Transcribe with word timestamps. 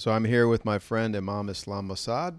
So 0.00 0.12
I'm 0.12 0.24
here 0.24 0.48
with 0.48 0.64
my 0.64 0.78
friend 0.78 1.14
Imam 1.14 1.50
Islam 1.50 1.88
Mossaad 1.88 2.36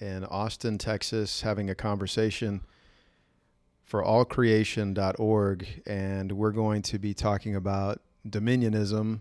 in 0.00 0.24
Austin, 0.24 0.78
Texas, 0.78 1.42
having 1.42 1.70
a 1.70 1.76
conversation 1.76 2.60
for 3.84 4.02
allcreation.org. 4.02 5.82
And 5.86 6.32
we're 6.32 6.50
going 6.50 6.82
to 6.82 6.98
be 6.98 7.14
talking 7.14 7.54
about 7.54 8.00
dominionism, 8.28 9.20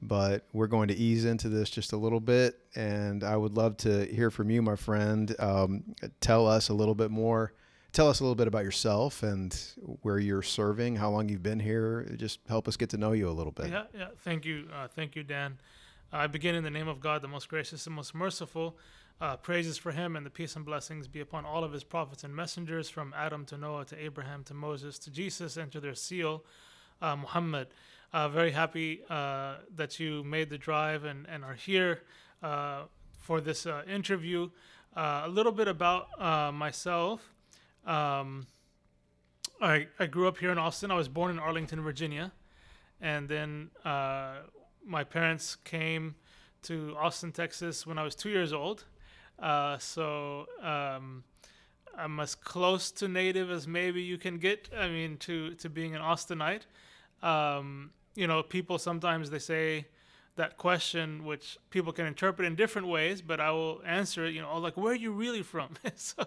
but 0.00 0.44
we're 0.52 0.68
going 0.68 0.86
to 0.86 0.94
ease 0.94 1.24
into 1.24 1.48
this 1.48 1.70
just 1.70 1.92
a 1.92 1.96
little 1.96 2.20
bit. 2.20 2.60
And 2.76 3.24
I 3.24 3.36
would 3.36 3.56
love 3.56 3.76
to 3.78 4.06
hear 4.06 4.30
from 4.30 4.48
you, 4.50 4.62
my 4.62 4.76
friend. 4.76 5.34
Um, 5.40 5.82
tell 6.20 6.46
us 6.46 6.68
a 6.68 6.72
little 6.72 6.94
bit 6.94 7.10
more. 7.10 7.52
Tell 7.90 8.08
us 8.08 8.20
a 8.20 8.22
little 8.22 8.36
bit 8.36 8.46
about 8.46 8.62
yourself 8.62 9.24
and 9.24 9.60
where 10.02 10.20
you're 10.20 10.40
serving, 10.40 10.94
how 10.94 11.10
long 11.10 11.28
you've 11.28 11.42
been 11.42 11.58
here. 11.58 12.06
Just 12.14 12.38
help 12.48 12.68
us 12.68 12.76
get 12.76 12.90
to 12.90 12.96
know 12.96 13.10
you 13.10 13.28
a 13.28 13.34
little 13.34 13.50
bit. 13.50 13.70
Yeah, 13.70 13.86
yeah. 13.92 14.08
Thank 14.22 14.44
you. 14.44 14.68
Uh, 14.72 14.86
thank 14.86 15.16
you, 15.16 15.24
Dan. 15.24 15.58
I 16.12 16.28
begin 16.28 16.54
in 16.54 16.62
the 16.62 16.70
name 16.70 16.88
of 16.88 17.00
God, 17.00 17.20
the 17.20 17.28
most 17.28 17.48
gracious 17.48 17.86
and 17.86 17.96
most 17.96 18.14
merciful. 18.14 18.78
Uh, 19.18 19.34
praises 19.34 19.78
for 19.78 19.92
him 19.92 20.14
and 20.14 20.26
the 20.26 20.30
peace 20.30 20.56
and 20.56 20.64
blessings 20.64 21.08
be 21.08 21.20
upon 21.20 21.46
all 21.46 21.64
of 21.64 21.72
his 21.72 21.82
prophets 21.82 22.22
and 22.22 22.36
messengers, 22.36 22.88
from 22.90 23.14
Adam 23.16 23.46
to 23.46 23.56
Noah 23.56 23.86
to 23.86 23.98
Abraham 23.98 24.44
to 24.44 24.54
Moses 24.54 24.98
to 25.00 25.10
Jesus 25.10 25.56
and 25.56 25.72
to 25.72 25.80
their 25.80 25.94
seal, 25.94 26.44
uh, 27.00 27.16
Muhammad. 27.16 27.68
Uh, 28.12 28.28
very 28.28 28.52
happy 28.52 29.00
uh, 29.10 29.56
that 29.74 29.98
you 29.98 30.22
made 30.22 30.50
the 30.50 30.58
drive 30.58 31.04
and, 31.04 31.26
and 31.28 31.44
are 31.44 31.54
here 31.54 32.02
uh, 32.42 32.82
for 33.18 33.40
this 33.40 33.66
uh, 33.66 33.82
interview. 33.88 34.50
a 34.94 35.28
little 35.28 35.52
bit 35.52 35.66
about 35.66 36.54
myself. 36.54 37.32
Um, 37.86 38.46
I, 39.60 39.88
I 39.98 40.06
grew 40.06 40.28
up 40.28 40.38
here 40.38 40.52
in 40.52 40.58
Austin. 40.58 40.90
I 40.90 40.94
was 40.94 41.08
born 41.08 41.30
in 41.30 41.38
Arlington, 41.38 41.80
Virginia. 41.80 42.32
And 43.00 43.28
then 43.28 43.70
my 44.86 45.04
parents 45.04 45.56
came 45.56 46.14
to 46.62 46.96
Austin, 46.98 47.32
Texas 47.32 47.86
when 47.86 47.98
I 47.98 48.02
was 48.02 48.14
two 48.14 48.30
years 48.30 48.52
old. 48.52 48.84
Uh, 49.38 49.76
so 49.78 50.46
um, 50.62 51.24
I'm 51.96 52.18
as 52.20 52.34
close 52.34 52.90
to 52.92 53.08
native 53.08 53.50
as 53.50 53.66
maybe 53.66 54.02
you 54.02 54.18
can 54.18 54.38
get. 54.38 54.70
I 54.76 54.88
mean, 54.88 55.16
to 55.18 55.54
to 55.54 55.68
being 55.68 55.94
an 55.94 56.02
Austinite. 56.02 56.62
Um, 57.22 57.90
you 58.14 58.26
know, 58.26 58.42
people 58.42 58.78
sometimes 58.78 59.30
they 59.30 59.38
say 59.38 59.86
that 60.36 60.56
question, 60.56 61.24
which 61.24 61.58
people 61.70 61.92
can 61.92 62.06
interpret 62.06 62.46
in 62.46 62.54
different 62.54 62.88
ways, 62.88 63.22
but 63.22 63.40
I 63.40 63.50
will 63.50 63.82
answer 63.84 64.26
it. 64.26 64.34
You 64.34 64.42
know, 64.42 64.56
like 64.58 64.76
where 64.76 64.92
are 64.92 64.96
you 64.96 65.12
really 65.12 65.42
from? 65.42 65.70
so, 65.94 66.24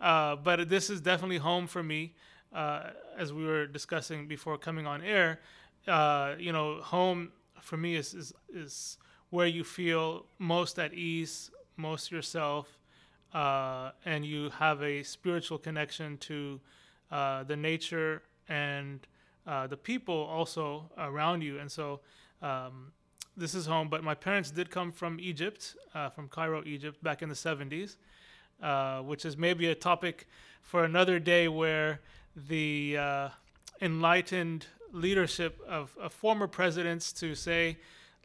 uh, 0.00 0.36
but 0.36 0.68
this 0.68 0.90
is 0.90 1.00
definitely 1.00 1.38
home 1.38 1.66
for 1.66 1.82
me. 1.82 2.14
Uh, 2.52 2.90
as 3.18 3.32
we 3.32 3.44
were 3.44 3.66
discussing 3.66 4.28
before 4.28 4.56
coming 4.56 4.86
on 4.86 5.02
air, 5.02 5.40
uh, 5.88 6.34
you 6.38 6.52
know, 6.52 6.80
home 6.80 7.30
for 7.66 7.76
me 7.76 7.96
is, 7.96 8.14
is 8.14 8.32
is 8.54 8.98
where 9.30 9.46
you 9.46 9.64
feel 9.64 10.24
most 10.38 10.78
at 10.78 10.94
ease, 10.94 11.50
most 11.76 12.12
yourself, 12.12 12.78
uh, 13.34 13.90
and 14.04 14.24
you 14.24 14.50
have 14.50 14.82
a 14.82 15.02
spiritual 15.02 15.58
connection 15.58 16.16
to 16.18 16.60
uh, 17.10 17.42
the 17.42 17.56
nature 17.56 18.22
and 18.48 19.06
uh, 19.46 19.66
the 19.66 19.76
people 19.76 20.14
also 20.14 20.88
around 20.96 21.42
you. 21.42 21.58
And 21.58 21.70
so 21.70 22.00
um, 22.40 22.92
this 23.36 23.54
is 23.54 23.66
home. 23.66 23.88
But 23.88 24.04
my 24.04 24.14
parents 24.14 24.52
did 24.52 24.70
come 24.70 24.92
from 24.92 25.18
Egypt, 25.20 25.74
uh, 25.92 26.08
from 26.10 26.28
Cairo, 26.28 26.62
Egypt, 26.64 27.02
back 27.02 27.20
in 27.20 27.28
the 27.28 27.34
70s, 27.34 27.96
uh, 28.62 29.00
which 29.00 29.24
is 29.24 29.36
maybe 29.36 29.66
a 29.66 29.74
topic 29.74 30.28
for 30.62 30.84
another 30.84 31.18
day 31.18 31.48
where 31.48 32.00
the 32.48 32.96
uh, 32.96 33.28
enlightened 33.80 34.66
leadership 34.96 35.60
of, 35.68 35.96
of, 36.00 36.12
former 36.12 36.46
presidents 36.46 37.12
to 37.12 37.34
say, 37.34 37.76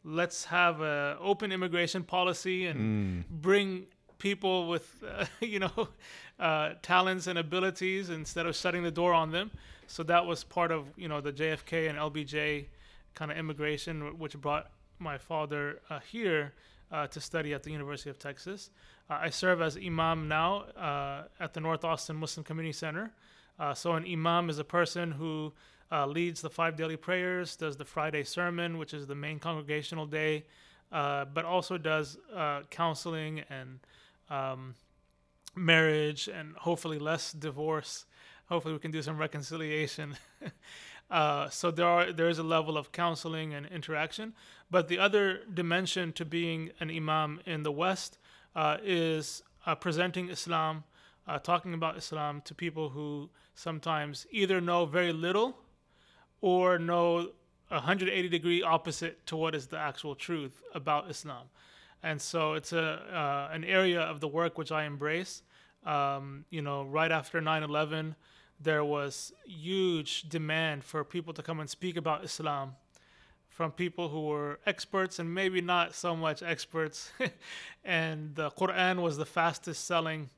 let's 0.03 0.45
have 0.45 0.81
an 0.81 1.17
open 1.19 1.51
immigration 1.51 2.03
policy 2.03 2.65
and 2.65 2.79
mm. 3.25 3.29
bring 3.29 3.85
people 4.17 4.67
with, 4.67 5.03
uh, 5.07 5.25
you 5.41 5.59
know, 5.59 5.89
uh, 6.39 6.73
talents 6.81 7.27
and 7.27 7.37
abilities 7.37 8.09
instead 8.09 8.45
of 8.45 8.55
shutting 8.55 8.83
the 8.83 8.91
door 8.91 9.13
on 9.13 9.31
them. 9.31 9.51
So 9.87 10.03
that 10.03 10.25
was 10.25 10.43
part 10.43 10.71
of, 10.71 10.87
you 10.95 11.07
know, 11.07 11.21
the 11.21 11.33
JFK 11.33 11.89
and 11.89 11.99
LBJ 11.99 12.65
kind 13.13 13.31
of 13.31 13.37
immigration, 13.37 14.17
which 14.17 14.39
brought 14.39 14.71
my 14.99 15.17
father 15.17 15.81
uh, 15.89 15.99
here 15.99 16.53
uh, 16.91 17.07
to 17.07 17.19
study 17.19 17.53
at 17.53 17.63
the 17.63 17.71
University 17.71 18.09
of 18.09 18.17
Texas. 18.17 18.69
Uh, 19.09 19.19
I 19.21 19.29
serve 19.29 19.61
as 19.61 19.75
imam 19.75 20.27
now 20.27 20.61
uh, 20.77 21.23
at 21.39 21.53
the 21.53 21.59
North 21.59 21.83
Austin 21.83 22.15
Muslim 22.15 22.43
Community 22.43 22.73
Center. 22.73 23.11
so 23.73 23.93
an 23.93 24.05
imam 24.05 24.49
is 24.49 24.59
a 24.59 24.63
person 24.63 25.11
who 25.11 25.51
uh, 25.91 26.05
leads 26.05 26.41
the 26.41 26.49
five 26.49 26.77
daily 26.77 26.95
prayers, 26.95 27.55
does 27.55 27.75
the 27.75 27.85
Friday 27.85 28.23
sermon, 28.23 28.77
which 28.77 28.93
is 28.93 29.07
the 29.07 29.15
main 29.15 29.39
congregational 29.39 30.05
day, 30.05 30.45
uh, 30.91 31.25
but 31.25 31.43
also 31.43 31.77
does 31.77 32.17
uh, 32.33 32.61
counseling 32.69 33.43
and 33.49 33.79
um, 34.29 34.75
marriage 35.55 36.29
and 36.29 36.55
hopefully 36.55 36.97
less 36.97 37.33
divorce. 37.33 38.05
Hopefully, 38.47 38.73
we 38.73 38.79
can 38.79 38.91
do 38.91 39.01
some 39.01 39.17
reconciliation. 39.17 40.15
Uh, 41.09 41.49
so 41.49 41.69
there 41.71 41.85
are 41.85 42.13
there 42.13 42.29
is 42.29 42.39
a 42.39 42.43
level 42.43 42.77
of 42.77 42.93
counseling 42.93 43.53
and 43.53 43.65
interaction, 43.65 44.33
but 44.69 44.87
the 44.87 44.97
other 44.97 45.41
dimension 45.53 46.13
to 46.13 46.23
being 46.23 46.71
an 46.79 46.89
imam 46.89 47.41
in 47.45 47.63
the 47.63 47.71
West 47.71 48.17
uh, 48.55 48.77
is 48.81 49.43
uh, 49.65 49.75
presenting 49.75 50.29
Islam, 50.29 50.85
talking 51.43 51.73
about 51.73 51.97
Islam 51.97 52.41
to 52.45 52.55
people 52.55 52.87
who 52.87 53.29
sometimes 53.55 54.25
either 54.31 54.61
know 54.61 54.85
very 54.85 55.11
little 55.11 55.57
or 56.41 56.77
know 56.77 57.29
180 57.69 58.27
degree 58.27 58.61
opposite 58.61 59.25
to 59.27 59.37
what 59.37 59.55
is 59.55 59.67
the 59.67 59.77
actual 59.77 60.15
truth 60.15 60.61
about 60.75 61.09
Islam. 61.09 61.47
And 62.03 62.21
so 62.21 62.53
it's 62.53 62.73
a 62.73 62.83
uh, 62.83 63.53
an 63.53 63.63
area 63.63 64.01
of 64.01 64.19
the 64.19 64.27
work 64.27 64.57
which 64.57 64.71
I 64.71 64.85
embrace. 64.85 65.43
Um, 65.85 66.45
you 66.49 66.61
know, 66.61 66.83
right 66.83 67.11
after 67.11 67.41
9/11, 67.41 68.15
there 68.59 68.83
was 68.83 69.33
huge 69.45 70.29
demand 70.29 70.83
for 70.83 71.03
people 71.03 71.33
to 71.33 71.43
come 71.43 71.59
and 71.59 71.69
speak 71.69 71.97
about 71.97 72.23
Islam 72.23 72.75
from 73.49 73.71
people 73.71 74.09
who 74.09 74.21
were 74.21 74.59
experts 74.65 75.19
and 75.19 75.33
maybe 75.33 75.61
not 75.61 75.93
so 75.93 76.15
much 76.15 76.41
experts. 76.41 77.11
and 77.85 78.33
the 78.35 78.49
Quran 78.51 79.01
was 79.01 79.17
the 79.17 79.25
fastest 79.25 79.85
selling 79.85 80.29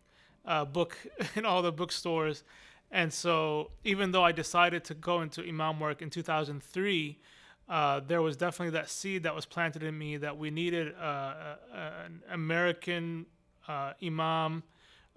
uh, 0.46 0.66
book 0.66 0.98
in 1.36 1.46
all 1.46 1.62
the 1.62 1.72
bookstores 1.72 2.44
and 2.94 3.12
so, 3.12 3.72
even 3.84 4.12
though 4.12 4.24
I 4.24 4.32
decided 4.32 4.84
to 4.86 4.94
go 4.94 5.22
into 5.22 5.42
imam 5.42 5.80
work 5.80 6.04
in 6.04 6.12
2003, 6.12 7.20
uh, 7.68 8.02
there 8.02 8.22
was 8.22 8.38
definitely 8.38 8.70
that 8.70 8.88
seed 8.88 9.24
that 9.24 9.34
was 9.34 9.48
planted 9.48 9.82
in 9.82 9.98
me 9.98 10.18
that 10.18 10.38
we 10.38 10.52
needed 10.52 10.94
uh, 10.96 11.56
an 11.74 12.22
American 12.30 13.26
uh, 13.68 13.94
imam 14.04 14.62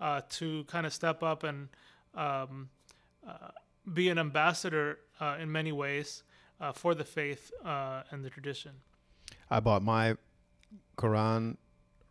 uh, 0.00 0.22
to 0.31 0.64
kind 0.64 0.87
of 0.87 0.94
step 0.94 1.22
up 1.22 1.42
and 1.44 1.69
um, 2.14 2.70
uh, 3.28 3.48
be 3.93 4.08
an 4.08 4.19
ambassador 4.19 5.00
uh, 5.20 5.37
in 5.38 5.53
many 5.53 5.70
ways 5.70 6.22
for 6.72 6.94
the 6.94 7.04
faith 7.04 7.53
and 7.62 8.25
the 8.25 8.31
tradition. 8.31 8.72
I 9.50 9.60
bought 9.60 9.82
my 9.82 10.16
Quran 10.97 11.58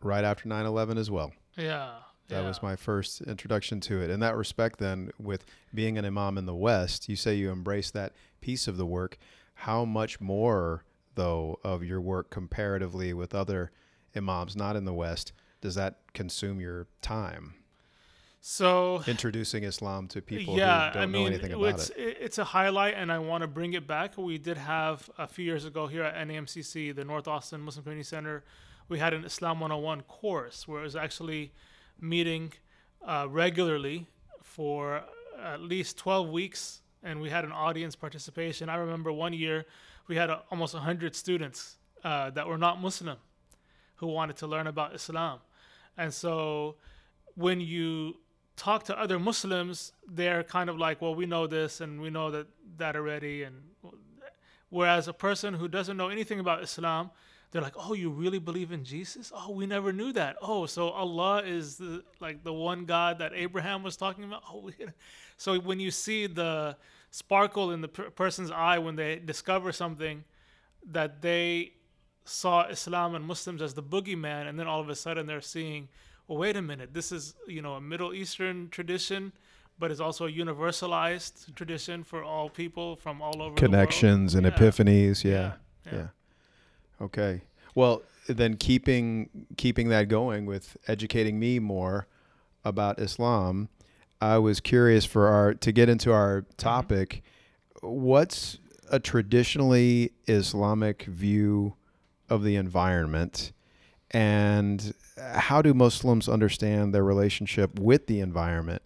right 0.00 0.22
after 0.22 0.48
9 0.48 0.64
11 0.64 0.96
as 0.96 1.10
well. 1.10 1.32
Yeah. 1.56 1.94
That 2.28 2.42
yeah. 2.42 2.48
was 2.48 2.62
my 2.62 2.76
first 2.76 3.20
introduction 3.20 3.80
to 3.82 4.00
it. 4.00 4.10
In 4.10 4.20
that 4.20 4.36
respect, 4.36 4.78
then, 4.78 5.10
with 5.18 5.44
being 5.72 5.96
an 5.96 6.04
imam 6.04 6.38
in 6.38 6.46
the 6.46 6.54
West, 6.54 7.08
you 7.08 7.16
say 7.16 7.34
you 7.34 7.50
embrace 7.50 7.90
that 7.92 8.12
piece 8.40 8.66
of 8.66 8.76
the 8.76 8.86
work. 8.86 9.18
How 9.54 9.84
much 9.84 10.20
more, 10.20 10.84
though, 11.14 11.60
of 11.62 11.84
your 11.84 12.00
work 12.00 12.30
comparatively 12.30 13.12
with 13.12 13.34
other 13.34 13.70
imams 14.16 14.56
not 14.56 14.76
in 14.76 14.84
the 14.84 14.92
West 14.92 15.32
does 15.60 15.74
that 15.76 15.98
consume 16.14 16.60
your 16.60 16.86
time? 17.00 17.54
So 18.40 19.02
introducing 19.08 19.64
Islam 19.64 20.06
to 20.08 20.22
people 20.22 20.56
yeah, 20.56 20.88
who 20.88 20.94
don't 20.94 21.02
I 21.02 21.06
mean, 21.06 21.22
know 21.22 21.26
anything 21.26 21.52
about 21.52 21.64
it's, 21.66 21.90
it. 21.90 22.18
It's 22.20 22.38
a 22.38 22.44
highlight, 22.44 22.94
and 22.94 23.10
I 23.10 23.18
want 23.18 23.42
to 23.42 23.48
bring 23.48 23.72
it 23.72 23.88
back. 23.88 24.16
We 24.16 24.38
did 24.38 24.56
have 24.56 25.10
a 25.18 25.26
few 25.26 25.44
years 25.44 25.64
ago 25.64 25.88
here 25.88 26.04
at 26.04 26.28
NAMCC, 26.28 26.94
the 26.94 27.04
North 27.04 27.26
Austin 27.26 27.60
Muslim 27.60 27.82
Community 27.82 28.06
Center, 28.06 28.44
we 28.88 28.98
had 28.98 29.14
an 29.14 29.24
Islam 29.24 29.60
101 29.60 30.02
course 30.02 30.68
where 30.68 30.80
it 30.80 30.84
was 30.84 30.96
actually 30.96 31.52
meeting 32.00 32.52
uh, 33.06 33.26
regularly 33.28 34.06
for 34.42 35.02
at 35.42 35.60
least 35.60 35.98
12 35.98 36.28
weeks, 36.30 36.80
and 37.02 37.20
we 37.20 37.30
had 37.30 37.44
an 37.44 37.52
audience 37.52 37.94
participation. 37.94 38.68
I 38.68 38.76
remember 38.76 39.12
one 39.12 39.32
year 39.32 39.66
we 40.08 40.16
had 40.16 40.30
a, 40.30 40.42
almost 40.50 40.74
100 40.74 41.14
students 41.14 41.76
uh, 42.04 42.30
that 42.30 42.46
were 42.46 42.58
not 42.58 42.80
Muslim 42.80 43.18
who 43.96 44.06
wanted 44.06 44.36
to 44.36 44.46
learn 44.46 44.66
about 44.66 44.94
Islam. 44.94 45.40
And 45.96 46.12
so 46.12 46.76
when 47.34 47.60
you 47.60 48.16
talk 48.56 48.84
to 48.84 48.98
other 48.98 49.18
Muslims, 49.18 49.92
they're 50.08 50.42
kind 50.42 50.70
of 50.70 50.78
like, 50.78 51.00
well, 51.00 51.14
we 51.14 51.26
know 51.26 51.46
this 51.46 51.80
and 51.80 52.00
we 52.00 52.10
know 52.10 52.30
that 52.30 52.46
that 52.78 52.96
already. 52.96 53.42
And 53.42 53.54
whereas 54.70 55.08
a 55.08 55.12
person 55.12 55.54
who 55.54 55.68
doesn't 55.68 55.96
know 55.96 56.08
anything 56.08 56.40
about 56.40 56.62
Islam, 56.62 57.10
they're 57.50 57.62
like, 57.62 57.74
"Oh, 57.76 57.94
you 57.94 58.10
really 58.10 58.38
believe 58.38 58.72
in 58.72 58.84
Jesus? 58.84 59.32
Oh, 59.34 59.50
we 59.52 59.66
never 59.66 59.92
knew 59.92 60.12
that. 60.12 60.36
Oh, 60.42 60.66
so 60.66 60.88
Allah 60.90 61.42
is 61.44 61.76
the 61.76 62.02
like 62.20 62.42
the 62.44 62.52
one 62.52 62.84
God 62.84 63.18
that 63.20 63.32
Abraham 63.34 63.82
was 63.82 63.96
talking 63.96 64.24
about. 64.24 64.42
Oh, 64.52 64.70
so 65.36 65.58
when 65.60 65.80
you 65.80 65.90
see 65.90 66.26
the 66.26 66.76
sparkle 67.10 67.70
in 67.72 67.80
the 67.82 67.88
per- 67.88 68.10
person's 68.10 68.50
eye 68.50 68.78
when 68.78 68.96
they 68.96 69.16
discover 69.16 69.70
something 69.72 70.24
that 70.90 71.20
they 71.22 71.72
saw 72.24 72.66
Islam 72.68 73.14
and 73.14 73.24
Muslims 73.24 73.62
as 73.62 73.74
the 73.74 73.82
boogeyman, 73.82 74.48
and 74.48 74.58
then 74.58 74.66
all 74.66 74.80
of 74.80 74.88
a 74.88 74.94
sudden 74.94 75.26
they're 75.26 75.40
seeing, 75.40 75.88
well, 76.26 76.38
wait 76.38 76.56
a 76.56 76.62
minute, 76.62 76.92
this 76.92 77.12
is 77.12 77.34
you 77.46 77.62
know 77.62 77.74
a 77.74 77.80
Middle 77.80 78.12
Eastern 78.14 78.68
tradition, 78.70 79.32
but 79.78 79.90
it's 79.90 80.00
also 80.00 80.26
a 80.26 80.32
universalized 80.32 81.54
tradition 81.54 82.02
for 82.02 82.24
all 82.24 82.48
people 82.50 82.96
from 82.96 83.22
all 83.22 83.40
over. 83.42 83.54
Connections 83.56 84.32
the 84.32 84.38
and 84.38 84.46
world. 84.46 84.56
epiphanies. 84.74 85.22
Yeah. 85.24 85.30
Yeah, 85.30 85.52
Yeah. 85.92 85.98
yeah. 85.98 86.06
Okay. 87.00 87.42
Well, 87.74 88.02
then 88.26 88.56
keeping 88.56 89.46
keeping 89.56 89.88
that 89.90 90.08
going 90.08 90.46
with 90.46 90.76
educating 90.88 91.38
me 91.38 91.58
more 91.58 92.06
about 92.64 92.98
Islam, 92.98 93.68
I 94.20 94.38
was 94.38 94.60
curious 94.60 95.04
for 95.04 95.28
our 95.28 95.54
to 95.54 95.72
get 95.72 95.88
into 95.88 96.12
our 96.12 96.44
topic. 96.56 97.22
What's 97.82 98.58
a 98.90 98.98
traditionally 98.98 100.12
Islamic 100.26 101.04
view 101.04 101.74
of 102.28 102.42
the 102.42 102.56
environment, 102.56 103.52
and 104.10 104.94
how 105.18 105.62
do 105.62 105.74
Muslims 105.74 106.28
understand 106.28 106.94
their 106.94 107.04
relationship 107.04 107.78
with 107.78 108.06
the 108.06 108.20
environment? 108.20 108.82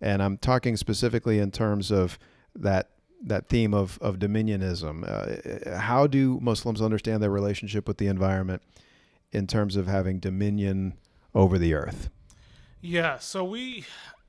And 0.00 0.22
I'm 0.22 0.36
talking 0.36 0.76
specifically 0.76 1.38
in 1.38 1.50
terms 1.50 1.90
of 1.90 2.18
that 2.54 2.90
that 3.26 3.48
theme 3.48 3.74
of 3.74 3.98
of 4.00 4.18
dominionism. 4.18 5.02
Uh, 5.04 5.78
how 5.78 6.06
do 6.06 6.38
Muslims 6.40 6.80
understand 6.82 7.22
their 7.22 7.30
relationship 7.30 7.88
with 7.88 7.98
the 7.98 8.06
environment 8.06 8.62
in 9.32 9.46
terms 9.46 9.76
of 9.76 9.86
having 9.86 10.20
dominion 10.20 10.94
over 11.34 11.58
the 11.58 11.74
earth? 11.74 12.10
Yeah, 12.80 13.18
so 13.18 13.42
we, 13.42 13.86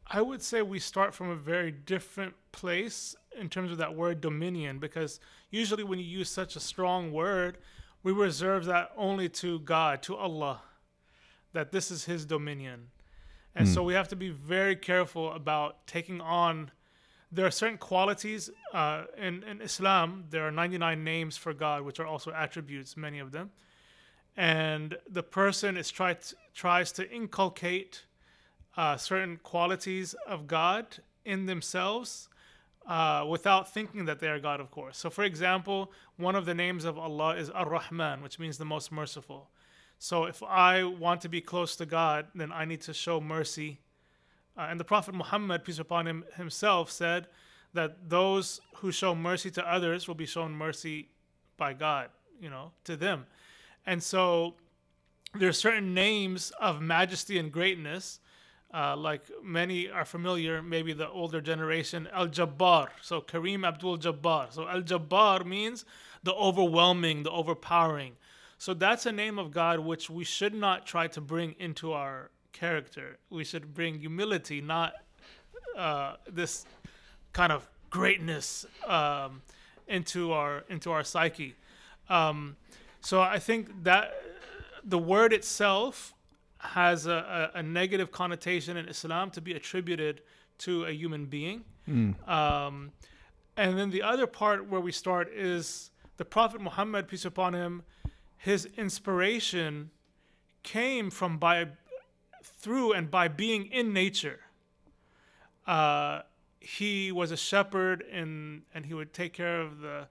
I 0.07 0.21
would 0.21 0.41
say 0.41 0.61
we 0.61 0.79
start 0.79 1.13
from 1.13 1.29
a 1.29 1.35
very 1.35 1.71
different 1.71 2.33
place 2.53 3.15
in 3.37 3.49
terms 3.49 3.71
of 3.71 3.77
that 3.79 3.95
word 3.95 4.21
dominion, 4.21 4.79
because 4.79 5.19
usually 5.51 5.83
when 5.83 5.99
you 5.99 6.05
use 6.05 6.29
such 6.29 6.55
a 6.55 6.59
strong 6.61 7.11
word, 7.11 7.57
we 8.01 8.13
reserve 8.13 8.63
that 8.65 8.91
only 8.95 9.27
to 9.29 9.59
God, 9.59 10.01
to 10.03 10.15
Allah, 10.15 10.61
that 11.51 11.71
this 11.73 11.91
is 11.91 12.05
His 12.05 12.25
dominion. 12.25 12.87
And 13.57 13.67
so 13.67 13.83
we 13.83 13.93
have 13.93 14.09
to 14.09 14.15
be 14.15 14.29
very 14.29 14.75
careful 14.75 15.31
about 15.31 15.85
taking 15.85 16.19
on. 16.21 16.71
There 17.35 17.45
are 17.45 17.51
certain 17.51 17.77
qualities 17.77 18.49
uh, 18.73 19.03
in, 19.17 19.43
in 19.43 19.59
Islam. 19.59 20.23
There 20.29 20.47
are 20.47 20.51
99 20.51 21.03
names 21.03 21.35
for 21.35 21.53
God, 21.53 21.81
which 21.81 21.99
are 21.99 22.07
also 22.07 22.31
attributes, 22.31 22.95
many 22.95 23.19
of 23.19 23.33
them. 23.33 23.51
And 24.37 24.97
the 25.09 25.21
person 25.21 25.75
is 25.75 25.91
tries 25.91 26.91
to 26.93 27.11
inculcate 27.11 28.05
uh, 28.77 28.95
certain 28.95 29.37
qualities 29.43 30.15
of 30.25 30.47
God 30.47 30.85
in 31.25 31.45
themselves 31.45 32.29
uh, 32.87 33.25
without 33.27 33.69
thinking 33.69 34.05
that 34.05 34.21
they 34.21 34.29
are 34.29 34.39
God, 34.39 34.61
of 34.61 34.71
course. 34.71 34.97
So, 34.97 35.09
for 35.09 35.25
example, 35.25 35.91
one 36.15 36.37
of 36.37 36.45
the 36.45 36.53
names 36.53 36.85
of 36.85 36.97
Allah 36.97 37.35
is 37.35 37.49
Ar 37.49 37.69
Rahman, 37.69 38.21
which 38.21 38.39
means 38.39 38.57
the 38.57 38.65
most 38.65 38.93
merciful. 38.93 39.49
So, 39.99 40.23
if 40.23 40.41
I 40.41 40.83
want 40.83 41.19
to 41.21 41.29
be 41.29 41.41
close 41.41 41.75
to 41.77 41.85
God, 41.85 42.27
then 42.33 42.53
I 42.53 42.63
need 42.63 42.79
to 42.81 42.93
show 42.93 43.19
mercy. 43.19 43.81
Uh, 44.57 44.67
and 44.69 44.79
the 44.79 44.85
Prophet 44.85 45.13
Muhammad, 45.13 45.63
peace 45.63 45.79
upon 45.79 46.07
him, 46.07 46.23
himself 46.35 46.89
said 46.89 47.27
that 47.73 48.09
those 48.09 48.61
who 48.77 48.91
show 48.91 49.13
mercy 49.13 49.51
to 49.51 49.69
others 49.69 50.07
will 50.07 50.15
be 50.15 50.25
shown 50.25 50.51
mercy 50.53 51.09
by 51.57 51.73
God, 51.73 52.09
you 52.39 52.49
know, 52.49 52.71
to 52.85 52.95
them. 52.95 53.25
And 53.85 54.01
so, 54.01 54.55
there 55.33 55.49
are 55.49 55.53
certain 55.53 55.93
names 55.93 56.51
of 56.61 56.81
majesty 56.81 57.37
and 57.37 57.51
greatness 57.51 58.19
uh, 58.75 58.93
like 58.97 59.21
many 59.41 59.89
are 59.89 60.03
familiar, 60.03 60.61
maybe 60.61 60.91
the 60.91 61.09
older 61.09 61.39
generation, 61.39 62.09
Al 62.11 62.27
Jabbar. 62.27 62.89
So 63.01 63.21
Kareem 63.21 63.65
Abdul 63.65 63.99
Jabbar. 63.99 64.51
So 64.51 64.67
Al 64.67 64.81
Jabbar 64.81 65.45
means 65.45 65.85
the 66.23 66.33
overwhelming, 66.33 67.23
the 67.23 67.31
overpowering. 67.31 68.17
So 68.57 68.73
that's 68.73 69.05
a 69.05 69.13
name 69.13 69.39
of 69.39 69.51
God 69.51 69.79
which 69.79 70.09
we 70.09 70.25
should 70.25 70.53
not 70.53 70.85
try 70.85 71.07
to 71.07 71.21
bring 71.21 71.55
into 71.57 71.93
our 71.93 72.31
character. 72.55 73.17
We 73.29 73.43
should 73.43 73.73
bring 73.73 73.99
humility, 73.99 74.61
not 74.61 74.93
uh, 75.77 76.15
this 76.39 76.65
kind 77.33 77.51
of 77.51 77.67
greatness 77.89 78.65
um, 78.87 79.41
into 79.87 80.31
our 80.31 80.63
into 80.69 80.91
our 80.91 81.03
psyche. 81.03 81.51
Um, 82.09 82.55
so 83.01 83.21
I 83.21 83.39
think 83.39 83.83
that 83.83 84.05
the 84.83 84.97
word 84.97 85.31
itself 85.33 86.13
has 86.59 87.05
a, 87.07 87.51
a, 87.55 87.59
a 87.59 87.63
negative 87.63 88.11
connotation 88.11 88.77
in 88.77 88.85
Islam 88.95 89.29
to 89.31 89.41
be 89.41 89.53
attributed 89.53 90.21
to 90.59 90.85
a 90.85 90.91
human 90.91 91.25
being. 91.25 91.63
Um, 92.27 92.91
and 93.57 93.77
then 93.77 93.89
the 93.91 94.01
other 94.01 94.27
part 94.27 94.67
where 94.71 94.81
we 94.81 94.91
start 94.91 95.31
is 95.33 95.91
the 96.17 96.25
Prophet 96.25 96.61
Muhammad, 96.61 97.07
peace 97.07 97.25
upon 97.25 97.53
him, 97.53 97.83
his 98.37 98.67
inspiration 98.77 99.91
came 100.63 101.11
from 101.11 101.37
by 101.37 101.67
through 102.45 102.93
and 102.93 103.09
by 103.09 103.27
being 103.27 103.65
in 103.67 103.93
nature. 103.93 104.39
Uh, 105.67 106.21
he 106.59 107.11
was 107.11 107.31
a 107.31 107.37
shepherd 107.37 108.03
and 108.11 108.63
and 108.73 108.85
he 108.85 108.93
would 108.93 109.13
take 109.13 109.33
care 109.33 109.61
of 109.61 109.79
the 109.79 110.07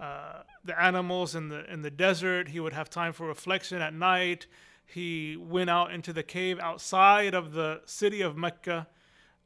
uh, 0.00 0.42
the 0.64 0.80
animals 0.80 1.34
in 1.34 1.48
the 1.48 1.70
in 1.72 1.82
the 1.82 1.90
desert. 1.90 2.48
He 2.48 2.60
would 2.60 2.72
have 2.72 2.90
time 2.90 3.12
for 3.12 3.26
reflection 3.26 3.80
at 3.80 3.94
night. 3.94 4.46
He 4.84 5.36
went 5.36 5.68
out 5.68 5.92
into 5.92 6.12
the 6.12 6.22
cave 6.22 6.60
outside 6.60 7.34
of 7.34 7.52
the 7.52 7.80
city 7.86 8.20
of 8.20 8.36
Mecca, 8.36 8.86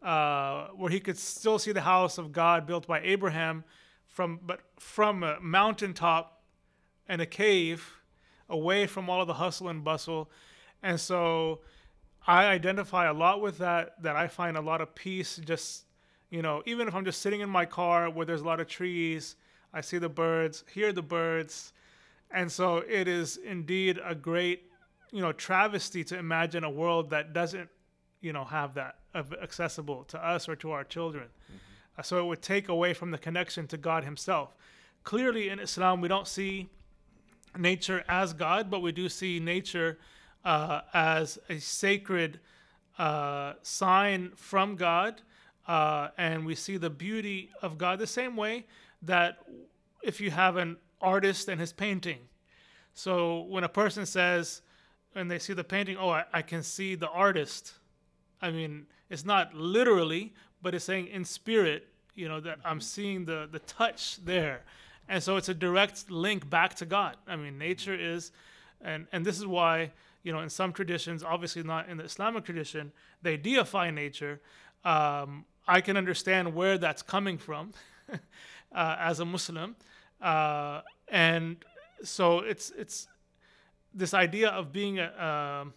uh, 0.03 0.69
where 0.77 0.91
he 0.91 1.01
could 1.01 1.17
still 1.17 1.59
see 1.59 1.73
the 1.73 1.81
house 1.81 2.19
of 2.19 2.33
God 2.33 2.67
built 2.67 2.87
by 2.87 3.01
Abraham, 3.01 3.65
from 4.07 4.41
but 4.43 4.61
from 4.79 5.23
a 5.23 5.41
mountaintop 5.41 6.43
and 7.09 7.23
a 7.23 7.27
cave, 7.27 7.97
away 8.49 8.87
from 8.87 9.09
all 9.09 9.23
of 9.23 9.27
the 9.27 9.35
hustle 9.35 9.69
and 9.69 9.83
bustle, 9.83 10.31
and 10.83 11.01
so 11.01 11.61
I 12.27 12.47
identify 12.47 13.07
a 13.07 13.13
lot 13.13 13.41
with 13.41 13.59
that. 13.59 14.03
That 14.03 14.17
I 14.17 14.29
find 14.29 14.57
a 14.57 14.61
lot 14.61 14.81
of 14.81 14.95
peace 14.95 15.41
just 15.45 15.85
you 16.31 16.43
know, 16.43 16.63
even 16.65 16.87
if 16.87 16.95
I'm 16.95 17.05
just 17.05 17.21
sitting 17.21 17.41
in 17.41 17.51
my 17.51 17.67
car 17.67 18.09
where 18.09 18.25
there's 18.25 18.41
a 18.41 18.45
lot 18.45 18.61
of 18.61 18.69
trees, 18.69 19.35
I 19.75 19.81
see 19.81 19.99
the 19.99 20.09
birds, 20.09 20.65
hear 20.73 20.93
the 20.93 21.03
birds. 21.03 21.73
And 22.31 22.51
so 22.51 22.79
it 22.79 23.09
is 23.09 23.37
indeed 23.37 23.99
a 24.05 24.15
great, 24.15 24.71
you 25.11 25.21
know, 25.21 25.33
travesty 25.33 26.05
to 26.05 26.17
imagine 26.17 26.63
a 26.63 26.71
world 26.71 27.11
that 27.11 27.33
doesn't, 27.33 27.69
you 28.21 28.33
know, 28.33 28.45
have 28.45 28.75
that 28.75 28.97
accessible 29.43 30.05
to 30.05 30.25
us 30.25 30.49
or 30.49 30.55
to 30.57 30.71
our 30.71 30.85
children. 30.85 31.27
Uh, 31.99 32.03
so 32.03 32.21
it 32.21 32.27
would 32.27 32.43
take 32.43 32.69
away 32.69 32.95
from 32.95 33.11
the 33.11 33.19
connection 33.19 33.67
to 33.67 33.77
God 33.77 34.05
Himself. 34.05 34.55
Clearly, 35.03 35.49
in 35.49 35.59
Islam, 35.59 36.01
we 36.01 36.07
don't 36.07 36.29
see 36.29 36.69
nature 37.59 38.05
as 38.09 38.33
God, 38.33 38.71
but 38.71 38.83
we 38.83 38.93
do 38.93 39.09
see 39.09 39.41
nature 39.41 39.99
uh, 40.45 40.83
as 40.93 41.39
a 41.49 41.59
sacred 41.59 42.41
uh, 42.99 43.55
sign 43.63 44.33
from 44.35 44.77
God, 44.77 45.23
uh, 45.67 46.09
and 46.19 46.45
we 46.45 46.55
see 46.55 46.77
the 46.77 46.91
beauty 46.91 47.51
of 47.63 47.79
God 47.79 47.99
the 47.99 48.07
same 48.07 48.37
way 48.37 48.67
that 49.03 49.39
if 50.03 50.21
you 50.21 50.31
have 50.31 50.57
an 50.57 50.77
artist 51.01 51.49
and 51.49 51.61
his 51.61 51.73
painting. 51.73 52.19
So 52.95 53.43
when 53.43 53.65
a 53.65 53.69
person 53.69 54.07
says, 54.07 54.63
and 55.15 55.31
they 55.31 55.39
see 55.39 55.53
the 55.53 55.65
painting, 55.65 55.97
oh, 55.99 56.11
I, 56.11 56.25
I 56.33 56.43
can 56.43 56.63
see 56.63 56.95
the 56.95 57.09
artist. 57.09 57.75
I 58.43 58.51
mean, 58.51 58.87
it's 59.09 59.25
not 59.25 59.55
literally, 59.55 60.35
but 60.63 60.75
it's 60.75 60.85
saying 60.85 61.09
in 61.09 61.25
spirit, 61.25 61.89
you 62.15 62.29
know, 62.29 62.41
that 62.41 62.59
I'm 62.65 62.81
seeing 62.81 63.25
the 63.25 63.49
the 63.51 63.59
touch 63.61 64.25
there. 64.25 64.63
And 65.09 65.23
so 65.23 65.37
it's 65.37 65.49
a 65.49 65.55
direct 65.55 66.11
link 66.11 66.49
back 66.49 66.75
to 66.77 66.87
God. 66.87 67.17
I 67.27 67.37
mean, 67.37 67.59
nature 67.59 67.95
is, 67.95 68.31
and 68.81 69.07
and 69.13 69.25
this 69.25 69.39
is 69.39 69.47
why 69.47 69.93
you 70.23 70.33
know 70.33 70.41
in 70.41 70.51
some 70.51 70.73
traditions, 70.73 71.23
obviously 71.23 71.63
not 71.63 71.89
in 71.89 71.97
the 71.97 72.05
Islamic 72.05 72.45
tradition, 72.45 72.93
they 73.23 73.37
deify 73.37 73.91
nature. 73.91 74.41
Um, 74.85 75.45
I 75.69 75.81
can 75.81 75.97
understand 75.97 76.55
where 76.55 76.79
that's 76.79 77.03
coming 77.03 77.39
from 77.39 77.73
uh, 78.13 78.17
as 78.99 79.21
a 79.21 79.25
Muslim, 79.25 79.77
uh, 80.21 80.81
and 81.09 81.57
so 82.03 82.41
it's 82.41 82.71
it's 82.71 83.09
this 83.93 84.15
idea 84.15 84.51
of 84.51 84.73
being 84.73 84.99
a, 84.99 85.63
um 85.63 85.75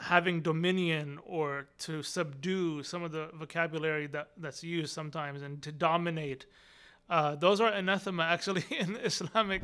having 0.00 0.40
dominion 0.40 1.18
or 1.26 1.66
to 1.78 2.02
subdue 2.02 2.82
some 2.82 3.02
of 3.02 3.12
the 3.12 3.28
vocabulary 3.34 4.06
that, 4.06 4.28
that's 4.36 4.62
used 4.62 4.92
sometimes 4.92 5.42
and 5.42 5.60
to 5.62 5.72
dominate. 5.72 6.46
Uh, 7.10 7.34
those 7.34 7.60
are 7.60 7.72
anathema 7.72 8.22
actually 8.22 8.64
in 8.78 8.92
the 8.92 9.04
Islamic 9.04 9.62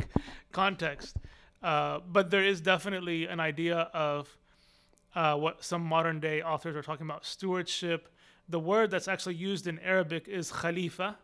context. 0.53 1.17
Uh, 1.65 2.01
but 2.13 2.31
there 2.31 2.45
is 2.45 2.61
definitely 2.61 3.25
an 3.25 3.41
idea 3.41 3.89
of 3.95 4.29
uh, 5.15 5.35
what 5.35 5.65
some 5.65 5.81
modern 5.81 6.21
day 6.21 6.43
authors 6.43 6.77
are 6.77 6.83
talking 6.83 7.07
about 7.07 7.25
stewardship. 7.25 8.11
The 8.51 8.61
word 8.61 8.91
that's 8.91 9.09
actually 9.09 9.37
used 9.37 9.67
in 9.67 9.79
Arabic 9.79 10.29
is 10.29 10.53
khalifa. 10.53 11.17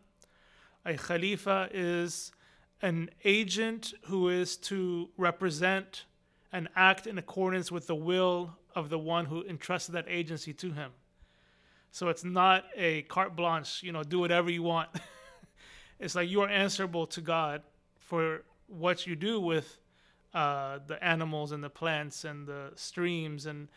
A 0.86 0.96
khalifa 0.96 1.68
is 1.74 2.32
an 2.80 3.10
agent 3.22 3.92
who 4.04 4.30
is 4.30 4.56
to 4.56 5.10
represent 5.18 6.06
and 6.54 6.68
act 6.74 7.06
in 7.06 7.18
accordance 7.18 7.70
with 7.70 7.86
the 7.86 7.94
will 7.94 8.56
of 8.74 8.88
the 8.88 8.98
one 8.98 9.26
who 9.26 9.44
entrusted 9.44 9.94
that 9.94 10.06
agency 10.08 10.54
to 10.54 10.72
him. 10.72 10.92
So 11.90 12.08
it's 12.08 12.24
not 12.24 12.64
a 12.74 13.02
carte 13.02 13.36
blanche, 13.36 13.82
you 13.82 13.92
know, 13.92 14.02
do 14.02 14.18
whatever 14.18 14.48
you 14.50 14.62
want. 14.62 14.88
it's 16.00 16.14
like 16.14 16.30
you 16.30 16.40
are 16.40 16.48
answerable 16.48 17.06
to 17.08 17.20
God 17.20 17.60
for 17.98 18.44
what 18.68 19.06
you 19.06 19.16
do 19.16 19.38
with 19.38 19.79
uh, 20.34 20.78
the 20.86 21.02
animals 21.02 21.52
and 21.52 21.62
the 21.62 21.70
plants 21.70 22.24
and 22.24 22.46
the 22.46 22.70
streams 22.74 23.46
and 23.46 23.68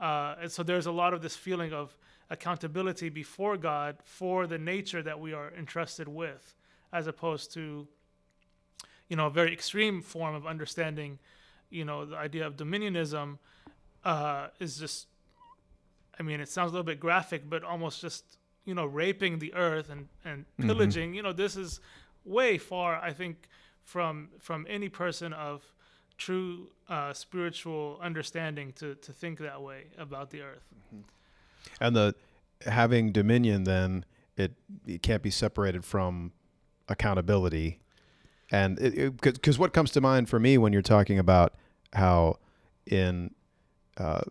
uh, 0.00 0.34
and 0.40 0.50
so 0.50 0.62
there's 0.62 0.86
a 0.86 0.92
lot 0.92 1.12
of 1.12 1.20
this 1.20 1.36
feeling 1.36 1.72
of 1.72 1.96
accountability 2.30 3.08
before 3.10 3.56
God 3.56 3.98
for 4.04 4.46
the 4.46 4.58
nature 4.58 5.02
that 5.02 5.20
we 5.20 5.34
are 5.34 5.52
entrusted 5.58 6.08
with, 6.08 6.54
as 6.92 7.06
opposed 7.06 7.52
to, 7.54 7.86
you 9.08 9.16
know, 9.16 9.26
a 9.26 9.30
very 9.30 9.52
extreme 9.52 10.00
form 10.00 10.34
of 10.34 10.46
understanding, 10.46 11.18
you 11.68 11.84
know, 11.84 12.06
the 12.06 12.16
idea 12.16 12.46
of 12.46 12.56
dominionism 12.56 13.38
uh, 14.04 14.46
is 14.58 14.78
just, 14.78 15.08
I 16.18 16.22
mean, 16.22 16.40
it 16.40 16.48
sounds 16.48 16.70
a 16.70 16.72
little 16.72 16.84
bit 16.84 17.00
graphic, 17.00 17.50
but 17.50 17.62
almost 17.62 18.00
just, 18.00 18.38
you 18.64 18.74
know, 18.74 18.86
raping 18.86 19.38
the 19.38 19.52
earth 19.54 19.90
and, 19.90 20.08
and 20.24 20.46
pillaging. 20.56 21.08
Mm-hmm. 21.08 21.16
You 21.16 21.22
know, 21.24 21.32
this 21.32 21.56
is 21.56 21.80
way 22.24 22.56
far, 22.56 22.96
I 22.96 23.12
think, 23.12 23.48
from 23.82 24.28
from 24.38 24.66
any 24.68 24.88
person 24.88 25.32
of 25.32 25.64
true 26.20 26.68
uh, 26.88 27.12
spiritual 27.12 27.98
understanding 28.00 28.72
to 28.74 28.94
to 28.96 29.12
think 29.12 29.38
that 29.40 29.60
way 29.60 29.86
about 29.98 30.30
the 30.30 30.42
earth. 30.42 30.66
Mm-hmm. 30.86 31.02
And 31.80 31.96
the 31.96 32.14
having 32.66 33.10
dominion, 33.10 33.64
then 33.64 34.04
it, 34.36 34.52
it 34.86 35.02
can't 35.02 35.22
be 35.22 35.30
separated 35.30 35.84
from 35.84 36.32
accountability. 36.88 37.80
And 38.52 38.76
because 39.22 39.58
what 39.58 39.72
comes 39.72 39.90
to 39.92 40.00
mind 40.00 40.28
for 40.28 40.38
me 40.38 40.58
when 40.58 40.72
you're 40.72 40.82
talking 40.82 41.18
about 41.18 41.54
how 41.92 42.36
in 42.86 43.34
uh, 43.96 44.22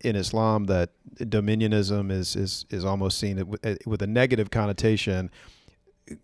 in 0.00 0.16
Islam 0.16 0.64
that 0.64 0.90
dominionism 1.18 2.10
is 2.10 2.34
is 2.36 2.64
is 2.70 2.84
almost 2.84 3.18
seen 3.18 3.56
with 3.84 4.02
a 4.02 4.06
negative 4.06 4.50
connotation. 4.50 5.30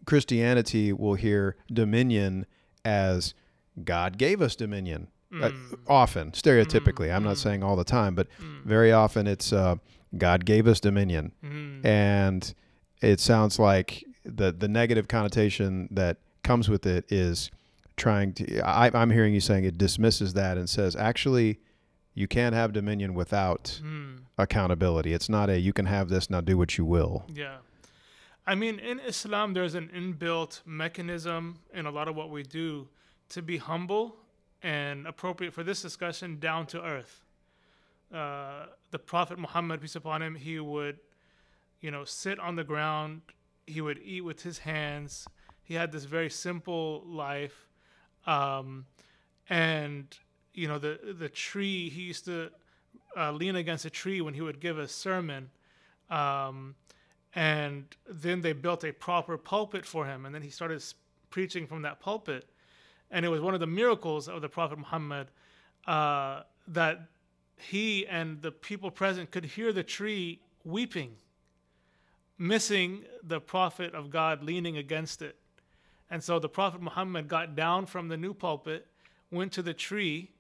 Christianity 0.06 0.92
will 0.92 1.14
hear 1.14 1.56
dominion 1.72 2.46
as 2.84 3.34
God 3.82 4.18
gave 4.18 4.40
us 4.42 4.56
dominion. 4.56 5.08
Mm. 5.32 5.42
Uh, 5.42 5.48
hmm. 5.48 5.74
often, 5.86 6.32
stereotypically, 6.32 7.08
mm. 7.08 7.16
I'm 7.16 7.24
not 7.24 7.36
hmm. 7.36 7.42
saying 7.42 7.62
all 7.62 7.74
the 7.74 7.84
time, 7.84 8.14
but 8.14 8.28
mm. 8.38 8.64
very 8.64 8.92
often 8.92 9.26
it's 9.26 9.50
uh, 9.50 9.76
God 10.16 10.44
gave 10.44 10.66
us 10.66 10.78
dominion, 10.78 11.32
mm. 11.42 11.82
and 11.86 12.52
it 13.00 13.18
sounds 13.18 13.58
like 13.58 14.04
the 14.26 14.52
the 14.52 14.68
negative 14.68 15.08
connotation 15.08 15.88
that 15.90 16.18
comes 16.42 16.68
with 16.68 16.84
it 16.84 17.10
is 17.10 17.50
trying 17.96 18.34
to. 18.34 18.60
I, 18.60 18.90
I'm 18.92 19.08
hearing 19.08 19.32
you 19.32 19.40
saying 19.40 19.64
it 19.64 19.78
dismisses 19.78 20.34
that 20.34 20.58
and 20.58 20.68
says 20.68 20.94
actually 20.96 21.60
you 22.12 22.28
can't 22.28 22.54
have 22.54 22.74
dominion 22.74 23.14
without 23.14 23.80
accountability. 24.36 25.14
It's 25.14 25.30
not 25.30 25.48
a 25.48 25.58
you 25.58 25.72
can 25.72 25.86
have 25.86 26.10
this 26.10 26.28
now 26.28 26.42
do 26.42 26.58
what 26.58 26.76
you 26.76 26.84
will. 26.84 27.24
Yeah. 27.32 27.56
I 28.46 28.54
mean, 28.54 28.80
in 28.80 28.98
Islam, 29.00 29.54
there's 29.54 29.74
an 29.74 29.88
inbuilt 29.94 30.62
mechanism 30.66 31.60
in 31.72 31.86
a 31.86 31.90
lot 31.90 32.08
of 32.08 32.16
what 32.16 32.28
we 32.28 32.42
do 32.42 32.88
to 33.32 33.42
be 33.42 33.58
humble 33.58 34.16
and 34.62 35.06
appropriate 35.06 35.52
for 35.52 35.64
this 35.64 35.82
discussion, 35.82 36.38
down 36.38 36.66
to 36.66 36.82
earth. 36.82 37.24
Uh, 38.12 38.66
the 38.90 38.98
Prophet 38.98 39.38
Muhammad, 39.38 39.80
peace 39.80 39.96
upon 39.96 40.22
him, 40.22 40.34
he 40.34 40.60
would, 40.60 40.98
you 41.80 41.90
know, 41.90 42.04
sit 42.04 42.38
on 42.38 42.56
the 42.56 42.64
ground. 42.64 43.22
He 43.66 43.80
would 43.80 43.98
eat 44.04 44.20
with 44.20 44.42
his 44.42 44.58
hands. 44.58 45.26
He 45.62 45.74
had 45.74 45.92
this 45.92 46.04
very 46.04 46.28
simple 46.28 47.02
life, 47.06 47.66
um, 48.26 48.86
and 49.48 50.06
you 50.52 50.68
know, 50.68 50.78
the 50.78 51.14
the 51.18 51.28
tree. 51.28 51.88
He 51.88 52.02
used 52.02 52.26
to 52.26 52.50
uh, 53.16 53.32
lean 53.32 53.56
against 53.56 53.84
a 53.84 53.90
tree 53.90 54.20
when 54.20 54.34
he 54.34 54.42
would 54.42 54.60
give 54.60 54.78
a 54.78 54.86
sermon, 54.86 55.50
um, 56.10 56.74
and 57.34 57.84
then 58.08 58.42
they 58.42 58.52
built 58.52 58.84
a 58.84 58.92
proper 58.92 59.38
pulpit 59.38 59.86
for 59.86 60.04
him, 60.04 60.26
and 60.26 60.34
then 60.34 60.42
he 60.42 60.50
started 60.50 60.84
preaching 61.30 61.66
from 61.66 61.82
that 61.82 62.00
pulpit, 62.00 62.46
and 63.12 63.24
it 63.24 63.28
was 63.28 63.40
one 63.40 63.54
of 63.54 63.60
the 63.60 63.66
miracles 63.66 64.26
of 64.28 64.40
the 64.40 64.48
Prophet 64.48 64.78
Muhammad 64.78 65.28
uh, 65.86 66.42
that 66.68 67.02
he 67.56 68.06
and 68.06 68.42
the 68.42 68.50
people 68.50 68.90
present 68.90 69.30
could 69.30 69.44
hear 69.44 69.72
the 69.72 69.84
tree 69.84 70.40
weeping, 70.64 71.12
missing 72.38 73.04
the 73.22 73.40
prophet 73.40 73.94
of 73.94 74.10
God 74.10 74.42
leaning 74.42 74.78
against 74.78 75.22
it. 75.22 75.36
And 76.10 76.22
so 76.22 76.38
the 76.38 76.48
Prophet 76.48 76.82
Muhammad 76.82 77.28
got 77.28 77.54
down 77.54 77.86
from 77.86 78.08
the 78.08 78.16
new 78.16 78.34
pulpit, 78.34 78.86
went 79.30 79.52
to 79.52 79.62
the 79.62 79.74
tree, 79.74 80.30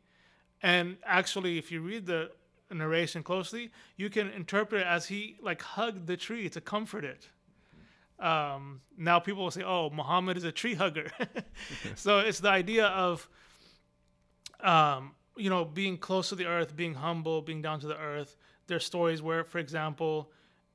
and 0.62 0.96
actually, 1.04 1.58
if 1.58 1.72
you 1.72 1.80
read 1.80 2.06
the 2.06 2.30
narration 2.70 3.22
closely, 3.22 3.70
you 3.96 4.08
can 4.08 4.30
interpret 4.30 4.82
it 4.82 4.86
as 4.86 5.06
he 5.06 5.36
like 5.42 5.60
hugged 5.60 6.06
the 6.06 6.16
tree 6.16 6.48
to 6.50 6.60
comfort 6.60 7.04
it. 7.04 7.28
Um, 8.18 8.80
now 8.96 9.18
people 9.18 9.42
will 9.42 9.50
say, 9.50 9.62
"Oh, 9.64 9.90
Muhammad 9.90 10.36
is 10.36 10.44
a 10.44 10.52
tree 10.52 10.74
hugger," 10.74 11.10
so 11.96 12.20
it's 12.20 12.40
the 12.40 12.50
idea 12.50 12.86
of 12.86 13.28
um, 14.62 15.12
you 15.36 15.50
know, 15.50 15.64
being 15.64 15.98
close 15.98 16.28
to 16.28 16.34
the 16.34 16.46
earth, 16.46 16.76
being 16.76 16.94
humble, 16.94 17.42
being 17.42 17.62
down 17.62 17.80
to 17.80 17.86
the 17.86 17.98
earth. 17.98 18.36
There's 18.66 18.84
stories 18.84 19.22
where, 19.22 19.44
for 19.44 19.58
example, 19.58 20.30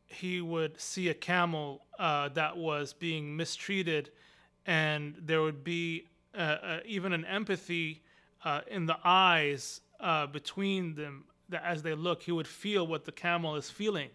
he 0.06 0.41
would 0.41 0.79
see 0.79 1.10
a 1.10 1.13
camel 1.13 1.86
uh, 2.00 2.29
that 2.29 2.58
was 2.58 2.94
being 2.94 3.36
mistreated, 3.36 4.12
and 4.65 5.15
there 5.20 5.41
would 5.41 5.63
be 5.63 6.08
uh, 6.36 6.41
uh, 6.41 6.79
even 6.86 7.13
an 7.13 7.25
empathy 7.25 8.03
uh, 8.44 8.62
in 8.70 8.86
the 8.86 8.98
eyes 9.03 9.82
uh, 10.00 10.27
between 10.27 10.96
them 10.96 11.25
that 11.50 11.63
as 11.63 11.82
they 11.82 11.94
look, 11.94 12.22
he 12.22 12.32
would 12.32 12.48
feel 12.48 12.86
what 12.86 13.06
the 13.06 13.12
camel 13.12 13.56
is 13.56 13.70
feeling. 13.70 14.10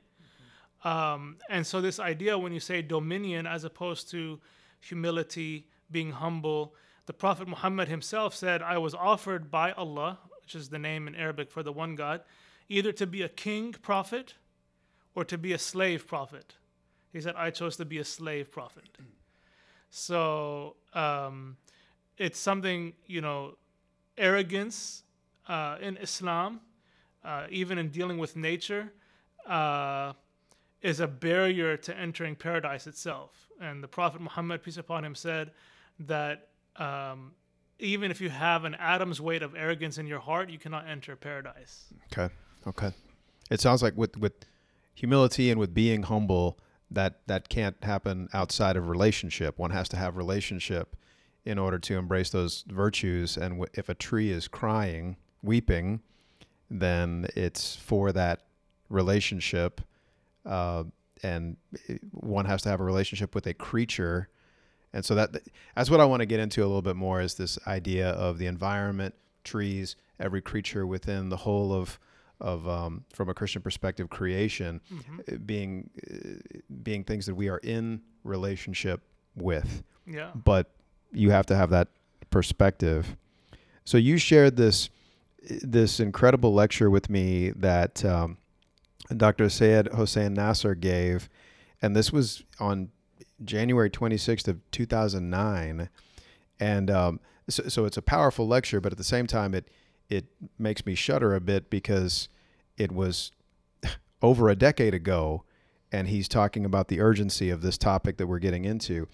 Um, 0.85 1.37
and 1.49 1.67
so, 1.67 1.81
this 1.81 2.01
idea 2.01 2.37
when 2.39 2.53
you 2.53 2.61
say 2.61 2.83
dominion 2.83 3.47
as 3.47 3.65
opposed 3.65 4.11
to 4.11 4.41
humility, 4.81 5.67
being 5.91 6.12
humble, 6.12 6.75
the 7.07 7.12
Prophet 7.12 7.47
Muhammad 7.49 7.89
himself 7.89 8.35
said, 8.35 8.62
I 8.62 8.79
was 8.79 8.95
offered 8.95 9.51
by 9.51 9.73
Allah, 9.73 10.19
which 10.41 10.55
is 10.55 10.69
the 10.69 10.79
name 10.79 11.07
in 11.07 11.15
Arabic 11.15 11.51
for 11.51 11.62
the 11.62 11.73
one 11.73 11.95
God, 11.95 12.23
either 12.69 12.93
to 12.93 13.07
be 13.07 13.23
a 13.23 13.29
king 13.29 13.73
prophet 13.73 14.35
or 15.15 15.25
to 15.25 15.37
be 15.37 15.53
a 15.53 15.59
slave 15.59 16.07
prophet. 16.07 16.55
He 17.12 17.21
said, 17.21 17.35
I 17.37 17.51
chose 17.51 17.77
to 17.77 17.85
be 17.85 17.99
a 17.99 18.05
slave 18.05 18.51
prophet. 18.51 18.89
So 19.91 20.77
um, 20.95 21.57
it's 22.17 22.39
something, 22.39 22.95
you 23.07 23.21
know, 23.21 23.57
arrogance 24.17 25.03
uh, 25.49 25.77
in 25.81 25.97
Islam, 25.99 26.61
uh, 27.25 27.47
even 27.51 27.79
in 27.79 27.91
dealing 27.91 28.19
with 28.19 28.37
nature, 28.37 28.93
uh, 29.47 30.12
is 30.83 31.01
a 31.01 31.07
barrier 31.07 31.77
to 31.77 31.97
entering 31.97 32.35
paradise 32.35 32.87
itself. 32.87 33.49
And 33.61 33.83
the 33.83 33.89
Prophet 33.89 34.21
Muhammad, 34.21 34.62
peace 34.62 34.77
upon 34.77 35.05
him, 35.05 35.15
said 35.15 35.53
that 36.01 36.49
um, 36.77 37.33
even 37.79 38.11
if 38.11 38.21
you 38.21 38.31
have 38.31 38.65
an 38.65 38.75
atom's 38.75 39.21
weight 39.21 39.43
of 39.43 39.55
arrogance 39.55 39.99
in 39.99 40.07
your 40.07 40.21
heart, 40.21 40.51
you 40.51 40.59
cannot 40.59 40.89
enter 40.89 41.17
paradise. 41.17 41.87
Okay. 42.12 42.33
Okay. 42.67 42.93
It 43.51 43.61
sounds 43.61 43.83
like 43.83 43.97
with 43.97 44.17
with 44.17 44.33
humility 44.95 45.51
and 45.51 45.59
with 45.59 45.75
being 45.75 46.05
humble, 46.05 46.59
that 46.91 47.27
that 47.27 47.49
can't 47.49 47.77
happen 47.83 48.29
outside 48.33 48.77
of 48.77 48.89
relationship. 48.89 49.59
One 49.59 49.71
has 49.71 49.89
to 49.91 49.97
have 49.97 50.17
relationship 50.17 50.97
in 51.45 51.59
order 51.59 51.79
to 51.79 51.97
embrace 51.97 52.31
those 52.31 52.65
virtues. 52.69 53.37
And 53.37 53.55
w- 53.55 53.71
if 53.75 53.89
a 53.89 53.95
tree 53.95 54.31
is 54.31 54.47
crying, 54.49 55.17
weeping, 55.43 56.01
then 56.71 57.27
it's 57.35 57.77
for 57.77 58.12
that 58.12 58.43
relationship. 58.89 59.81
Uh, 60.45 60.85
and 61.23 61.57
one 62.11 62.45
has 62.47 62.63
to 62.63 62.69
have 62.69 62.81
a 62.81 62.85
relationship 62.85 63.35
with 63.35 63.47
a 63.47 63.55
creature 63.55 64.29
and 64.93 65.05
so 65.05 65.15
that 65.15 65.31
that's 65.75 65.91
what 65.91 66.01
I 66.01 66.05
want 66.05 66.21
to 66.21 66.27
get 66.27 66.41
into 66.41 66.61
a 66.63 66.67
little 66.67 66.83
bit 66.83 66.97
more 66.97 67.21
is 67.21 67.35
this 67.35 67.59
idea 67.67 68.11
of 68.11 68.39
the 68.39 68.47
environment, 68.47 69.15
trees, 69.45 69.97
every 70.21 70.43
creature 70.43 70.87
within 70.87 71.29
the 71.29 71.37
whole 71.37 71.73
of 71.73 71.99
of 72.41 72.67
um, 72.69 73.05
from 73.13 73.29
a 73.29 73.35
Christian 73.35 73.63
perspective, 73.63 74.11
creation 74.11 74.81
mm-hmm. 74.93 75.21
Eh, 75.29 75.37
being 75.47 75.91
uh, 76.13 76.61
being 76.83 77.05
things 77.05 77.27
that 77.27 77.35
we 77.35 77.49
are 77.49 77.59
in 77.59 78.03
relationship 78.25 79.01
with. 79.37 79.83
Yeah. 80.07 80.31
But 80.35 80.71
you 81.13 81.31
have 81.31 81.47
to 81.47 81.57
have 81.57 81.71
that 81.71 81.89
perspective. 82.31 83.17
So 83.85 83.97
you 83.97 84.19
shared 84.19 84.57
this 84.57 84.91
this 85.49 86.01
incredible 86.01 86.53
lecture 86.53 86.91
with 86.91 87.09
me 87.09 87.51
that 87.51 88.05
um, 88.05 88.37
Dr. 89.16 89.49
Syed 89.49 89.88
Hossein 89.88 90.35
Nasr 90.35 90.75
gave, 90.75 91.28
and 91.80 91.97
this 91.97 92.12
was 92.12 92.44
on 92.61 92.90
January 93.44 93.90
26th 93.90 94.49
of 94.49 94.61
2009. 94.71 95.88
And 96.61 96.90
um, 96.90 97.21
so, 97.49 97.64
so, 97.68 97.85
it's 97.85 97.97
a 97.97 98.02
powerful 98.02 98.47
lecture, 98.47 98.80
but 98.80 98.92
at 98.92 98.99
the 98.99 99.04
same 99.04 99.26
time, 99.26 99.54
it, 99.54 99.68
it 100.09 100.26
makes 100.59 100.87
me 100.87 100.94
shudder 100.94 101.35
a 101.35 101.40
bit 101.40 101.71
because 101.71 102.28
it 102.76 102.92
was 102.92 103.32
over 104.23 104.49
a 104.49 104.54
decade 104.54 104.94
ago, 104.94 105.44
and 105.90 106.09
he's 106.09 106.28
talking 106.28 106.64
about 106.64 106.88
the 106.88 107.00
urgency 107.00 107.50
of 107.50 107.62
this 107.62 107.76
topic 107.76 108.16
that 108.18 108.26
we're 108.26 108.38
getting 108.38 108.64
into. 108.64 109.09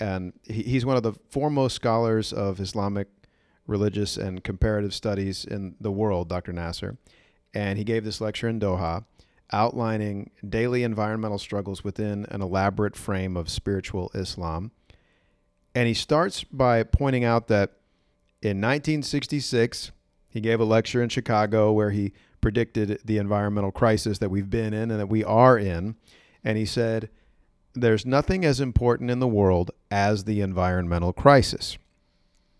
And 0.00 0.32
he, 0.44 0.62
he's 0.62 0.86
one 0.86 0.96
of 0.96 1.02
the 1.02 1.12
foremost 1.30 1.76
scholars 1.76 2.32
of 2.32 2.60
Islamic 2.60 3.08
religious 3.66 4.16
and 4.16 4.42
comparative 4.42 4.94
studies 4.94 5.44
in 5.44 5.74
the 5.80 5.90
world, 5.90 6.28
Dr. 6.28 6.52
Nasr. 6.52 6.96
And 7.52 7.78
he 7.78 7.84
gave 7.84 8.04
this 8.04 8.20
lecture 8.20 8.48
in 8.48 8.60
Doha 8.60 9.04
outlining 9.52 10.30
daily 10.46 10.82
environmental 10.82 11.38
struggles 11.38 11.84
within 11.84 12.26
an 12.30 12.42
elaborate 12.42 12.96
frame 12.96 13.36
of 13.36 13.48
spiritual 13.48 14.10
Islam. 14.14 14.72
And 15.74 15.86
he 15.86 15.94
starts 15.94 16.44
by 16.44 16.82
pointing 16.82 17.24
out 17.24 17.48
that 17.48 17.72
in 18.42 18.60
1966, 18.60 19.92
He 20.28 20.40
gave 20.40 20.60
a 20.60 20.64
lecture 20.64 21.02
in 21.02 21.08
Chicago 21.08 21.72
where 21.72 21.90
he 21.90 22.12
predicted 22.40 23.00
the 23.04 23.18
environmental 23.18 23.72
crisis 23.72 24.18
that 24.18 24.30
we've 24.30 24.50
been 24.50 24.74
in 24.74 24.90
and 24.90 25.00
that 25.00 25.08
we 25.08 25.24
are 25.24 25.58
in. 25.58 25.96
And 26.44 26.58
he 26.58 26.66
said, 26.66 27.08
There's 27.74 28.06
nothing 28.06 28.44
as 28.44 28.60
important 28.60 29.10
in 29.10 29.18
the 29.18 29.26
world 29.26 29.70
as 29.90 30.24
the 30.24 30.40
environmental 30.42 31.12
crisis. 31.12 31.78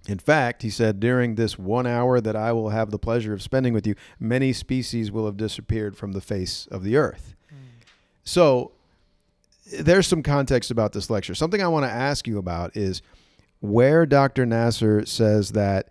In 0.08 0.18
fact, 0.18 0.62
he 0.62 0.70
said, 0.70 1.00
during 1.00 1.34
this 1.34 1.58
one 1.58 1.86
hour 1.86 2.20
that 2.20 2.36
I 2.36 2.52
will 2.52 2.70
have 2.70 2.90
the 2.90 2.98
pleasure 2.98 3.32
of 3.32 3.42
spending 3.42 3.72
with 3.74 3.86
you, 3.86 3.94
many 4.20 4.52
species 4.52 5.10
will 5.10 5.26
have 5.26 5.36
disappeared 5.36 5.96
from 5.96 6.12
the 6.12 6.20
face 6.20 6.66
of 6.70 6.84
the 6.84 6.96
earth. 6.96 7.34
Mm. 7.52 7.56
So 8.24 8.72
there's 9.80 10.06
some 10.06 10.22
context 10.22 10.70
about 10.70 10.92
this 10.92 11.10
lecture. 11.10 11.34
Something 11.34 11.62
I 11.62 11.68
want 11.68 11.84
to 11.86 11.90
ask 11.90 12.26
you 12.26 12.38
about 12.38 12.76
is 12.76 13.02
where 13.60 14.06
Dr. 14.06 14.46
Nasr 14.46 15.04
says 15.06 15.52
that 15.52 15.88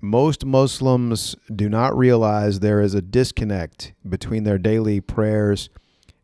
most 0.00 0.44
Muslims 0.44 1.34
do 1.54 1.68
not 1.68 1.96
realize 1.96 2.60
there 2.60 2.80
is 2.80 2.94
a 2.94 3.02
disconnect 3.02 3.92
between 4.08 4.44
their 4.44 4.58
daily 4.58 5.00
prayers 5.00 5.68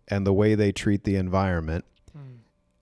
and 0.08 0.26
the 0.26 0.32
way 0.32 0.54
they 0.54 0.72
treat 0.72 1.04
the 1.04 1.16
environment. 1.16 1.84
Mm. 2.16 2.38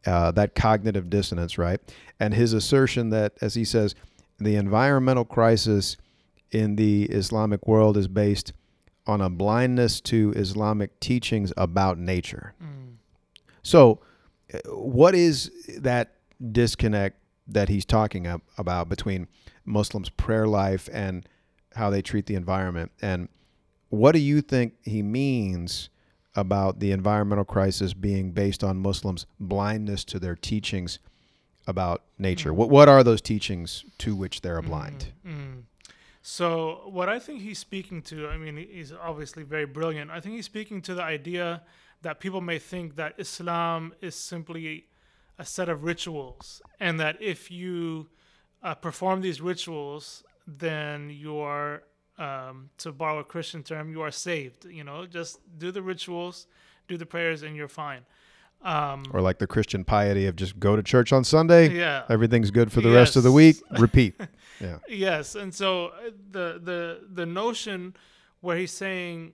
Uh, 0.06 0.30
that 0.32 0.54
cognitive 0.54 1.10
dissonance, 1.10 1.58
right? 1.58 1.80
And 2.20 2.34
his 2.34 2.52
assertion 2.52 3.10
that, 3.10 3.34
as 3.40 3.54
he 3.54 3.64
says, 3.64 3.94
the 4.38 4.56
environmental 4.56 5.24
crisis 5.24 5.96
in 6.50 6.76
the 6.76 7.04
Islamic 7.04 7.66
world 7.66 7.96
is 7.96 8.08
based 8.08 8.52
on 9.06 9.20
a 9.20 9.30
blindness 9.30 10.00
to 10.02 10.32
Islamic 10.36 11.00
teachings 11.00 11.52
about 11.56 11.98
nature. 11.98 12.54
Mm. 12.62 12.96
So, 13.62 14.00
uh, 14.52 14.58
what 14.70 15.14
is 15.14 15.50
that 15.78 16.14
disconnect 16.52 17.16
that 17.48 17.68
he's 17.68 17.84
talking 17.84 18.26
about 18.56 18.88
between 18.88 19.26
Muslims' 19.64 20.10
prayer 20.10 20.46
life 20.46 20.88
and 20.92 21.26
how 21.74 21.90
they 21.90 22.02
treat 22.02 22.26
the 22.26 22.34
environment? 22.34 22.92
And 23.00 23.28
what 23.88 24.12
do 24.12 24.18
you 24.18 24.42
think 24.42 24.74
he 24.82 25.02
means 25.02 25.88
about 26.34 26.78
the 26.78 26.92
environmental 26.92 27.44
crisis 27.44 27.94
being 27.94 28.32
based 28.32 28.62
on 28.62 28.76
Muslims' 28.76 29.26
blindness 29.40 30.04
to 30.04 30.18
their 30.18 30.36
teachings 30.36 30.98
about 31.68 32.02
nature? 32.18 32.52
Mm. 32.52 32.56
What 32.56 32.70
what 32.70 32.88
are 32.88 33.04
those 33.04 33.20
teachings 33.20 33.84
to 33.98 34.16
which 34.16 34.40
they're 34.40 34.60
blind? 34.62 35.12
Mm, 35.24 35.32
mm. 35.32 35.62
So 36.22 36.82
what 36.86 37.08
I 37.08 37.18
think 37.20 37.42
he's 37.42 37.58
speaking 37.58 38.02
to, 38.02 38.28
I 38.28 38.36
mean, 38.36 38.56
he's 38.56 38.92
obviously 38.92 39.44
very 39.44 39.66
brilliant. 39.66 40.10
I 40.10 40.20
think 40.20 40.34
he's 40.34 40.46
speaking 40.46 40.82
to 40.82 40.94
the 40.94 41.02
idea 41.02 41.62
that 42.02 42.20
people 42.20 42.40
may 42.40 42.58
think 42.58 42.96
that 42.96 43.14
Islam 43.18 43.94
is 44.00 44.14
simply 44.14 44.86
a 45.38 45.44
set 45.44 45.68
of 45.68 45.84
rituals, 45.84 46.60
and 46.80 46.98
that 46.98 47.16
if 47.22 47.50
you 47.50 48.08
uh, 48.62 48.74
perform 48.74 49.20
these 49.20 49.40
rituals, 49.40 50.24
then 50.46 51.10
you 51.10 51.38
are, 51.38 51.84
um, 52.18 52.70
to 52.78 52.90
borrow 52.92 53.20
a 53.20 53.24
Christian 53.24 53.62
term, 53.62 53.90
you 53.90 54.02
are 54.02 54.10
saved. 54.10 54.64
You 54.64 54.84
know, 54.84 55.06
just 55.06 55.38
do 55.58 55.70
the 55.70 55.82
rituals, 55.82 56.46
do 56.88 56.96
the 56.96 57.06
prayers, 57.06 57.42
and 57.42 57.54
you're 57.54 57.68
fine. 57.68 58.02
Um, 58.62 59.04
or 59.12 59.20
like 59.20 59.38
the 59.38 59.46
Christian 59.46 59.84
piety 59.84 60.26
of 60.26 60.34
just 60.34 60.58
go 60.58 60.74
to 60.74 60.82
church 60.82 61.12
on 61.12 61.22
Sunday. 61.24 61.68
Yeah, 61.70 62.02
everything's 62.08 62.50
good 62.50 62.72
for 62.72 62.80
the 62.80 62.88
yes. 62.88 62.96
rest 62.96 63.16
of 63.16 63.22
the 63.22 63.32
week. 63.32 63.56
Repeat. 63.78 64.20
Yeah. 64.60 64.78
yes, 64.88 65.36
and 65.36 65.54
so 65.54 65.86
uh, 65.86 66.10
the 66.32 66.60
the 66.62 67.00
the 67.12 67.26
notion 67.26 67.94
where 68.40 68.56
he's 68.56 68.72
saying, 68.72 69.32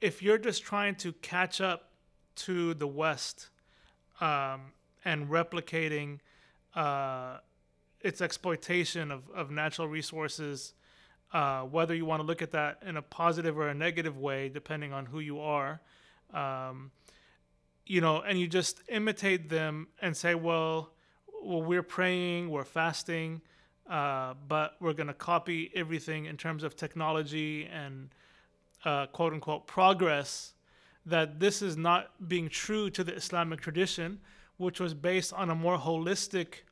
if 0.00 0.22
you're 0.22 0.38
just 0.38 0.62
trying 0.62 0.94
to 0.96 1.12
catch 1.12 1.60
up 1.60 1.90
to 2.36 2.72
the 2.74 2.86
West, 2.86 3.50
um, 4.20 4.72
and 5.04 5.28
replicating 5.28 6.20
uh, 6.74 7.38
its 8.00 8.22
exploitation 8.22 9.10
of 9.10 9.28
of 9.34 9.50
natural 9.50 9.88
resources, 9.88 10.72
uh, 11.34 11.60
whether 11.62 11.94
you 11.94 12.06
want 12.06 12.20
to 12.20 12.26
look 12.26 12.40
at 12.40 12.52
that 12.52 12.78
in 12.86 12.96
a 12.96 13.02
positive 13.02 13.58
or 13.58 13.68
a 13.68 13.74
negative 13.74 14.16
way, 14.16 14.48
depending 14.48 14.94
on 14.94 15.04
who 15.04 15.20
you 15.20 15.38
are. 15.38 15.82
Um, 16.32 16.90
you 17.88 18.02
know, 18.02 18.20
and 18.20 18.38
you 18.38 18.46
just 18.46 18.82
imitate 18.88 19.48
them 19.48 19.88
and 20.00 20.16
say, 20.16 20.34
well, 20.34 20.90
well, 21.42 21.62
we're 21.62 21.82
praying, 21.82 22.50
we're 22.50 22.64
fasting, 22.64 23.40
uh, 23.88 24.34
but 24.46 24.76
we're 24.78 24.92
going 24.92 25.06
to 25.06 25.14
copy 25.14 25.70
everything 25.74 26.26
in 26.26 26.36
terms 26.36 26.62
of 26.62 26.76
technology 26.76 27.64
and 27.72 28.10
uh, 28.84 29.06
quote 29.06 29.32
unquote 29.32 29.66
progress. 29.66 30.52
That 31.06 31.40
this 31.40 31.62
is 31.62 31.78
not 31.78 32.10
being 32.28 32.50
true 32.50 32.90
to 32.90 33.02
the 33.02 33.14
Islamic 33.14 33.62
tradition, 33.62 34.20
which 34.58 34.78
was 34.78 34.92
based 34.92 35.32
on 35.32 35.48
a 35.48 35.54
more 35.54 35.78
holistic 35.78 36.64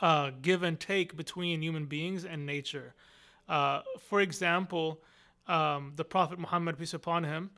uh, 0.00 0.30
give 0.40 0.62
and 0.62 0.80
take 0.80 1.14
between 1.14 1.60
human 1.60 1.84
beings 1.84 2.24
and 2.24 2.46
nature. 2.46 2.94
Uh, 3.46 3.82
for 4.08 4.22
example, 4.22 5.02
um, 5.48 5.92
the 5.96 6.04
Prophet 6.04 6.38
Muhammad, 6.38 6.78
peace 6.78 6.94
upon 6.94 7.24
him, 7.24 7.50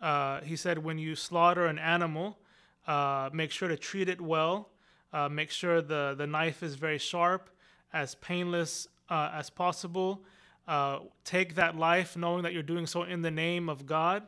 uh, 0.00 0.40
he 0.40 0.56
said, 0.56 0.78
when 0.78 0.98
you 0.98 1.14
slaughter 1.14 1.66
an 1.66 1.78
animal, 1.78 2.38
uh, 2.86 3.30
make 3.32 3.50
sure 3.50 3.68
to 3.68 3.76
treat 3.76 4.08
it 4.08 4.20
well. 4.20 4.70
Uh, 5.12 5.28
make 5.28 5.50
sure 5.50 5.82
the, 5.82 6.14
the 6.16 6.26
knife 6.26 6.62
is 6.62 6.76
very 6.76 6.98
sharp, 6.98 7.50
as 7.92 8.14
painless 8.16 8.88
uh, 9.08 9.30
as 9.34 9.50
possible. 9.50 10.22
Uh, 10.68 11.00
take 11.24 11.56
that 11.56 11.76
life 11.76 12.16
knowing 12.16 12.44
that 12.44 12.52
you're 12.52 12.62
doing 12.62 12.86
so 12.86 13.02
in 13.02 13.22
the 13.22 13.30
name 13.30 13.68
of 13.68 13.86
God. 13.86 14.22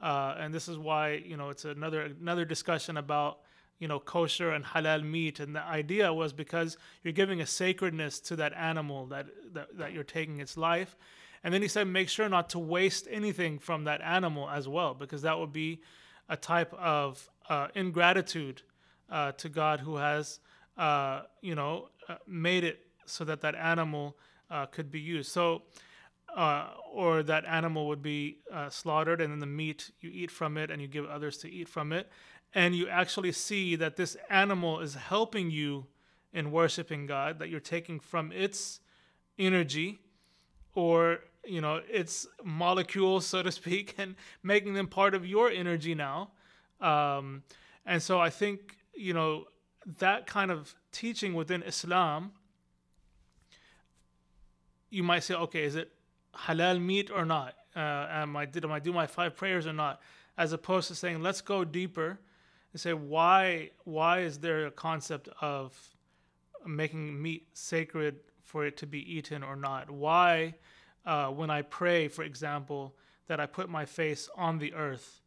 and 0.00 0.52
this 0.54 0.68
is 0.68 0.76
why, 0.76 1.22
you 1.24 1.36
know, 1.36 1.48
it's 1.48 1.64
another, 1.64 2.10
another 2.20 2.44
discussion 2.44 2.98
about, 2.98 3.38
you 3.78 3.88
know, 3.88 3.98
kosher 3.98 4.50
and 4.50 4.64
halal 4.64 5.02
meat. 5.02 5.40
And 5.40 5.56
the 5.56 5.62
idea 5.62 6.12
was 6.12 6.32
because 6.32 6.76
you're 7.02 7.12
giving 7.12 7.40
a 7.40 7.46
sacredness 7.46 8.20
to 8.20 8.36
that 8.36 8.52
animal 8.52 9.06
that, 9.06 9.26
that, 9.54 9.78
that 9.78 9.92
you're 9.92 10.04
taking 10.04 10.40
its 10.40 10.56
life. 10.56 10.96
And 11.44 11.54
then 11.54 11.62
he 11.62 11.68
said, 11.68 11.86
make 11.86 12.08
sure 12.08 12.28
not 12.28 12.50
to 12.50 12.58
waste 12.58 13.06
anything 13.10 13.58
from 13.58 13.84
that 13.84 14.00
animal 14.02 14.48
as 14.48 14.68
well, 14.68 14.94
because 14.94 15.22
that 15.22 15.38
would 15.38 15.52
be 15.52 15.80
a 16.28 16.36
type 16.36 16.74
of 16.74 17.30
uh, 17.48 17.68
ingratitude 17.74 18.62
uh, 19.10 19.32
to 19.32 19.48
God 19.48 19.80
who 19.80 19.96
has, 19.96 20.40
uh, 20.76 21.22
you 21.40 21.54
know, 21.54 21.88
uh, 22.08 22.16
made 22.26 22.64
it 22.64 22.86
so 23.06 23.24
that 23.24 23.40
that 23.40 23.54
animal 23.54 24.16
uh, 24.50 24.66
could 24.66 24.90
be 24.90 25.00
used. 25.00 25.30
So, 25.32 25.62
uh, 26.36 26.68
or 26.92 27.22
that 27.22 27.44
animal 27.46 27.88
would 27.88 28.02
be 28.02 28.38
slaughtered, 28.68 29.20
and 29.20 29.32
then 29.32 29.38
the 29.38 29.46
meat 29.46 29.90
you 30.00 30.10
eat 30.12 30.30
from 30.30 30.58
it, 30.58 30.70
and 30.70 30.82
you 30.82 30.88
give 30.88 31.06
others 31.06 31.38
to 31.38 31.50
eat 31.50 31.68
from 31.68 31.92
it, 31.92 32.10
and 32.54 32.74
you 32.74 32.88
actually 32.88 33.32
see 33.32 33.76
that 33.76 33.96
this 33.96 34.16
animal 34.28 34.80
is 34.80 34.94
helping 34.94 35.50
you 35.50 35.86
in 36.32 36.50
worshiping 36.50 37.06
God, 37.06 37.38
that 37.38 37.48
you're 37.48 37.60
taking 37.60 37.98
from 37.98 38.30
its 38.32 38.80
energy 39.38 40.00
or 40.74 41.20
you 41.48 41.60
know 41.60 41.80
its 41.88 42.26
molecules 42.44 43.26
so 43.26 43.42
to 43.42 43.50
speak 43.62 43.94
and 43.98 44.14
making 44.42 44.74
them 44.74 44.86
part 44.86 45.14
of 45.14 45.26
your 45.26 45.50
energy 45.50 45.94
now. 45.94 46.30
Um, 46.80 47.42
and 47.84 48.00
so 48.00 48.20
i 48.20 48.30
think 48.30 48.76
you 48.94 49.12
know 49.12 49.46
that 49.98 50.26
kind 50.26 50.50
of 50.52 50.74
teaching 50.92 51.34
within 51.34 51.62
islam 51.64 52.30
you 54.90 55.02
might 55.02 55.24
say 55.24 55.34
okay 55.34 55.64
is 55.64 55.74
it 55.74 55.90
halal 56.46 56.80
meat 56.80 57.10
or 57.10 57.24
not? 57.24 57.54
Uh, 57.74 58.06
am 58.10 58.36
I, 58.36 58.44
did 58.44 58.64
am 58.64 58.72
i 58.72 58.78
do 58.78 58.92
my 58.92 59.06
five 59.06 59.36
prayers 59.36 59.66
or 59.66 59.72
not? 59.72 60.00
As 60.36 60.52
opposed 60.52 60.88
to 60.88 60.94
saying 60.94 61.22
let's 61.22 61.40
go 61.40 61.64
deeper 61.64 62.18
and 62.72 62.80
say 62.80 62.92
why 62.92 63.70
why 63.84 64.20
is 64.20 64.38
there 64.38 64.66
a 64.66 64.70
concept 64.70 65.28
of 65.40 65.76
making 66.66 67.20
meat 67.20 67.48
sacred 67.54 68.16
for 68.42 68.66
it 68.66 68.76
to 68.78 68.86
be 68.86 69.00
eaten 69.16 69.42
or 69.42 69.56
not? 69.56 69.90
Why, 69.90 70.54
uh, 71.08 71.28
when 71.28 71.48
I 71.48 71.62
pray, 71.62 72.06
for 72.06 72.22
example, 72.22 72.94
that 73.28 73.40
I 73.40 73.46
put 73.46 73.70
my 73.70 73.86
face 73.86 74.28
on 74.36 74.58
the 74.58 74.74
earth? 74.74 75.22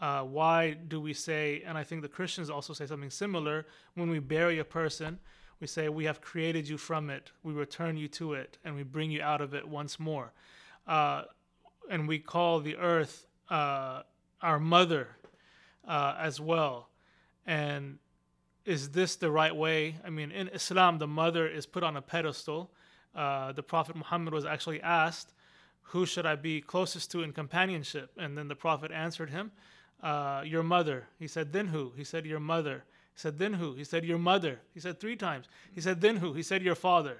Uh, 0.00 0.22
why 0.22 0.72
do 0.72 1.00
we 1.00 1.12
say, 1.12 1.62
and 1.64 1.78
I 1.78 1.84
think 1.84 2.02
the 2.02 2.08
Christians 2.08 2.50
also 2.50 2.72
say 2.72 2.84
something 2.84 3.10
similar, 3.10 3.64
when 3.94 4.10
we 4.10 4.18
bury 4.18 4.58
a 4.58 4.64
person, 4.64 5.20
we 5.60 5.68
say, 5.68 5.88
We 5.88 6.04
have 6.06 6.20
created 6.20 6.68
you 6.68 6.76
from 6.76 7.10
it, 7.10 7.30
we 7.44 7.52
return 7.52 7.96
you 7.96 8.08
to 8.08 8.32
it, 8.34 8.58
and 8.64 8.74
we 8.74 8.82
bring 8.82 9.12
you 9.12 9.22
out 9.22 9.40
of 9.40 9.54
it 9.54 9.68
once 9.68 10.00
more. 10.00 10.32
Uh, 10.84 11.22
and 11.88 12.08
we 12.08 12.18
call 12.18 12.58
the 12.58 12.76
earth 12.76 13.26
uh, 13.50 14.02
our 14.42 14.58
mother 14.58 15.08
uh, 15.86 16.16
as 16.18 16.40
well. 16.40 16.88
And 17.46 17.98
is 18.64 18.90
this 18.90 19.14
the 19.14 19.30
right 19.30 19.54
way? 19.54 19.94
I 20.04 20.10
mean, 20.10 20.32
in 20.32 20.48
Islam, 20.48 20.98
the 20.98 21.06
mother 21.06 21.46
is 21.46 21.66
put 21.66 21.84
on 21.84 21.96
a 21.96 22.02
pedestal. 22.02 22.72
Uh, 23.14 23.52
the 23.52 23.62
Prophet 23.62 23.96
Muhammad 23.96 24.32
was 24.32 24.44
actually 24.44 24.80
asked, 24.80 25.32
Who 25.82 26.06
should 26.06 26.26
I 26.26 26.36
be 26.36 26.60
closest 26.60 27.10
to 27.12 27.22
in 27.22 27.32
companionship? 27.32 28.10
And 28.16 28.36
then 28.36 28.48
the 28.48 28.54
Prophet 28.54 28.92
answered 28.92 29.30
him, 29.30 29.52
uh, 30.02 30.42
Your 30.44 30.62
mother. 30.62 31.06
He 31.18 31.26
said, 31.26 31.52
Then 31.52 31.68
who? 31.68 31.92
He 31.96 32.04
said, 32.04 32.26
Your 32.26 32.40
mother. 32.40 32.84
He 33.12 33.20
said, 33.20 33.38
Then 33.38 33.54
who? 33.54 33.74
He 33.74 33.84
said, 33.84 34.04
Your 34.04 34.18
mother. 34.18 34.60
He 34.72 34.80
said, 34.80 35.00
Three 35.00 35.16
times. 35.16 35.46
He 35.72 35.80
said, 35.80 36.00
Then 36.00 36.16
who? 36.16 36.32
He 36.32 36.42
said, 36.42 36.62
Your 36.62 36.74
father. 36.74 37.18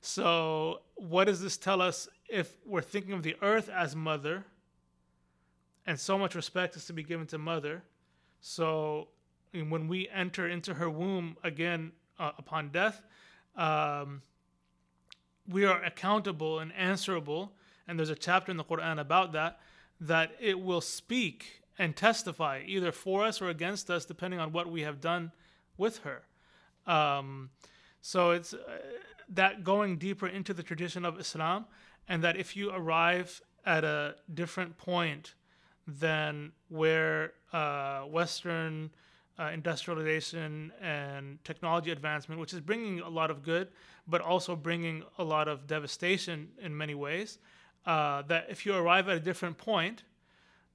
So, 0.00 0.80
what 0.94 1.26
does 1.26 1.42
this 1.42 1.58
tell 1.58 1.82
us 1.82 2.08
if 2.28 2.56
we're 2.64 2.80
thinking 2.80 3.12
of 3.12 3.22
the 3.22 3.36
earth 3.42 3.68
as 3.68 3.94
mother 3.94 4.44
and 5.86 6.00
so 6.00 6.18
much 6.18 6.34
respect 6.34 6.74
is 6.74 6.86
to 6.86 6.94
be 6.94 7.02
given 7.02 7.26
to 7.28 7.38
mother? 7.38 7.82
So, 8.40 9.08
when 9.52 9.88
we 9.88 10.08
enter 10.08 10.48
into 10.48 10.74
her 10.74 10.88
womb 10.88 11.36
again 11.44 11.92
uh, 12.18 12.32
upon 12.38 12.70
death, 12.70 13.02
um, 13.56 14.22
we 15.48 15.64
are 15.64 15.82
accountable 15.82 16.58
and 16.58 16.72
answerable 16.72 17.52
and 17.90 17.98
there's 17.98 18.08
a 18.08 18.14
chapter 18.14 18.52
in 18.52 18.56
the 18.56 18.64
Quran 18.64 19.00
about 19.00 19.32
that, 19.32 19.58
that 20.00 20.30
it 20.38 20.60
will 20.60 20.80
speak 20.80 21.62
and 21.76 21.96
testify 21.96 22.62
either 22.64 22.92
for 22.92 23.24
us 23.24 23.42
or 23.42 23.48
against 23.48 23.90
us, 23.90 24.04
depending 24.04 24.38
on 24.38 24.52
what 24.52 24.70
we 24.70 24.82
have 24.82 25.00
done 25.00 25.32
with 25.76 25.98
her. 26.04 26.22
Um, 26.86 27.50
so 28.00 28.30
it's 28.30 28.54
uh, 28.54 28.58
that 29.28 29.64
going 29.64 29.96
deeper 29.98 30.28
into 30.28 30.54
the 30.54 30.62
tradition 30.62 31.04
of 31.04 31.18
Islam, 31.18 31.64
and 32.06 32.22
that 32.22 32.36
if 32.36 32.56
you 32.56 32.70
arrive 32.70 33.42
at 33.66 33.82
a 33.82 34.14
different 34.32 34.78
point 34.78 35.34
than 35.84 36.52
where 36.68 37.32
uh, 37.52 38.02
Western 38.02 38.90
uh, 39.40 39.50
industrialization 39.52 40.70
and 40.82 41.42
technology 41.44 41.90
advancement, 41.90 42.40
which 42.40 42.52
is 42.52 42.60
bringing 42.60 43.00
a 43.00 43.08
lot 43.08 43.30
of 43.30 43.42
good, 43.42 43.68
but 44.06 44.20
also 44.20 44.54
bringing 44.54 45.02
a 45.18 45.24
lot 45.24 45.48
of 45.48 45.66
devastation 45.66 46.48
in 46.60 46.76
many 46.76 46.94
ways. 46.94 47.38
Uh, 47.86 48.20
that 48.22 48.46
if 48.50 48.66
you 48.66 48.74
arrive 48.74 49.08
at 49.08 49.16
a 49.16 49.20
different 49.20 49.56
point, 49.56 50.02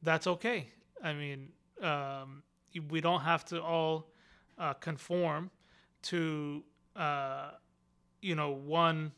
that's 0.01 0.25
okay. 0.25 0.69
I 1.03 1.13
mean, 1.13 1.49
um, 1.81 2.41
we 2.89 3.01
don't 3.01 3.21
have 3.21 3.45
to 3.45 3.61
all 3.61 4.07
uh, 4.57 4.73
conform 4.73 5.51
to, 6.03 6.63
uh, 6.95 7.51
you 8.21 8.33
know, 8.33 8.51
one 8.51 9.11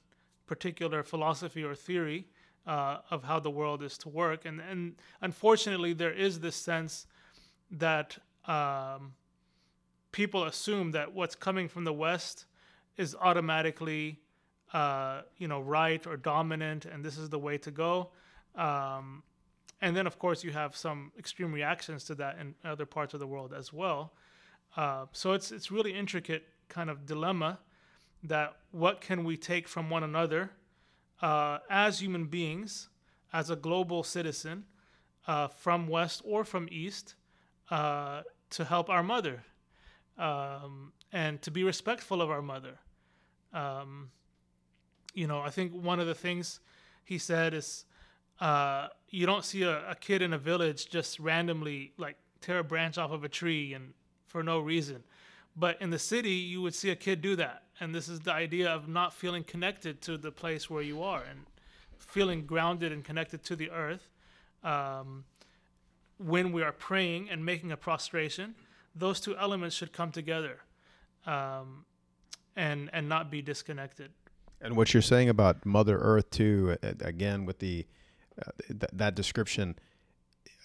particular 0.46 1.04
philosophy 1.04 1.64
or 1.64 1.74
theory 1.74 2.28
uh, 2.66 2.98
of 3.10 3.24
how 3.24 3.40
the 3.40 3.50
world 3.50 3.82
is 3.82 3.98
to 4.00 4.10
work. 4.10 4.44
And, 4.44 4.60
and 4.60 4.96
unfortunately, 5.22 5.94
there 5.94 6.12
is 6.12 6.42
this 6.42 6.56
sense 6.58 7.08
that 7.72 8.18
um, 8.46 9.14
people 10.12 10.46
assume 10.46 10.92
that 10.92 11.14
what's 11.14 11.36
coming 11.36 11.68
from 11.68 11.84
the 11.84 11.94
West 11.94 12.46
is 12.98 13.16
automatically, 13.16 14.20
uh, 14.74 15.22
you 15.38 15.48
know, 15.48 15.62
right 15.62 16.06
or 16.08 16.18
dominant, 16.18 16.86
and 16.86 17.04
this 17.04 17.18
is 17.18 17.30
the 17.30 17.40
way 17.40 17.58
to 17.58 17.72
go. 17.72 18.10
Um, 18.56 19.24
and 19.82 19.96
then, 19.96 20.08
of 20.08 20.18
course, 20.18 20.44
you 20.44 20.52
have 20.52 20.76
some 20.76 21.12
extreme 21.20 21.52
reactions 21.52 22.04
to 22.06 22.16
that 22.16 22.40
in 22.40 22.56
other 22.66 22.86
parts 22.86 23.14
of 23.14 23.20
the 23.20 23.28
world 23.28 23.54
as 23.54 23.72
well. 23.72 24.14
Uh, 24.76 25.06
so 25.12 25.34
it's 25.34 25.52
it's 25.52 25.72
really 25.72 25.94
intricate 25.94 26.44
kind 26.68 26.90
of 26.90 27.06
dilemma 27.06 27.60
that 28.24 28.58
what 28.72 29.02
can 29.02 29.24
we 29.24 29.38
take 29.38 29.68
from 29.68 29.90
one 29.90 30.04
another 30.04 30.52
uh, 31.22 31.60
as 31.70 32.00
human 32.00 32.26
beings, 32.26 32.90
as 33.32 33.50
a 33.50 33.56
global 33.56 34.04
citizen, 34.04 34.66
uh, 35.28 35.48
from 35.48 35.88
West 35.88 36.22
or 36.26 36.44
from 36.44 36.68
East, 36.72 37.16
uh, 37.70 38.22
to 38.50 38.66
help 38.66 38.90
our 38.90 39.04
mother, 39.04 39.44
um, 40.18 40.92
and 41.12 41.42
to 41.42 41.52
be 41.52 41.64
respectful 41.64 42.22
of 42.22 42.30
our 42.30 42.42
mother. 42.42 42.80
Um, 43.54 44.10
you 45.14 45.28
know, 45.28 45.40
I 45.40 45.50
think 45.50 45.74
one 45.74 46.00
of 46.00 46.08
the 46.08 46.16
things 46.16 46.60
he 47.04 47.18
said 47.18 47.54
is 47.54 47.86
uh, 48.40 48.88
you 49.10 49.26
don't 49.26 49.44
see 49.44 49.64
a, 49.64 49.92
a, 49.92 49.96
kid 49.96 50.22
in 50.22 50.34
a 50.34 50.38
village 50.38 50.90
just 50.90 51.20
randomly 51.20 51.94
like 51.98 52.18
tear 52.42 52.60
a 52.60 52.64
branch 52.64 52.98
off 52.98 53.12
of 53.12 53.24
a 53.24 53.30
tree 53.30 53.74
and 53.74 53.94
for 54.28 54.44
no 54.44 54.60
reason. 54.60 55.04
But 55.56 55.82
in 55.82 55.90
the 55.90 55.98
city, 55.98 56.34
you 56.34 56.62
would 56.62 56.76
see 56.76 56.92
a 56.92 56.96
kid 56.96 57.22
do 57.22 57.36
that. 57.38 57.64
And 57.80 57.96
this 57.96 58.08
is 58.08 58.20
the 58.20 58.34
idea 58.34 58.70
of 58.70 58.88
not 58.88 59.14
feeling 59.14 59.44
connected 59.44 60.02
to 60.02 60.18
the 60.18 60.32
place 60.32 60.70
where 60.70 60.84
you 60.84 61.02
are 61.02 61.24
and 61.28 61.46
feeling 61.98 62.46
grounded 62.46 62.92
and 62.92 63.04
connected 63.04 63.44
to 63.46 63.56
the 63.56 63.72
earth. 63.72 64.10
Um, 64.64 65.26
when 66.20 66.52
we 66.52 66.62
are 66.62 66.72
praying 66.72 67.30
and 67.30 67.44
making 67.44 67.72
a 67.72 67.78
prostration, 67.78 68.56
those 68.98 69.20
two 69.20 69.38
elements 69.38 69.76
should 69.76 69.94
come 69.94 70.12
together 70.12 70.60
um, 71.26 71.86
and, 72.56 72.90
and 72.94 73.08
not 73.08 73.30
be 73.30 73.42
disconnected. 73.42 74.12
And 74.62 74.76
what 74.76 74.94
you're 74.94 75.02
saying 75.02 75.30
about 75.30 75.66
Mother 75.66 75.98
Earth, 75.98 76.30
too, 76.32 76.78
again, 76.82 77.46
with 77.46 77.60
the 77.60 77.86
uh, 78.42 78.52
th- 78.68 78.92
that 78.94 79.16
description, 79.16 79.78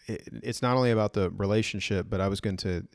it, 0.07 0.29
it's 0.43 0.63
not 0.63 0.77
only 0.77 0.91
about 0.91 1.13
the 1.13 1.31
relationship, 1.31 2.07
but 2.09 2.21
I 2.21 2.29
was 2.29 2.41
going 2.41 2.57
to 2.59 2.87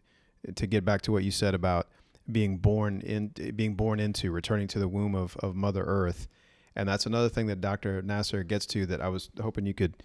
to 0.56 0.67
get 0.67 0.86
back 0.86 1.02
to 1.02 1.12
what 1.12 1.23
you 1.23 1.32
said 1.32 1.54
about 1.54 1.88
being 2.32 2.58
born 2.58 3.02
in 3.02 3.28
being 3.56 3.76
born 3.76 4.00
into 4.00 4.32
returning 4.32 4.67
to 4.69 4.80
the 4.80 4.88
womb 4.88 5.13
of, 5.13 5.38
of 5.38 5.56
Mother 5.56 5.84
Earth, 5.84 6.28
and 6.76 6.89
that's 6.89 7.06
another 7.06 7.30
thing 7.30 7.47
that 7.47 7.62
Dr. 7.62 8.02
Nasr 8.02 8.43
gets 8.43 8.65
to 8.67 8.86
that 8.88 9.02
I 9.02 9.10
was 9.10 9.30
hoping 9.41 9.65
you 9.65 9.73
could 9.73 9.95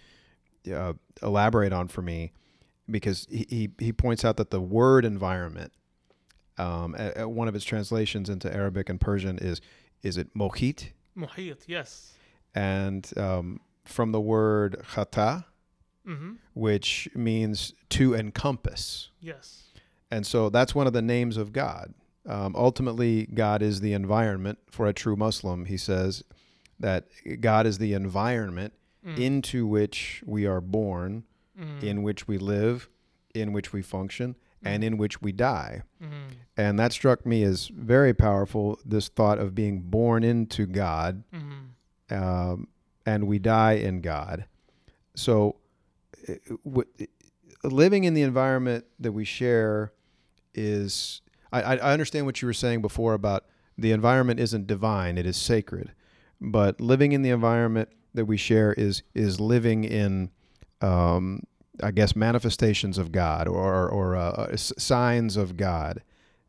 uh, 0.73 0.93
elaborate 1.23 1.73
on 1.73 1.89
for 1.89 2.03
me, 2.03 2.33
because 2.91 3.27
he, 3.31 3.47
he, 3.49 3.71
he 3.79 3.93
points 3.93 4.25
out 4.25 4.37
that 4.37 4.51
the 4.51 4.61
word 4.61 5.05
environment, 5.05 5.73
um, 6.59 6.95
at, 6.97 7.17
at 7.17 7.31
one 7.31 7.49
of 7.49 7.55
its 7.55 7.65
translations 7.65 8.29
into 8.29 8.53
Arabic 8.53 8.89
and 8.89 9.01
Persian 9.01 9.39
is 9.39 9.61
is 10.03 10.17
it 10.17 10.35
mohit? 10.35 10.91
Mohit, 11.17 11.59
yes. 11.67 12.15
And 12.55 13.09
um, 13.17 13.61
from 13.85 14.13
the 14.13 14.21
word 14.21 14.83
khata, 14.93 15.45
mm-hmm. 16.07 16.33
which 16.55 17.09
means 17.15 17.73
to 17.91 18.15
encompass. 18.15 19.11
Yes 19.21 19.73
and 20.13 20.27
so 20.27 20.51
that's 20.51 20.75
one 20.75 20.87
of 20.87 20.93
the 20.93 21.01
names 21.01 21.39
of 21.39 21.55
God. 21.55 21.95
Um, 22.29 22.55
ultimately, 22.55 23.27
God 23.33 23.63
is 23.63 23.81
the 23.81 23.95
environment 23.95 24.59
for 24.71 24.87
a 24.87 24.93
true 24.93 25.17
Muslim. 25.17 25.65
He 25.65 25.79
says 25.79 26.23
that 26.79 27.07
God 27.41 27.67
is 27.67 27.79
the 27.79 27.95
environment 27.95 28.75
mm. 29.05 29.19
into 29.19 29.67
which 29.67 30.23
we 30.27 30.45
are 30.47 30.61
born, 30.61 31.25
mm. 31.59 31.83
in 31.83 32.03
which 32.03 32.29
we 32.29 32.39
live, 32.39 32.89
in 33.35 33.53
which 33.53 33.73
we 33.73 33.83
function, 33.83 34.35
mm. 34.35 34.37
and 34.65 34.85
in 34.85 34.99
which 34.99 35.21
we 35.23 35.33
die. 35.33 35.83
Mm-hmm. 36.03 36.35
And 36.57 36.79
that 36.79 36.93
struck 36.93 37.25
me 37.27 37.43
as 37.43 37.69
very 37.69 38.15
powerful 38.15 38.79
this 38.85 39.09
thought 39.09 39.39
of 39.39 39.55
being 39.55 39.81
born 39.81 40.25
into 40.25 40.67
God 40.67 41.25
mm-hmm. 41.35 42.15
um, 42.15 42.69
and 43.07 43.27
we 43.27 43.39
die 43.39 43.73
in 43.73 44.01
God. 44.01 44.47
So, 45.15 45.57
w- 46.65 46.89
living 47.65 48.05
in 48.05 48.15
the 48.15 48.23
environment 48.23 48.85
that 48.99 49.13
we 49.13 49.25
share 49.25 49.93
is 50.55 51.23
I, 51.53 51.63
I 51.63 51.93
understand 51.93 52.27
what 52.27 52.41
you 52.41 52.47
were 52.47 52.55
saying 52.55 52.83
before 52.83 53.15
about 53.15 53.45
the 53.77 53.93
environment 53.93 54.41
isn't 54.41 54.67
divine; 54.67 55.19
it 55.19 55.27
is 55.27 55.37
sacred. 55.37 55.93
But 56.41 56.81
living 56.81 57.13
in 57.13 57.23
the 57.23 57.31
environment 57.31 57.91
that 58.15 58.25
we 58.25 58.37
share 58.37 58.73
is 58.73 59.03
is 59.15 59.41
living 59.41 59.85
in, 59.85 60.31
um, 60.83 61.43
I 61.83 61.91
guess, 61.91 62.15
manifestations 62.15 62.99
of 62.99 63.13
God 63.13 63.49
or 63.49 63.89
or 63.89 64.17
uh, 64.17 64.31
uh 64.31 64.57
signs 64.57 65.37
of 65.37 65.57
God, 65.57 66.03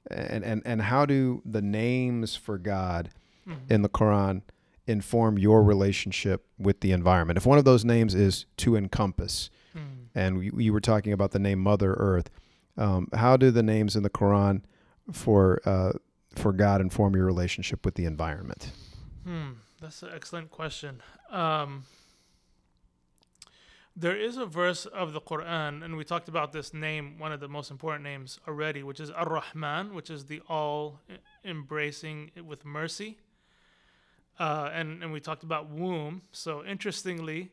and 0.09 0.43
and 0.43 0.61
and 0.65 0.81
how 0.81 1.05
do 1.05 1.41
the 1.45 1.61
names 1.61 2.35
for 2.35 2.57
God 2.57 3.09
mm-hmm. 3.47 3.73
in 3.73 3.81
the 3.81 3.89
Quran 3.89 4.41
inform 4.85 5.37
your 5.37 5.63
relationship 5.63 6.45
with 6.57 6.81
the 6.81 6.91
environment? 6.91 7.37
If 7.37 7.45
one 7.45 7.57
of 7.57 7.65
those 7.65 7.85
names 7.85 8.13
is 8.15 8.45
to 8.57 8.75
encompass, 8.75 9.49
mm-hmm. 9.75 10.17
and 10.17 10.43
you, 10.43 10.51
we 10.53 10.69
were 10.69 10.81
talking 10.81 11.13
about 11.13 11.31
the 11.31 11.39
name 11.39 11.59
Mother 11.59 11.93
Earth 11.93 12.29
um, 12.77 13.07
how 13.13 13.37
do 13.37 13.51
the 13.51 13.63
names 13.63 13.95
in 13.95 14.03
the 14.03 14.09
Quran 14.09 14.61
for 15.11 15.61
uh, 15.65 15.93
for 16.35 16.51
God 16.51 16.81
inform 16.81 17.15
your 17.15 17.25
relationship 17.25 17.85
with 17.85 17.95
the 17.95 18.05
environment? 18.05 18.71
Hmm, 19.23 19.51
that's 19.79 20.01
an 20.03 20.09
excellent 20.13 20.49
question. 20.49 21.01
Um, 21.29 21.85
there 23.95 24.15
is 24.15 24.37
a 24.37 24.45
verse 24.45 24.85
of 24.85 25.13
the 25.13 25.21
Quran, 25.21 25.83
and 25.83 25.95
we 25.95 26.03
talked 26.03 26.27
about 26.27 26.51
this 26.51 26.73
name, 26.73 27.19
one 27.19 27.31
of 27.31 27.39
the 27.39 27.47
most 27.47 27.69
important 27.69 28.03
names 28.03 28.39
already, 28.47 28.81
which 28.81 28.99
is 28.99 29.11
Ar 29.11 29.27
Rahman, 29.29 29.93
which 29.93 30.09
is 30.09 30.25
the 30.25 30.41
all 30.49 30.99
embracing 31.45 32.31
with 32.43 32.65
mercy. 32.65 33.17
Uh, 34.39 34.71
and, 34.73 35.03
and 35.03 35.13
we 35.13 35.19
talked 35.19 35.43
about 35.43 35.69
womb. 35.69 36.23
So, 36.31 36.65
interestingly, 36.65 37.51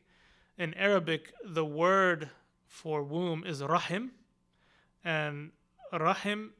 in 0.57 0.72
Arabic, 0.74 1.33
the 1.44 1.64
word 1.64 2.31
for 2.66 3.03
womb 3.03 3.44
is 3.44 3.62
rahim, 3.62 4.12
and 5.05 5.50
Rahim 5.92 6.53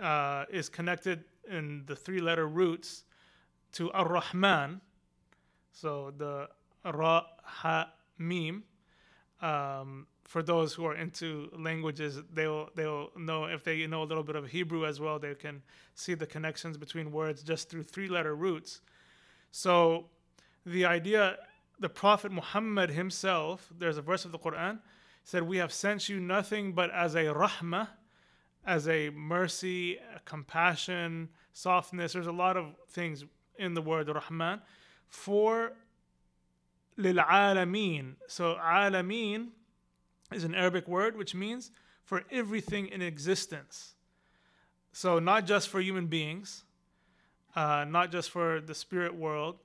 uh, 0.00 0.44
is 0.50 0.68
connected 0.68 1.24
in 1.48 1.84
the 1.86 1.94
three 1.94 2.20
letter 2.20 2.46
roots 2.48 3.04
to 3.72 3.90
Ar 3.92 4.08
Rahman. 4.08 4.80
So 5.72 6.12
the 6.16 6.48
Ra 6.84 7.24
Ha 7.42 7.92
Mim. 8.18 8.64
Um, 9.42 10.06
for 10.24 10.42
those 10.42 10.72
who 10.72 10.86
are 10.86 10.94
into 10.94 11.50
languages, 11.52 12.20
they'll 12.32 12.70
they'll 12.74 13.10
know 13.16 13.44
if 13.44 13.64
they 13.64 13.86
know 13.86 14.02
a 14.02 14.08
little 14.10 14.22
bit 14.22 14.36
of 14.36 14.46
Hebrew 14.46 14.86
as 14.86 15.00
well. 15.00 15.18
They 15.18 15.34
can 15.34 15.62
see 15.94 16.14
the 16.14 16.26
connections 16.26 16.78
between 16.78 17.12
words 17.12 17.42
just 17.42 17.68
through 17.68 17.82
three 17.82 18.08
letter 18.08 18.34
roots. 18.34 18.80
So 19.50 20.06
the 20.64 20.86
idea, 20.86 21.36
the 21.78 21.88
Prophet 21.88 22.32
Muhammad 22.32 22.90
himself, 22.90 23.68
there's 23.76 23.98
a 23.98 24.02
verse 24.02 24.24
of 24.24 24.32
the 24.32 24.38
Quran 24.38 24.78
said, 25.24 25.42
We 25.42 25.58
have 25.58 25.72
sent 25.72 26.08
you 26.08 26.20
nothing 26.20 26.72
but 26.72 26.90
as 26.90 27.14
a 27.14 27.26
rahmah, 27.26 27.88
as 28.66 28.88
a 28.88 29.10
mercy, 29.10 29.98
a 30.14 30.20
compassion, 30.24 31.28
softness. 31.52 32.12
There's 32.12 32.26
a 32.26 32.32
lot 32.32 32.56
of 32.56 32.74
things 32.88 33.24
in 33.58 33.74
the 33.74 33.82
word 33.82 34.08
Rahman 34.08 34.60
for 35.08 35.72
lil 37.02 37.16
So 38.28 38.56
alameen 38.56 39.48
is 40.32 40.44
an 40.44 40.54
Arabic 40.54 40.88
word 40.88 41.16
which 41.16 41.34
means 41.34 41.70
for 42.04 42.22
everything 42.30 42.88
in 42.88 43.02
existence. 43.02 43.94
So 44.92 45.18
not 45.18 45.46
just 45.46 45.68
for 45.68 45.80
human 45.80 46.06
beings, 46.06 46.64
uh, 47.56 47.84
not 47.88 48.10
just 48.12 48.30
for 48.30 48.60
the 48.60 48.74
spirit 48.74 49.14
world, 49.14 49.56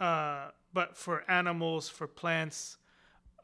uh, 0.00 0.48
but 0.72 0.96
for 0.96 1.24
animals, 1.30 1.88
for 1.88 2.06
plants, 2.06 2.78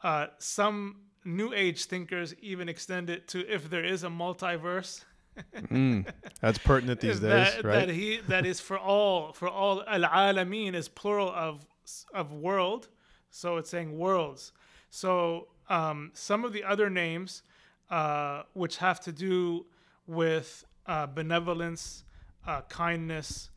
Uh, 0.03 0.29
some 0.38 0.94
New 1.24 1.53
Age 1.53 1.87
thinkers 1.87 2.33
even 2.40 2.68
extend 2.68 3.11
it 3.11 3.27
to 3.29 3.38
if 3.53 3.68
there 3.68 3.85
is 3.85 4.05
a 4.05 4.09
multiverse. 4.09 5.05
mm, 5.57 6.07
that's 6.40 6.59
pertinent 6.59 7.01
these 7.01 7.20
days, 7.29 7.55
that, 7.55 7.64
right? 7.64 7.87
That 7.87 7.94
he 7.94 8.20
that 8.29 8.46
is 8.46 8.61
for 8.61 8.79
all 8.79 9.33
for 9.33 9.48
all 9.48 9.83
al 9.87 10.03
alamin 10.03 10.74
is 10.74 10.88
plural 10.88 11.31
of 11.31 11.66
of 12.14 12.33
world, 12.33 12.88
so 13.31 13.57
it's 13.57 13.71
saying 13.71 13.99
worlds. 13.99 14.53
So 14.91 15.49
um, 15.69 16.11
some 16.14 16.45
of 16.45 16.53
the 16.53 16.64
other 16.64 16.88
names, 16.91 17.43
uh, 17.91 18.43
which 18.55 18.79
have 18.79 19.01
to 19.01 19.12
do 19.12 19.67
with 20.07 20.64
uh, 20.87 21.07
benevolence, 21.07 22.05
uh, 22.47 22.62
kindness. 22.69 23.51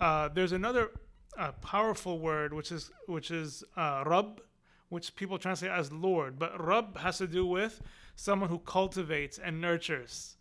Uh, 0.00 0.28
there's 0.28 0.52
another 0.52 0.90
uh, 1.36 1.52
powerful 1.52 2.18
word 2.18 2.52
which 2.52 2.72
is 2.72 2.90
which 3.06 3.30
is 3.30 3.62
uh, 3.76 4.02
Rab, 4.06 4.40
which 4.88 5.14
people 5.14 5.38
translate 5.38 5.70
as 5.70 5.92
Lord, 5.92 6.38
but 6.38 6.64
Rab 6.64 6.98
has 6.98 7.18
to 7.18 7.26
do 7.26 7.46
with 7.46 7.80
someone 8.16 8.48
who 8.48 8.58
cultivates 8.58 9.38
and 9.38 9.60
nurtures. 9.60 10.34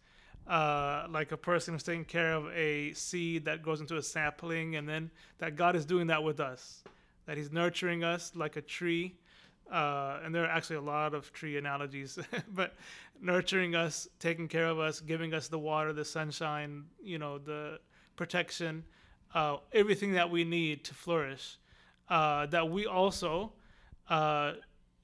Uh, 0.47 1.06
like 1.10 1.34
a 1.34 1.38
person 1.38 1.73
who's 1.73 1.84
taking 1.84 2.06
care 2.06 2.34
of 2.34 2.47
a 2.56 2.93
seed 2.93 3.43
that 3.43 3.62
goes 3.62 3.82
into 3.82 3.97
a 3.97 4.02
sapling, 4.02 4.78
and 4.78 4.88
then 4.88 5.12
that 5.39 5.58
God 5.58 5.76
is 5.76 5.86
doing 5.86 6.08
that 6.08 6.23
with 6.23 6.39
us, 6.39 6.84
that 7.27 7.37
He's 7.37 7.51
nurturing 7.51 8.03
us 8.03 8.31
like 8.35 8.55
a 8.55 8.61
tree. 8.61 9.15
Uh, 9.71 10.19
and 10.23 10.33
there 10.33 10.43
are 10.43 10.49
actually 10.49 10.77
a 10.77 10.81
lot 10.81 11.13
of 11.13 11.31
tree 11.33 11.57
analogies, 11.57 12.17
but 12.53 12.73
nurturing 13.21 13.75
us, 13.75 14.07
taking 14.17 14.47
care 14.47 14.65
of 14.65 14.79
us, 14.79 15.01
giving 15.01 15.33
us 15.33 15.49
the 15.49 15.59
water, 15.59 15.91
the 15.93 16.05
sunshine, 16.05 16.85
you 17.03 17.19
know, 17.19 17.37
the 17.37 17.79
protection, 18.15 18.83
uh, 19.35 19.57
everything 19.73 20.13
that 20.13 20.29
we 20.29 20.43
need 20.43 20.85
to 20.85 20.93
flourish. 20.93 21.57
Uh, 22.09 22.45
that 22.45 22.69
we 22.69 22.85
also 22.85 23.51
uh, 24.09 24.53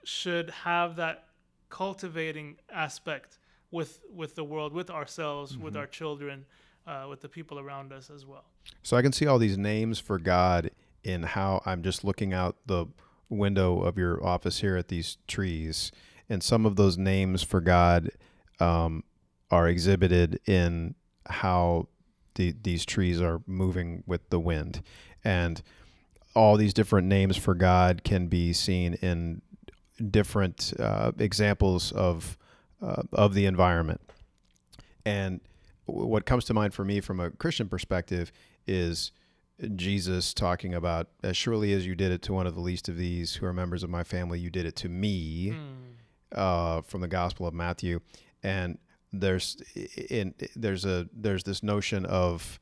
should 0.06 0.50
have 0.52 0.96
that 0.96 1.28
cultivating 1.70 2.56
aspect 2.72 3.40
with 3.72 4.00
with 4.10 4.36
the 4.36 4.44
world, 4.44 4.72
with 4.72 4.90
ourselves, 4.90 5.54
mm-hmm. 5.54 5.64
with 5.64 5.76
our 5.76 5.88
children, 5.88 6.46
uh, 6.88 7.06
with 7.10 7.20
the 7.20 7.28
people 7.28 7.60
around 7.60 7.92
us 7.92 8.10
as 8.10 8.26
well. 8.26 8.46
So 8.84 8.96
I 8.96 9.02
can 9.02 9.12
see 9.12 9.26
all 9.26 9.40
these 9.40 9.58
names 9.58 10.00
for 10.00 10.18
God 10.18 10.72
in 11.04 11.24
how 11.24 11.62
I'm 11.66 11.84
just 11.84 12.04
looking 12.04 12.34
out 12.34 12.58
the 12.66 12.88
window 13.30 13.82
of 13.82 13.98
your 13.98 14.24
office 14.26 14.62
here 14.62 14.78
at 14.78 14.88
these 14.88 15.18
trees, 15.28 15.92
and 16.30 16.44
some 16.44 16.66
of 16.66 16.76
those 16.76 16.98
names 16.98 17.44
for 17.44 17.62
God 17.62 18.12
um, 18.60 19.04
are 19.52 19.68
exhibited 19.68 20.40
in 20.46 20.96
how 21.28 21.88
the, 22.36 22.56
these 22.64 22.86
trees 22.86 23.22
are 23.22 23.42
moving 23.46 24.04
with 24.06 24.30
the 24.30 24.40
wind, 24.40 24.82
and 25.24 25.62
all 26.36 26.58
these 26.58 26.74
different 26.74 27.08
names 27.08 27.38
for 27.38 27.54
God 27.54 28.04
can 28.04 28.28
be 28.28 28.54
seen 28.54 28.96
in 28.96 29.42
different 30.10 30.74
uh, 30.80 31.12
examples 31.20 31.92
of 31.92 32.38
uh, 32.82 33.04
of 33.14 33.34
the 33.34 33.46
environment. 33.46 34.02
And 35.06 35.42
what 35.86 36.26
comes 36.26 36.46
to 36.46 36.54
mind 36.54 36.74
for 36.74 36.84
me 36.84 37.02
from 37.02 37.20
a 37.20 37.30
Christian 37.30 37.68
perspective 37.68 38.32
is 38.68 39.12
Jesus 39.76 40.34
talking 40.34 40.74
about, 40.74 41.10
as 41.24 41.38
surely 41.38 41.74
as 41.74 41.86
you 41.86 41.96
did 41.96 42.12
it 42.12 42.22
to 42.24 42.34
one 42.34 42.48
of 42.48 42.56
the 42.56 42.62
least 42.62 42.90
of 42.90 42.98
these 42.98 43.36
who 43.36 43.46
are 43.46 43.54
members 43.54 43.84
of 43.84 43.90
my 43.90 44.04
family, 44.04 44.40
you 44.40 44.50
did 44.50 44.66
it 44.66 44.76
to 44.78 44.90
me, 44.90 45.52
mm. 45.52 46.38
uh, 46.38 46.82
from 46.82 47.02
the 47.02 47.08
Gospel 47.08 47.48
of 47.48 47.54
Matthew. 47.54 48.00
And 48.42 48.78
there's 49.12 49.58
in 50.10 50.34
there's 50.56 50.86
a 50.86 51.08
there's 51.14 51.44
this 51.44 51.62
notion 51.62 52.06
of 52.06 52.60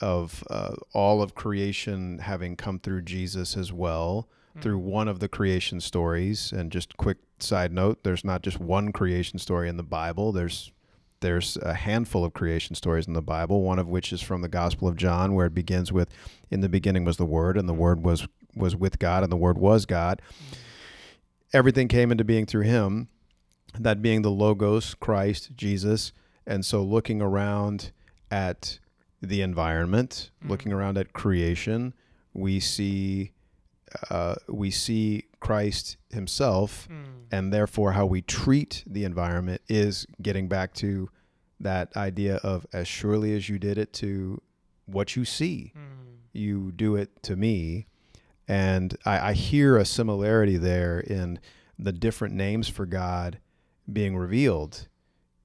of 0.00 0.44
uh, 0.50 0.74
all 0.92 1.22
of 1.22 1.34
creation 1.34 2.18
having 2.18 2.56
come 2.56 2.78
through 2.78 3.02
Jesus 3.02 3.56
as 3.56 3.72
well 3.72 4.28
mm. 4.56 4.62
through 4.62 4.78
one 4.78 5.08
of 5.08 5.20
the 5.20 5.28
creation 5.28 5.80
stories. 5.80 6.52
And 6.52 6.70
just 6.70 6.96
quick 6.96 7.18
side 7.38 7.72
note, 7.72 8.04
there's 8.04 8.24
not 8.24 8.42
just 8.42 8.60
one 8.60 8.92
creation 8.92 9.38
story 9.38 9.68
in 9.68 9.76
the 9.76 9.82
Bible. 9.82 10.32
There's 10.32 10.70
there's 11.20 11.56
a 11.58 11.74
handful 11.74 12.24
of 12.24 12.32
creation 12.32 12.74
stories 12.74 13.06
in 13.06 13.12
the 13.12 13.22
Bible, 13.22 13.62
one 13.62 13.78
of 13.78 13.88
which 13.88 14.12
is 14.12 14.22
from 14.22 14.42
the 14.42 14.48
Gospel 14.48 14.88
of 14.88 14.96
John, 14.96 15.34
where 15.34 15.46
it 15.46 15.54
begins 15.54 15.92
with, 15.92 16.08
"In 16.50 16.60
the 16.60 16.68
beginning 16.68 17.04
was 17.04 17.16
the 17.16 17.26
Word, 17.26 17.56
and 17.56 17.68
the 17.68 17.74
Word 17.74 18.02
was 18.02 18.26
was 18.54 18.74
with 18.74 18.98
God, 18.98 19.22
and 19.22 19.30
the 19.30 19.36
Word 19.36 19.58
was 19.58 19.86
God." 19.86 20.20
Everything 21.52 21.88
came 21.88 22.10
into 22.10 22.24
being 22.24 22.46
through 22.46 22.62
Him. 22.62 23.08
That 23.78 24.02
being 24.02 24.22
the 24.22 24.30
Logos, 24.30 24.94
Christ, 24.94 25.50
Jesus, 25.56 26.12
and 26.46 26.64
so 26.64 26.82
looking 26.82 27.22
around 27.22 27.92
at 28.30 28.80
the 29.22 29.42
environment, 29.42 30.30
mm-hmm. 30.40 30.50
looking 30.50 30.72
around 30.72 30.98
at 30.98 31.12
creation, 31.12 31.94
we 32.32 32.58
see 32.58 33.32
uh, 34.08 34.36
we 34.48 34.70
see 34.70 35.24
Christ 35.40 35.96
Himself, 36.10 36.88
mm. 36.90 37.04
and 37.32 37.52
therefore 37.52 37.92
how 37.92 38.06
we 38.06 38.22
treat 38.22 38.84
the 38.86 39.04
environment 39.04 39.62
is 39.68 40.06
getting 40.22 40.48
back 40.48 40.74
to 40.74 41.10
that 41.58 41.94
idea 41.96 42.36
of 42.36 42.66
as 42.72 42.86
surely 42.86 43.34
as 43.34 43.48
you 43.48 43.58
did 43.58 43.78
it 43.78 43.92
to 43.94 44.40
what 44.86 45.16
you 45.16 45.24
see, 45.24 45.72
mm. 45.76 46.16
you 46.32 46.72
do 46.72 46.96
it 46.96 47.22
to 47.24 47.36
me. 47.36 47.86
And 48.48 48.96
I, 49.04 49.30
I 49.30 49.32
hear 49.32 49.76
a 49.76 49.84
similarity 49.84 50.56
there 50.56 51.00
in 51.00 51.38
the 51.78 51.92
different 51.92 52.34
names 52.34 52.68
for 52.68 52.86
God 52.86 53.38
being 53.90 54.16
revealed 54.16 54.88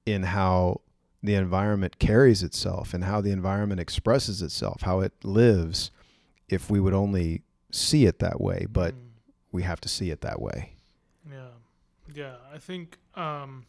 in 0.04 0.24
how 0.24 0.80
the 1.22 1.34
environment 1.34 1.98
carries 1.98 2.42
itself 2.42 2.94
and 2.94 3.04
how 3.04 3.20
the 3.20 3.30
environment 3.30 3.80
expresses 3.80 4.42
itself, 4.42 4.82
how 4.82 5.00
it 5.00 5.12
lives, 5.24 5.90
if 6.48 6.70
we 6.70 6.78
would 6.78 6.94
only 6.94 7.42
see 7.72 8.06
it 8.06 8.18
that 8.20 8.40
way. 8.40 8.66
But 8.70 8.94
mm 8.94 9.05
we 9.56 9.62
have 9.62 9.80
to 9.80 9.88
see 9.88 10.10
it 10.10 10.20
that 10.20 10.38
way. 10.38 10.74
Yeah, 11.32 11.54
yeah. 12.14 12.34
I 12.52 12.58
think 12.58 12.98
um, 13.14 13.64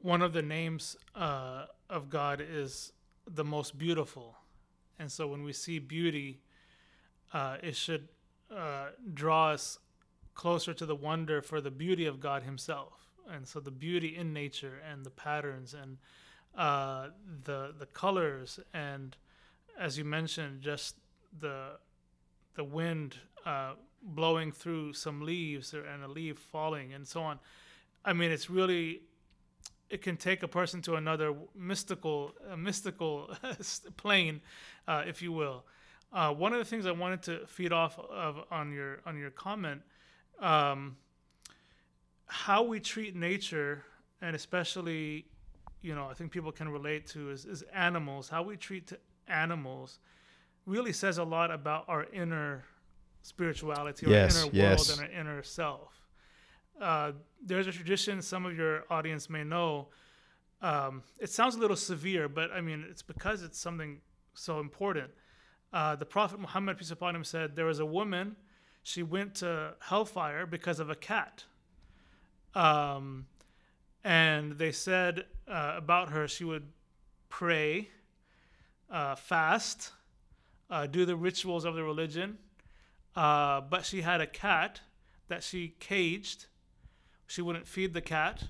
one 0.00 0.22
of 0.22 0.32
the 0.32 0.42
names 0.42 0.96
uh, 1.14 1.66
of 1.88 2.10
God 2.10 2.42
is 2.44 2.92
the 3.32 3.44
most 3.44 3.78
beautiful, 3.78 4.36
and 4.98 5.10
so 5.10 5.28
when 5.28 5.44
we 5.44 5.52
see 5.52 5.78
beauty, 5.78 6.40
uh, 7.32 7.58
it 7.62 7.76
should 7.76 8.08
uh, 8.52 8.88
draw 9.14 9.50
us 9.50 9.78
closer 10.34 10.74
to 10.74 10.84
the 10.84 10.96
wonder 10.96 11.40
for 11.40 11.60
the 11.60 11.70
beauty 11.70 12.06
of 12.06 12.18
God 12.18 12.42
Himself, 12.42 12.94
and 13.30 13.46
so 13.46 13.60
the 13.60 13.70
beauty 13.70 14.16
in 14.16 14.32
nature 14.32 14.82
and 14.90 15.06
the 15.06 15.10
patterns 15.10 15.74
and 15.74 15.96
uh, 16.56 17.10
the 17.44 17.72
the 17.78 17.86
colors 17.86 18.58
and 18.74 19.16
as 19.78 19.96
you 19.96 20.04
mentioned, 20.04 20.60
just 20.60 20.96
the 21.38 21.78
the 22.56 22.64
wind 22.64 23.14
uh, 23.46 23.74
blowing 24.02 24.52
through 24.52 24.92
some 24.92 25.22
leaves 25.22 25.74
or, 25.74 25.84
and 25.84 26.04
a 26.04 26.08
leaf 26.08 26.38
falling 26.38 26.92
and 26.92 27.06
so 27.06 27.22
on. 27.22 27.38
I 28.04 28.12
mean, 28.12 28.30
it's 28.30 28.48
really 28.48 29.02
it 29.90 30.02
can 30.02 30.16
take 30.16 30.42
a 30.42 30.48
person 30.48 30.82
to 30.82 30.96
another 30.96 31.34
mystical 31.56 32.34
mystical 32.56 33.30
plane, 33.96 34.40
uh, 34.86 35.04
if 35.06 35.22
you 35.22 35.32
will. 35.32 35.64
Uh, 36.12 36.32
one 36.32 36.52
of 36.52 36.58
the 36.58 36.64
things 36.64 36.86
I 36.86 36.92
wanted 36.92 37.22
to 37.24 37.46
feed 37.46 37.72
off 37.72 37.98
of 37.98 38.44
on 38.50 38.72
your 38.72 39.00
on 39.06 39.18
your 39.18 39.30
comment, 39.30 39.82
um, 40.40 40.96
how 42.26 42.62
we 42.62 42.80
treat 42.80 43.14
nature, 43.14 43.84
and 44.22 44.34
especially, 44.34 45.26
you 45.82 45.94
know, 45.94 46.08
I 46.10 46.14
think 46.14 46.30
people 46.30 46.52
can 46.52 46.68
relate 46.68 47.06
to 47.08 47.30
is, 47.30 47.44
is 47.44 47.62
animals. 47.74 48.28
How 48.28 48.42
we 48.42 48.56
treat 48.56 48.92
animals 49.26 49.98
really 50.66 50.92
says 50.92 51.18
a 51.18 51.24
lot 51.24 51.50
about 51.50 51.84
our 51.88 52.06
inner 52.12 52.64
spirituality 53.28 54.06
or 54.06 54.10
yes, 54.10 54.42
inner 54.42 54.50
yes. 54.52 54.88
world 54.88 54.98
and 54.98 55.08
our 55.08 55.20
inner 55.20 55.42
self. 55.42 55.92
Uh, 56.80 57.12
there's 57.44 57.66
a 57.66 57.72
tradition 57.72 58.22
some 58.22 58.46
of 58.46 58.56
your 58.56 58.84
audience 58.90 59.28
may 59.28 59.44
know. 59.44 59.88
Um, 60.62 61.02
it 61.20 61.30
sounds 61.30 61.54
a 61.54 61.58
little 61.58 61.76
severe, 61.76 62.28
but 62.28 62.50
I 62.50 62.60
mean, 62.60 62.84
it's 62.88 63.02
because 63.02 63.42
it's 63.42 63.58
something 63.58 64.00
so 64.34 64.60
important. 64.60 65.10
Uh, 65.72 65.96
the 65.96 66.06
Prophet 66.06 66.40
Muhammad, 66.40 66.78
peace 66.78 66.90
upon 66.90 67.14
him, 67.14 67.24
said 67.24 67.54
there 67.54 67.66
was 67.66 67.80
a 67.80 67.86
woman, 67.86 68.36
she 68.82 69.02
went 69.02 69.34
to 69.36 69.74
hellfire 69.80 70.46
because 70.46 70.80
of 70.80 70.88
a 70.88 70.94
cat. 70.94 71.44
Um, 72.54 73.26
and 74.02 74.52
they 74.52 74.72
said 74.72 75.26
uh, 75.46 75.74
about 75.76 76.10
her, 76.10 76.26
she 76.26 76.44
would 76.44 76.66
pray, 77.28 77.90
uh, 78.90 79.14
fast, 79.16 79.92
uh, 80.70 80.86
do 80.86 81.04
the 81.04 81.16
rituals 81.16 81.64
of 81.64 81.74
the 81.74 81.82
religion, 81.82 82.38
uh, 83.16 83.60
but 83.60 83.84
she 83.84 84.02
had 84.02 84.20
a 84.20 84.26
cat 84.26 84.80
that 85.28 85.42
she 85.42 85.74
caged. 85.80 86.46
She 87.26 87.42
wouldn't 87.42 87.66
feed 87.66 87.94
the 87.94 88.00
cat. 88.00 88.44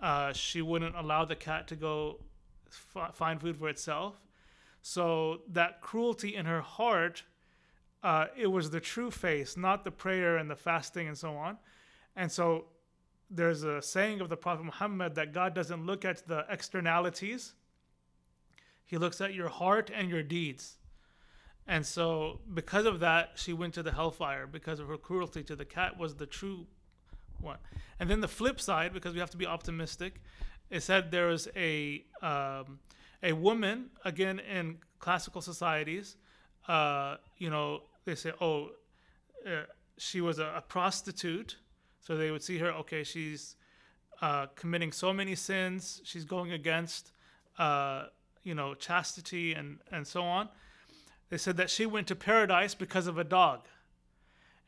Uh, 0.00 0.32
she 0.32 0.62
wouldn't 0.62 0.96
allow 0.96 1.24
the 1.24 1.36
cat 1.36 1.68
to 1.68 1.76
go 1.76 2.20
f- 2.68 3.14
find 3.14 3.40
food 3.40 3.56
for 3.56 3.68
itself. 3.68 4.14
So 4.82 5.42
that 5.48 5.80
cruelty 5.80 6.34
in 6.34 6.46
her 6.46 6.60
heart, 6.60 7.22
uh, 8.02 8.26
it 8.36 8.48
was 8.48 8.70
the 8.70 8.80
true 8.80 9.10
face, 9.10 9.56
not 9.56 9.84
the 9.84 9.92
prayer 9.92 10.36
and 10.36 10.50
the 10.50 10.56
fasting 10.56 11.06
and 11.06 11.16
so 11.16 11.36
on. 11.36 11.56
And 12.16 12.30
so 12.30 12.66
there's 13.30 13.62
a 13.62 13.80
saying 13.80 14.20
of 14.20 14.28
the 14.28 14.36
Prophet 14.36 14.64
Muhammad 14.64 15.14
that 15.14 15.32
God 15.32 15.54
doesn't 15.54 15.86
look 15.86 16.04
at 16.04 16.26
the 16.26 16.44
externalities, 16.50 17.54
He 18.84 18.98
looks 18.98 19.20
at 19.20 19.34
your 19.34 19.48
heart 19.48 19.90
and 19.94 20.10
your 20.10 20.22
deeds. 20.22 20.76
And 21.66 21.86
so, 21.86 22.40
because 22.52 22.86
of 22.86 23.00
that, 23.00 23.32
she 23.36 23.52
went 23.52 23.74
to 23.74 23.82
the 23.82 23.92
hellfire 23.92 24.46
because 24.46 24.80
of 24.80 24.88
her 24.88 24.96
cruelty 24.96 25.42
to 25.44 25.54
the 25.54 25.64
cat 25.64 25.98
was 25.98 26.16
the 26.16 26.26
true 26.26 26.66
one. 27.40 27.58
And 28.00 28.10
then 28.10 28.20
the 28.20 28.28
flip 28.28 28.60
side, 28.60 28.92
because 28.92 29.14
we 29.14 29.20
have 29.20 29.30
to 29.30 29.36
be 29.36 29.46
optimistic, 29.46 30.20
it 30.70 30.82
said 30.82 31.10
there 31.10 31.26
was 31.26 31.48
a 31.54 32.04
um, 32.22 32.80
a 33.22 33.32
woman 33.32 33.90
again 34.04 34.40
in 34.40 34.78
classical 34.98 35.40
societies. 35.40 36.16
Uh, 36.66 37.16
you 37.38 37.50
know, 37.50 37.82
they 38.04 38.14
say, 38.14 38.32
oh, 38.40 38.70
uh, 39.46 39.62
she 39.98 40.20
was 40.20 40.38
a, 40.38 40.54
a, 40.56 40.60
prostitute, 40.60 41.56
so 42.00 42.16
they 42.16 42.30
would 42.30 42.42
see 42.42 42.58
her. 42.58 42.72
Okay, 42.72 43.04
she's 43.04 43.56
uh, 44.20 44.46
committing 44.54 44.92
so 44.92 45.12
many 45.12 45.34
sins. 45.34 46.00
She's 46.04 46.24
going 46.24 46.52
against, 46.52 47.12
uh, 47.58 48.04
you 48.42 48.54
know, 48.54 48.74
chastity 48.74 49.54
and 49.54 49.78
and 49.90 50.06
so 50.06 50.22
on. 50.22 50.48
They 51.32 51.38
said 51.38 51.56
that 51.56 51.70
she 51.70 51.86
went 51.86 52.08
to 52.08 52.14
paradise 52.14 52.74
because 52.74 53.06
of 53.06 53.16
a 53.16 53.24
dog, 53.24 53.60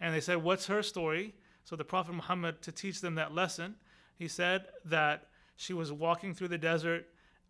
and 0.01 0.15
they 0.15 0.21
said, 0.23 0.43
what's 0.43 0.65
her 0.69 0.83
story? 0.83 1.35
So 1.63 1.77
the 1.77 1.85
Prophet 1.85 2.15
Muhammad, 2.15 2.63
to 2.63 2.73
teach 2.73 3.03
them 3.03 3.17
that 3.17 3.35
lesson, 3.35 3.75
he 4.17 4.29
said 4.29 4.65
that 4.87 5.27
she 5.57 5.75
was 5.75 5.93
walking 5.93 6.33
through 6.33 6.49
the 6.49 6.57
desert 6.57 7.05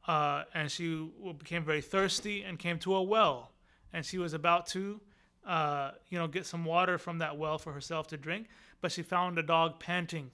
uh, 0.08 0.42
and 0.52 0.68
she 0.68 1.08
became 1.38 1.62
very 1.62 1.80
thirsty 1.80 2.42
and 2.42 2.58
came 2.58 2.76
to 2.80 2.96
a 2.96 3.02
well. 3.04 3.52
And 3.92 4.04
she 4.04 4.18
was 4.18 4.34
about 4.34 4.66
to, 4.70 5.00
uh, 5.46 5.92
you 6.08 6.18
know, 6.18 6.26
get 6.26 6.44
some 6.44 6.64
water 6.64 6.98
from 6.98 7.18
that 7.18 7.38
well 7.38 7.56
for 7.56 7.72
herself 7.72 8.08
to 8.08 8.16
drink, 8.16 8.48
but 8.80 8.90
she 8.90 9.02
found 9.02 9.38
a 9.38 9.44
dog 9.44 9.78
panting, 9.78 10.32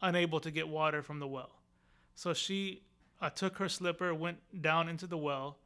unable 0.00 0.40
to 0.40 0.50
get 0.50 0.66
water 0.66 1.02
from 1.02 1.18
the 1.18 1.26
well. 1.26 1.60
So 2.14 2.32
she 2.32 2.84
uh, 3.20 3.28
took 3.28 3.58
her 3.58 3.68
slipper, 3.68 4.14
went 4.14 4.38
down 4.62 4.88
into 4.88 5.06
the 5.06 5.18
well, 5.18 5.58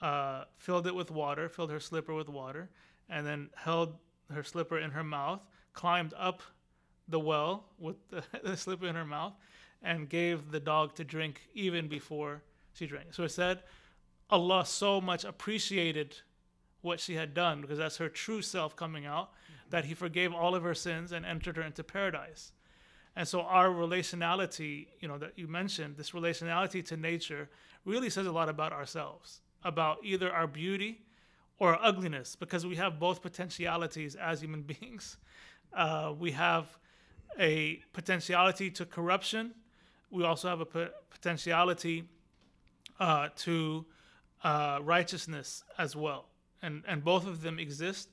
uh, 0.00 0.44
filled 0.56 0.86
it 0.86 0.94
with 0.94 1.10
water, 1.10 1.48
filled 1.48 1.70
her 1.70 1.80
slipper 1.80 2.14
with 2.14 2.28
water, 2.28 2.70
and 3.08 3.26
then 3.26 3.50
held 3.54 3.96
her 4.32 4.42
slipper 4.42 4.78
in 4.78 4.90
her 4.90 5.04
mouth, 5.04 5.46
climbed 5.72 6.14
up 6.18 6.42
the 7.08 7.20
well 7.20 7.64
with 7.78 7.96
the, 8.10 8.22
the 8.44 8.56
slipper 8.56 8.86
in 8.86 8.94
her 8.94 9.04
mouth, 9.04 9.34
and 9.82 10.08
gave 10.08 10.50
the 10.50 10.60
dog 10.60 10.94
to 10.96 11.04
drink 11.04 11.42
even 11.54 11.88
before 11.88 12.42
she 12.72 12.86
drank. 12.86 13.14
So 13.14 13.24
it 13.24 13.30
said 13.30 13.62
Allah 14.30 14.66
so 14.66 15.00
much 15.00 15.24
appreciated 15.24 16.16
what 16.82 17.00
she 17.00 17.14
had 17.14 17.34
done 17.34 17.60
because 17.60 17.78
that's 17.78 17.96
her 17.96 18.08
true 18.08 18.42
self 18.42 18.76
coming 18.76 19.06
out, 19.06 19.32
mm-hmm. 19.32 19.70
that 19.70 19.84
He 19.84 19.94
forgave 19.94 20.32
all 20.32 20.54
of 20.54 20.62
her 20.62 20.74
sins 20.74 21.12
and 21.12 21.24
entered 21.24 21.56
her 21.56 21.62
into 21.62 21.84
paradise. 21.84 22.52
And 23.14 23.26
so 23.26 23.40
our 23.40 23.68
relationality, 23.68 24.88
you 25.00 25.08
know, 25.08 25.16
that 25.18 25.32
you 25.36 25.48
mentioned, 25.48 25.96
this 25.96 26.10
relationality 26.10 26.84
to 26.86 26.96
nature 26.96 27.48
really 27.84 28.10
says 28.10 28.26
a 28.26 28.32
lot 28.32 28.50
about 28.50 28.72
ourselves, 28.72 29.40
about 29.64 29.98
either 30.04 30.32
our 30.32 30.46
beauty 30.46 31.00
or 31.58 31.74
our 31.74 31.80
ugliness, 31.82 32.36
because 32.36 32.66
we 32.66 32.76
have 32.76 32.98
both 32.98 33.22
potentialities 33.22 34.14
as 34.14 34.40
human 34.40 34.62
beings. 34.80 35.16
Uh, 35.72 36.12
we 36.18 36.32
have 36.32 36.78
a 37.38 37.80
potentiality 37.92 38.70
to 38.70 38.86
corruption. 38.86 39.52
We 40.10 40.24
also 40.24 40.48
have 40.48 40.60
a 40.60 40.90
potentiality 41.10 42.04
uh, 43.00 43.28
to 43.36 43.84
uh, 44.44 44.78
righteousness 44.82 45.64
as 45.78 45.96
well, 45.96 46.26
and 46.62 46.82
and 46.86 47.02
both 47.02 47.26
of 47.26 47.42
them 47.42 47.58
exist. 47.58 48.08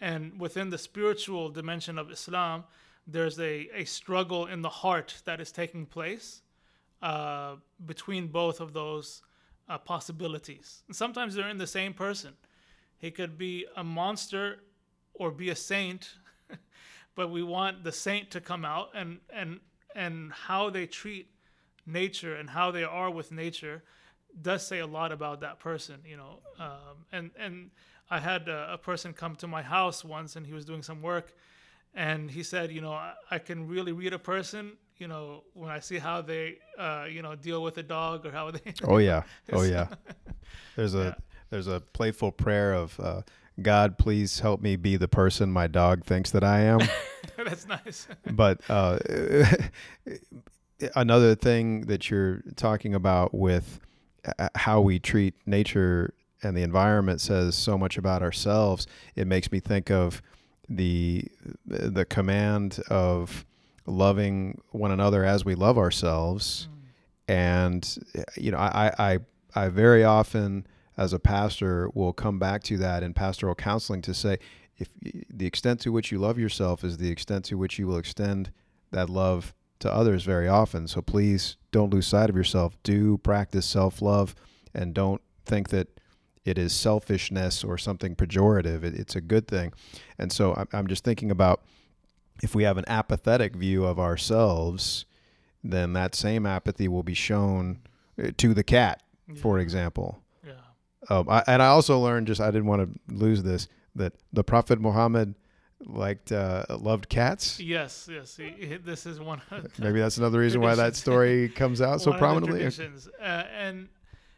And 0.00 0.40
within 0.40 0.70
the 0.70 0.78
spiritual 0.78 1.50
dimension 1.50 1.98
of 1.98 2.10
Islam, 2.10 2.64
there's 3.06 3.38
a, 3.38 3.68
a 3.74 3.84
struggle 3.84 4.46
in 4.46 4.62
the 4.62 4.68
heart 4.68 5.22
that 5.24 5.40
is 5.40 5.52
taking 5.52 5.86
place 5.86 6.42
uh, 7.02 7.56
between 7.84 8.28
both 8.28 8.60
of 8.60 8.72
those 8.72 9.22
uh, 9.68 9.78
possibilities. 9.78 10.82
And 10.86 10.96
sometimes 10.96 11.34
they're 11.34 11.48
in 11.48 11.58
the 11.58 11.66
same 11.66 11.94
person. 11.94 12.34
He 12.98 13.10
could 13.10 13.36
be 13.38 13.66
a 13.76 13.84
monster 13.84 14.60
or 15.14 15.30
be 15.30 15.50
a 15.50 15.56
saint, 15.56 16.14
but 17.14 17.30
we 17.30 17.42
want 17.42 17.84
the 17.84 17.92
saint 17.92 18.30
to 18.32 18.40
come 18.40 18.64
out 18.64 18.90
and 18.94 19.18
and 19.30 19.60
and 19.94 20.32
how 20.32 20.70
they 20.70 20.86
treat 20.86 21.30
nature 21.86 22.34
and 22.34 22.50
how 22.50 22.70
they 22.70 22.82
are 22.82 23.10
with 23.10 23.30
nature 23.30 23.82
does 24.40 24.66
say 24.66 24.80
a 24.80 24.86
lot 24.86 25.12
about 25.12 25.40
that 25.40 25.60
person, 25.60 26.00
you 26.04 26.16
know. 26.16 26.40
Um, 26.58 27.06
and 27.12 27.30
and 27.38 27.70
I 28.10 28.20
had 28.20 28.48
a, 28.48 28.74
a, 28.74 28.78
person 28.78 29.12
come 29.12 29.36
to 29.36 29.46
my 29.46 29.62
house 29.62 30.04
once, 30.04 30.36
and 30.36 30.46
he 30.46 30.52
was 30.52 30.64
doing 30.64 30.82
some 30.82 31.02
work, 31.02 31.34
and 31.94 32.30
he 32.30 32.42
said, 32.42 32.70
you 32.70 32.80
know, 32.80 32.92
I, 32.92 33.14
I 33.30 33.38
can 33.38 33.68
really 33.68 33.92
read 33.92 34.12
a 34.12 34.18
person, 34.18 34.72
you 34.98 35.08
know, 35.08 35.42
when 35.54 35.70
I 35.70 35.80
see 35.80 35.98
how 35.98 36.22
they, 36.22 36.58
uh, 36.78 37.06
you 37.10 37.22
know, 37.22 37.34
deal 37.34 37.62
with 37.62 37.78
a 37.78 37.82
dog 37.82 38.26
or 38.26 38.30
how 38.30 38.50
they. 38.52 38.74
oh 38.84 38.98
yeah, 38.98 39.22
oh 39.52 39.62
yeah. 39.62 39.88
There's 40.76 40.94
a 40.94 41.04
yeah. 41.04 41.14
there's 41.50 41.66
a 41.66 41.80
playful 41.80 42.32
prayer 42.32 42.74
of. 42.74 42.98
Uh, 42.98 43.22
God, 43.62 43.98
please 43.98 44.40
help 44.40 44.60
me 44.60 44.74
be 44.74 44.96
the 44.96 45.06
person 45.06 45.48
my 45.48 45.68
dog 45.68 46.04
thinks 46.04 46.32
that 46.32 46.42
I 46.42 46.62
am. 46.62 46.80
That's 47.36 47.68
nice. 47.68 48.08
but 48.32 48.60
uh, 48.68 48.98
another 50.96 51.36
thing 51.36 51.82
that 51.82 52.10
you're 52.10 52.42
talking 52.56 52.96
about 52.96 53.32
with 53.32 53.78
how 54.56 54.80
we 54.80 54.98
treat 54.98 55.34
nature 55.46 56.14
and 56.42 56.56
the 56.56 56.62
environment 56.62 57.20
says 57.20 57.54
so 57.54 57.78
much 57.78 57.96
about 57.96 58.22
ourselves. 58.22 58.86
It 59.14 59.26
makes 59.26 59.50
me 59.52 59.60
think 59.60 59.90
of 59.90 60.20
the 60.68 61.24
the 61.66 62.04
command 62.04 62.80
of 62.88 63.44
loving 63.86 64.60
one 64.70 64.90
another 64.90 65.24
as 65.24 65.44
we 65.44 65.54
love 65.54 65.78
ourselves. 65.78 66.68
Mm. 66.68 66.74
And 67.26 67.98
you 68.36 68.50
know, 68.50 68.58
I, 68.58 68.92
I 68.98 69.18
I 69.54 69.68
very 69.68 70.04
often 70.04 70.66
as 70.96 71.12
a 71.12 71.18
pastor 71.18 71.90
will 71.94 72.12
come 72.12 72.38
back 72.38 72.62
to 72.64 72.76
that 72.78 73.02
in 73.02 73.14
pastoral 73.14 73.54
counseling 73.54 74.02
to 74.02 74.14
say 74.14 74.38
if 74.76 74.88
the 75.02 75.46
extent 75.46 75.80
to 75.80 75.92
which 75.92 76.10
you 76.10 76.18
love 76.18 76.38
yourself 76.38 76.84
is 76.84 76.98
the 76.98 77.10
extent 77.10 77.44
to 77.46 77.56
which 77.56 77.78
you 77.78 77.86
will 77.86 77.98
extend 77.98 78.50
that 78.90 79.08
love 79.08 79.54
to 79.80 79.92
others 79.92 80.24
very 80.24 80.48
often. 80.48 80.88
So 80.88 81.02
please 81.02 81.56
don't 81.70 81.92
lose 81.92 82.06
sight 82.06 82.30
of 82.30 82.36
yourself. 82.36 82.76
Do 82.82 83.18
practice 83.18 83.66
self 83.66 84.00
love 84.02 84.34
and 84.74 84.94
don't 84.94 85.20
think 85.44 85.68
that 85.68 85.88
it 86.44 86.58
is 86.58 86.72
selfishness 86.72 87.64
or 87.64 87.78
something 87.78 88.14
pejorative. 88.16 88.82
It, 88.82 88.94
it's 88.94 89.16
a 89.16 89.20
good 89.20 89.48
thing. 89.48 89.72
And 90.18 90.32
so 90.32 90.54
I'm, 90.54 90.68
I'm 90.72 90.86
just 90.86 91.04
thinking 91.04 91.30
about 91.30 91.62
if 92.42 92.54
we 92.54 92.64
have 92.64 92.78
an 92.78 92.84
apathetic 92.86 93.54
view 93.54 93.84
of 93.84 93.98
ourselves, 93.98 95.04
then 95.62 95.92
that 95.94 96.14
same 96.14 96.46
apathy 96.46 96.88
will 96.88 97.02
be 97.02 97.14
shown 97.14 97.80
uh, 98.22 98.30
to 98.36 98.54
the 98.54 98.64
cat, 98.64 99.02
yeah. 99.28 99.40
for 99.40 99.58
example. 99.58 100.22
Yeah. 100.46 100.52
Um, 101.08 101.28
I, 101.28 101.42
and 101.46 101.62
I 101.62 101.68
also 101.68 101.98
learned 102.00 102.26
just 102.26 102.40
I 102.40 102.46
didn't 102.46 102.66
want 102.66 102.82
to 102.82 103.14
lose 103.14 103.42
this 103.42 103.68
that 103.96 104.12
the 104.32 104.44
Prophet 104.44 104.80
Muhammad 104.80 105.34
liked 105.86 106.32
uh, 106.32 106.64
loved 106.70 107.08
cats. 107.08 107.60
Yes, 107.60 108.08
yes. 108.10 108.36
He, 108.36 108.50
he, 108.50 108.76
this 108.76 109.06
is 109.06 109.20
one. 109.20 109.40
Maybe 109.78 110.00
that's 110.00 110.18
another 110.18 110.38
reason 110.38 110.60
why 110.60 110.74
that 110.74 110.96
story 110.96 111.48
comes 111.48 111.80
out 111.80 112.00
so 112.00 112.12
prominently. 112.12 112.64
Uh, 112.64 113.24
and 113.24 113.88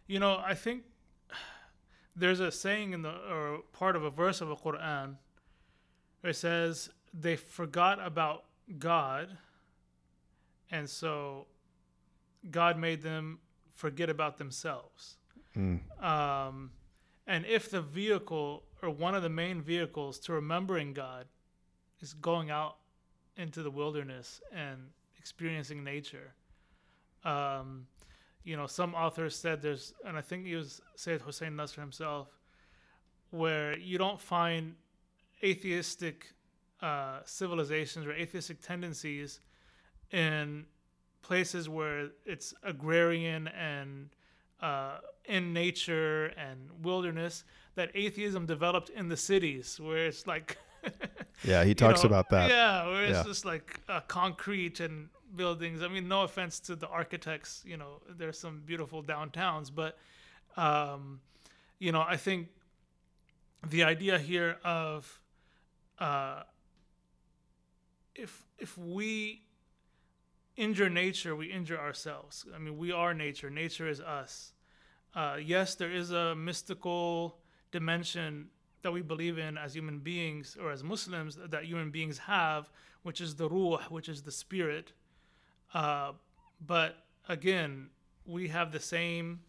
you 0.07 0.21
know, 0.21 0.43
I 0.45 0.55
think 0.55 0.83
there's 2.15 2.41
a 2.41 2.51
saying 2.51 2.93
in 2.93 3.03
the 3.03 3.13
or 3.31 3.61
part 3.73 3.97
of 3.97 4.05
a 4.05 4.11
verse 4.11 4.41
of 4.41 4.49
the 4.49 4.57
Quran 4.57 5.17
where 6.21 6.31
it 6.31 6.37
says 6.37 6.91
they 7.19 7.37
forgot 7.37 8.05
about 8.05 8.45
God, 8.79 9.37
and 10.71 10.89
so 10.89 11.47
God 12.51 12.79
made 12.79 13.03
them 13.03 13.39
forget 13.75 14.11
about 14.11 14.39
themselves. 14.39 15.17
Mm. 15.57 15.81
Um, 16.03 16.71
and 17.27 17.45
if 17.47 17.71
the 17.71 17.81
vehicle 17.81 18.63
or 18.83 18.91
one 18.91 19.15
of 19.15 19.23
the 19.23 19.29
main 19.29 19.61
vehicles 19.61 20.19
to 20.21 20.33
remembering 20.33 20.93
God 20.93 21.27
is 22.01 22.15
going 22.15 22.51
out 22.51 22.77
into 23.37 23.63
the 23.63 23.71
wilderness 23.71 24.41
and 24.53 24.79
experiencing 25.19 25.83
nature. 25.83 26.35
Um, 27.25 27.87
you 28.45 28.57
know, 28.57 28.67
some 28.67 28.95
authors 28.95 29.35
said 29.35 29.61
there's, 29.61 29.93
and 30.05 30.17
I 30.17 30.21
think 30.21 30.47
it 30.47 30.57
was 30.57 30.81
Sayyid 30.95 31.23
Hussein 31.23 31.57
Nasr 31.57 31.81
himself, 31.81 32.29
where 33.31 33.77
you 33.77 33.99
don't 33.99 34.21
find 34.21 34.75
atheistic 35.43 36.33
uh, 36.83 37.21
civilizations 37.25 38.07
or 38.07 38.13
atheistic 38.13 38.61
tendencies 38.61 39.41
in 40.11 40.65
places 41.23 41.69
where 41.69 42.11
it's 42.25 42.55
agrarian 42.63 43.49
and 43.49 44.11
uh, 44.61 44.99
in 45.25 45.53
nature 45.53 46.27
and 46.37 46.71
wilderness 46.83 47.45
that 47.75 47.91
atheism 47.95 48.47
developed 48.47 48.91
in 48.91 49.09
the 49.09 49.17
cities 49.17 49.81
where 49.81 50.07
it's 50.07 50.27
like 50.27 50.57
yeah 51.45 51.65
he 51.65 51.75
talks 51.75 52.03
know, 52.03 52.07
about 52.07 52.29
that 52.31 52.49
yeah 52.49 52.87
where 52.87 53.05
it's 53.05 53.19
yeah. 53.19 53.25
just 53.25 53.45
like 53.45 53.81
uh, 53.89 54.01
concrete 54.07 54.81
and 54.81 55.09
buildings 55.35 55.83
i 55.83 55.89
mean 55.89 56.07
no 56.07 56.23
offense 56.23 56.61
to 56.61 56.77
the 56.77 56.89
architects 56.89 57.63
you 57.67 57.77
know 57.77 58.01
there's 58.17 58.39
some 58.39 58.63
beautiful 58.65 59.03
downtowns 59.03 59.71
but 59.75 59.99
um, 60.57 61.21
you 61.79 61.91
know 61.91 62.05
i 62.09 62.17
think 62.17 62.49
the 63.71 63.83
idea 63.83 64.19
here 64.19 64.59
of 64.65 65.21
uh, 65.99 66.43
if 68.17 68.45
if 68.59 68.77
we 68.79 69.43
injure 70.57 70.89
nature, 70.89 71.37
we 71.37 71.47
injure 71.47 71.79
ourselves. 71.79 72.47
I 72.55 72.59
mean, 72.59 72.79
we 72.79 72.91
are 72.93 73.13
nature. 73.15 73.51
Nature 73.51 73.89
is 73.89 74.01
us. 74.01 74.53
Uh, 75.15 75.37
yes, 75.43 75.75
there 75.75 75.91
is 75.91 76.11
a 76.11 76.35
mystical 76.35 77.39
dimension 77.73 78.49
that 78.83 78.93
we 78.93 79.03
believe 79.03 79.39
in 79.39 79.59
as 79.59 79.75
human 79.75 79.99
beings 79.99 80.57
or 80.61 80.71
as 80.71 80.83
Muslims 80.83 81.39
that 81.51 81.65
human 81.65 81.91
beings 81.91 82.19
have, 82.19 82.71
which 83.03 83.21
is 83.21 83.35
the 83.35 83.49
ruh, 83.49 83.79
which 83.89 84.09
is 84.09 84.23
the 84.23 84.33
spirit. 84.33 84.93
Uh, 85.75 86.13
but 86.65 87.05
again, 87.29 87.89
we 88.25 88.49
have 88.49 88.73
the 88.73 88.81
same 88.81 89.41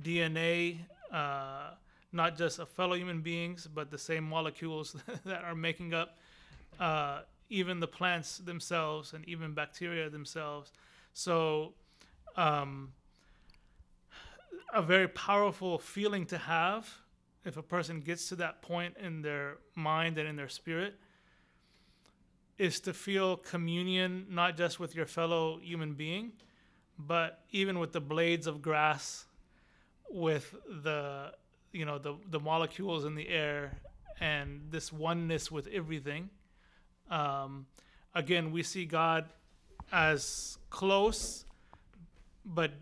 DNA, 0.00 0.78
uh, 1.12 1.70
not 2.12 2.36
just 2.36 2.58
of 2.58 2.68
fellow 2.68 2.94
human 2.94 3.20
beings, 3.20 3.66
but 3.72 3.90
the 3.90 3.98
same 3.98 4.24
molecules 4.24 4.96
that 5.24 5.44
are 5.44 5.54
making 5.54 5.94
up 5.94 6.18
uh, 6.78 7.20
even 7.48 7.80
the 7.80 7.86
plants 7.86 8.38
themselves 8.38 9.12
and 9.12 9.26
even 9.28 9.54
bacteria 9.54 10.10
themselves. 10.10 10.72
So, 11.12 11.74
um, 12.36 12.92
a 14.72 14.82
very 14.82 15.08
powerful 15.08 15.78
feeling 15.78 16.26
to 16.26 16.38
have 16.38 16.92
if 17.44 17.56
a 17.56 17.62
person 17.62 18.00
gets 18.00 18.28
to 18.28 18.36
that 18.36 18.60
point 18.60 18.96
in 19.00 19.22
their 19.22 19.58
mind 19.74 20.18
and 20.18 20.28
in 20.28 20.36
their 20.36 20.48
spirit 20.48 20.94
is 22.58 22.80
to 22.80 22.92
feel 22.92 23.36
communion 23.36 24.26
not 24.28 24.56
just 24.56 24.80
with 24.80 24.94
your 24.94 25.06
fellow 25.06 25.58
human 25.62 25.94
being 25.94 26.32
but 26.98 27.44
even 27.50 27.78
with 27.78 27.92
the 27.92 28.00
blades 28.00 28.46
of 28.46 28.60
grass 28.60 29.26
with 30.10 30.54
the 30.82 31.32
you 31.72 31.84
know 31.84 31.98
the 31.98 32.14
the 32.30 32.40
molecules 32.40 33.04
in 33.04 33.14
the 33.14 33.28
air 33.28 33.78
and 34.20 34.60
this 34.70 34.92
oneness 34.92 35.50
with 35.50 35.66
everything 35.68 36.28
um, 37.10 37.66
again 38.14 38.52
we 38.52 38.62
see 38.62 38.84
god 38.84 39.26
as 39.92 40.58
close 40.70 41.44
but 42.44 42.72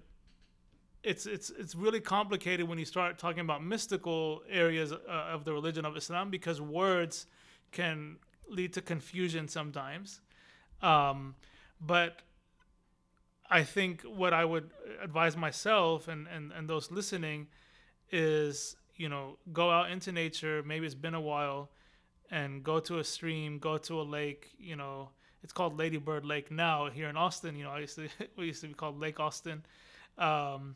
it's 1.04 1.26
it's 1.26 1.50
it's 1.50 1.74
really 1.74 2.00
complicated 2.00 2.66
when 2.66 2.78
you 2.78 2.84
start 2.84 3.18
talking 3.18 3.40
about 3.40 3.62
mystical 3.62 4.42
areas 4.48 4.90
uh, 4.90 4.96
of 5.08 5.44
the 5.44 5.52
religion 5.52 5.84
of 5.84 5.96
Islam 5.96 6.30
because 6.30 6.60
words 6.60 7.26
can 7.72 8.16
lead 8.48 8.72
to 8.72 8.80
confusion 8.80 9.46
sometimes. 9.48 10.20
Um, 10.82 11.34
but 11.80 12.22
I 13.50 13.62
think 13.62 14.02
what 14.02 14.32
I 14.32 14.44
would 14.44 14.70
advise 15.02 15.36
myself 15.36 16.08
and, 16.08 16.26
and, 16.26 16.52
and 16.52 16.68
those 16.68 16.90
listening 16.90 17.48
is, 18.10 18.76
you 18.96 19.08
know, 19.08 19.36
go 19.52 19.70
out 19.70 19.90
into 19.90 20.12
nature. 20.12 20.62
Maybe 20.64 20.86
it's 20.86 20.94
been 20.94 21.14
a 21.14 21.20
while 21.20 21.70
and 22.34 22.64
go 22.64 22.80
to 22.80 22.98
a 22.98 23.04
stream, 23.04 23.60
go 23.60 23.78
to 23.78 24.00
a 24.00 24.02
lake, 24.02 24.50
you 24.58 24.74
know, 24.74 25.10
it's 25.44 25.52
called 25.52 25.78
Ladybird 25.78 26.24
Lake 26.24 26.50
now 26.50 26.90
here 26.90 27.08
in 27.08 27.16
Austin. 27.16 27.54
You 27.54 27.62
know, 27.62 27.70
I 27.70 27.78
used 27.78 27.94
to, 27.94 28.08
we 28.36 28.46
used 28.46 28.60
to 28.62 28.66
be 28.66 28.74
called 28.74 28.98
Lake 28.98 29.20
Austin. 29.20 29.64
Um, 30.18 30.74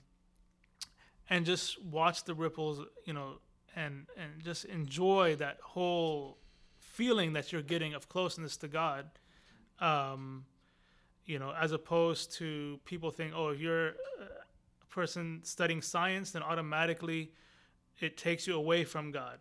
and 1.28 1.44
just 1.44 1.82
watch 1.82 2.22
the 2.24 2.34
ripples, 2.34 2.86
you 3.04 3.12
know, 3.12 3.40
and 3.74 4.06
and 4.16 4.42
just 4.42 4.66
enjoy 4.66 5.36
that 5.36 5.58
whole 5.60 6.38
feeling 6.78 7.32
that 7.32 7.52
you're 7.52 7.62
getting 7.62 7.92
of 7.92 8.08
closeness 8.08 8.56
to 8.58 8.68
God. 8.68 9.06
Um, 9.80 10.44
you 11.26 11.38
know, 11.40 11.52
as 11.60 11.72
opposed 11.72 12.32
to 12.34 12.78
people 12.84 13.10
think, 13.10 13.32
oh, 13.34 13.48
if 13.48 13.60
you're 13.60 13.88
a 13.88 14.86
person 14.90 15.40
studying 15.42 15.82
science, 15.82 16.30
then 16.30 16.42
automatically 16.42 17.32
it 18.00 18.16
takes 18.16 18.46
you 18.46 18.54
away 18.54 18.84
from 18.84 19.10
God, 19.10 19.38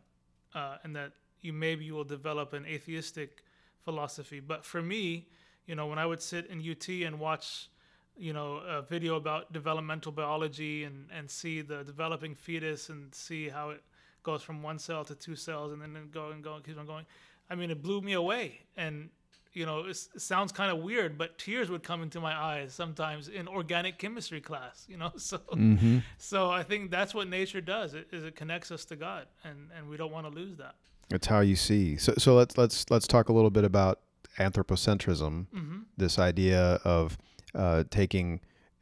uh, 0.56 0.78
and 0.84 0.96
that 0.96 1.14
you 1.42 1.54
maybe 1.54 1.86
you 1.86 1.94
will 1.94 2.04
develop 2.04 2.54
an 2.54 2.66
atheistic 2.66 3.44
philosophy. 3.84 4.40
But 4.40 4.66
for 4.66 4.82
me, 4.82 5.28
you 5.66 5.76
know, 5.76 5.88
when 5.88 6.00
I 6.00 6.06
would 6.06 6.22
sit 6.22 6.48
in 6.48 6.60
UT 6.60 6.88
and 6.90 7.20
watch 7.20 7.70
you 8.18 8.34
know 8.34 8.58
a 8.68 8.82
video 8.82 9.16
about 9.16 9.54
developmental 9.54 10.12
biology 10.12 10.84
and 10.84 11.08
and 11.12 11.30
see 11.30 11.62
the 11.62 11.84
developing 11.84 12.34
fetus 12.34 12.90
and 12.90 13.14
see 13.14 13.48
how 13.48 13.70
it 13.70 13.82
goes 14.24 14.42
from 14.42 14.62
one 14.62 14.80
cell 14.80 15.06
to 15.06 15.16
two 15.16 15.36
cells 15.36 15.72
and 15.72 15.82
then 15.82 16.10
go 16.12 16.32
and 16.32 16.44
go 16.44 16.56
and 16.56 16.64
keeps 16.66 16.78
on 16.78 16.86
going 16.86 17.06
i 17.50 17.56
mean 17.56 17.70
it 17.70 17.82
blew 17.82 18.02
me 18.02 18.14
away 18.14 18.60
and 18.76 19.10
you 19.54 19.66
know 19.66 19.86
it 19.86 19.96
sounds 20.18 20.52
kind 20.52 20.72
of 20.72 20.80
weird 20.80 21.18
but 21.18 21.38
tears 21.38 21.70
would 21.70 21.84
come 21.84 22.02
into 22.02 22.20
my 22.20 22.36
eyes 22.36 22.74
sometimes 22.74 23.28
in 23.28 23.48
organic 23.48 23.98
chemistry 23.98 24.42
class 24.42 24.86
you 24.90 24.98
know 24.98 25.12
so 25.18 25.38
mm-hmm. 25.38 26.00
so 26.18 26.50
i 26.50 26.64
think 26.64 26.92
that's 26.92 27.14
what 27.14 27.30
nature 27.30 27.62
does 27.62 27.94
it 27.94 28.08
is 28.12 28.24
it 28.24 28.36
connects 28.36 28.72
us 28.72 28.84
to 28.84 28.96
god 28.96 29.28
and 29.44 29.70
and 29.78 29.88
we 29.88 29.96
don't 29.96 30.12
want 30.12 30.30
to 30.30 30.34
lose 30.34 30.58
that 30.58 30.76
it's 31.10 31.28
how 31.28 31.40
you 31.40 31.56
see 31.56 31.96
so 31.96 32.14
so 32.18 32.36
let's 32.36 32.58
let's 32.58 32.86
let's 32.90 33.08
talk 33.08 33.30
a 33.30 33.34
little 33.34 33.50
bit 33.50 33.64
about 33.64 34.00
anthropocentrism 34.38 35.48
mm-hmm. 35.48 35.80
this 35.96 36.20
idea 36.20 36.80
of 36.84 37.18
uh, 37.56 37.84
taking 37.90 38.40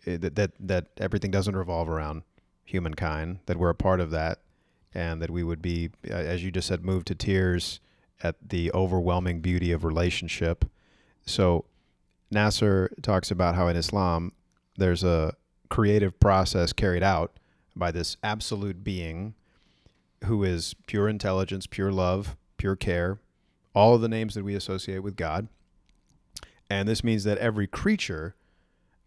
uh, 0.07 0.17
that, 0.17 0.35
that 0.35 0.51
that 0.59 0.87
everything 0.97 1.31
doesn't 1.31 1.55
revolve 1.55 1.89
around 1.89 2.23
humankind, 2.65 3.39
that 3.45 3.57
we're 3.57 3.69
a 3.69 3.75
part 3.75 3.99
of 3.99 4.11
that, 4.11 4.39
and 4.93 5.21
that 5.21 5.29
we 5.29 5.43
would 5.43 5.61
be, 5.61 5.91
as 6.09 6.43
you 6.43 6.51
just 6.51 6.67
said, 6.67 6.83
moved 6.83 7.07
to 7.07 7.15
tears 7.15 7.79
at 8.23 8.35
the 8.45 8.71
overwhelming 8.73 9.39
beauty 9.39 9.71
of 9.71 9.83
relationship. 9.83 10.65
So, 11.25 11.65
Nasr 12.31 12.89
talks 13.01 13.31
about 13.31 13.55
how 13.55 13.67
in 13.67 13.77
Islam 13.77 14.33
there's 14.77 15.03
a 15.03 15.33
creative 15.69 16.19
process 16.19 16.73
carried 16.73 17.03
out 17.03 17.39
by 17.75 17.91
this 17.91 18.17
absolute 18.23 18.83
being 18.83 19.35
who 20.23 20.43
is 20.43 20.73
pure 20.87 21.07
intelligence, 21.07 21.67
pure 21.67 21.91
love, 21.91 22.35
pure 22.57 22.75
care, 22.75 23.19
all 23.73 23.93
of 23.95 24.01
the 24.01 24.07
names 24.07 24.33
that 24.35 24.43
we 24.43 24.55
associate 24.55 24.99
with 24.99 25.15
God. 25.15 25.47
And 26.69 26.87
this 26.87 27.03
means 27.03 27.23
that 27.25 27.37
every 27.37 27.67
creature 27.67 28.35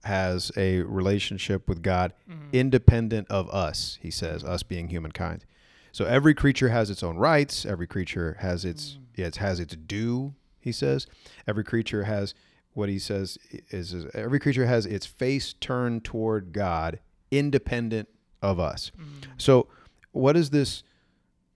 has 0.05 0.53
a 0.57 0.83
relationship 0.83 1.69
with 1.69 1.83
God 1.83 2.13
mm-hmm. 2.31 2.49
independent 2.53 3.27
of 3.29 3.51
us, 3.51 3.99
he 4.01 4.11
says, 4.11 4.45
us 4.45 4.63
being 4.63 4.89
humankind. 4.89 5.45
So 5.91 6.05
every 6.05 6.35
creature 6.35 6.69
has 6.69 6.91
its 6.91 7.03
own 7.03 7.17
rights, 7.17 7.67
every 7.67 7.87
creature 7.87 8.37
has 8.41 8.65
its 8.65 8.99
mm. 9.17 9.25
it 9.25 9.37
has 9.37 9.59
its 9.59 9.75
due, 9.75 10.35
he 10.61 10.71
says. 10.71 11.07
Every 11.47 11.65
creature 11.65 12.05
has 12.05 12.35
what 12.75 12.89
he 12.89 12.99
says 12.99 13.39
is, 13.71 13.93
is 13.93 14.07
every 14.15 14.39
creature 14.39 14.67
has 14.67 14.87
its 14.87 15.07
face 15.07 15.53
turned 15.55 16.05
toward 16.05 16.53
God 16.53 17.01
independent 17.31 18.09
of 18.41 18.61
us. 18.61 18.93
Mm. 18.97 19.29
So 19.37 19.67
what 20.13 20.37
is 20.37 20.51
this 20.51 20.85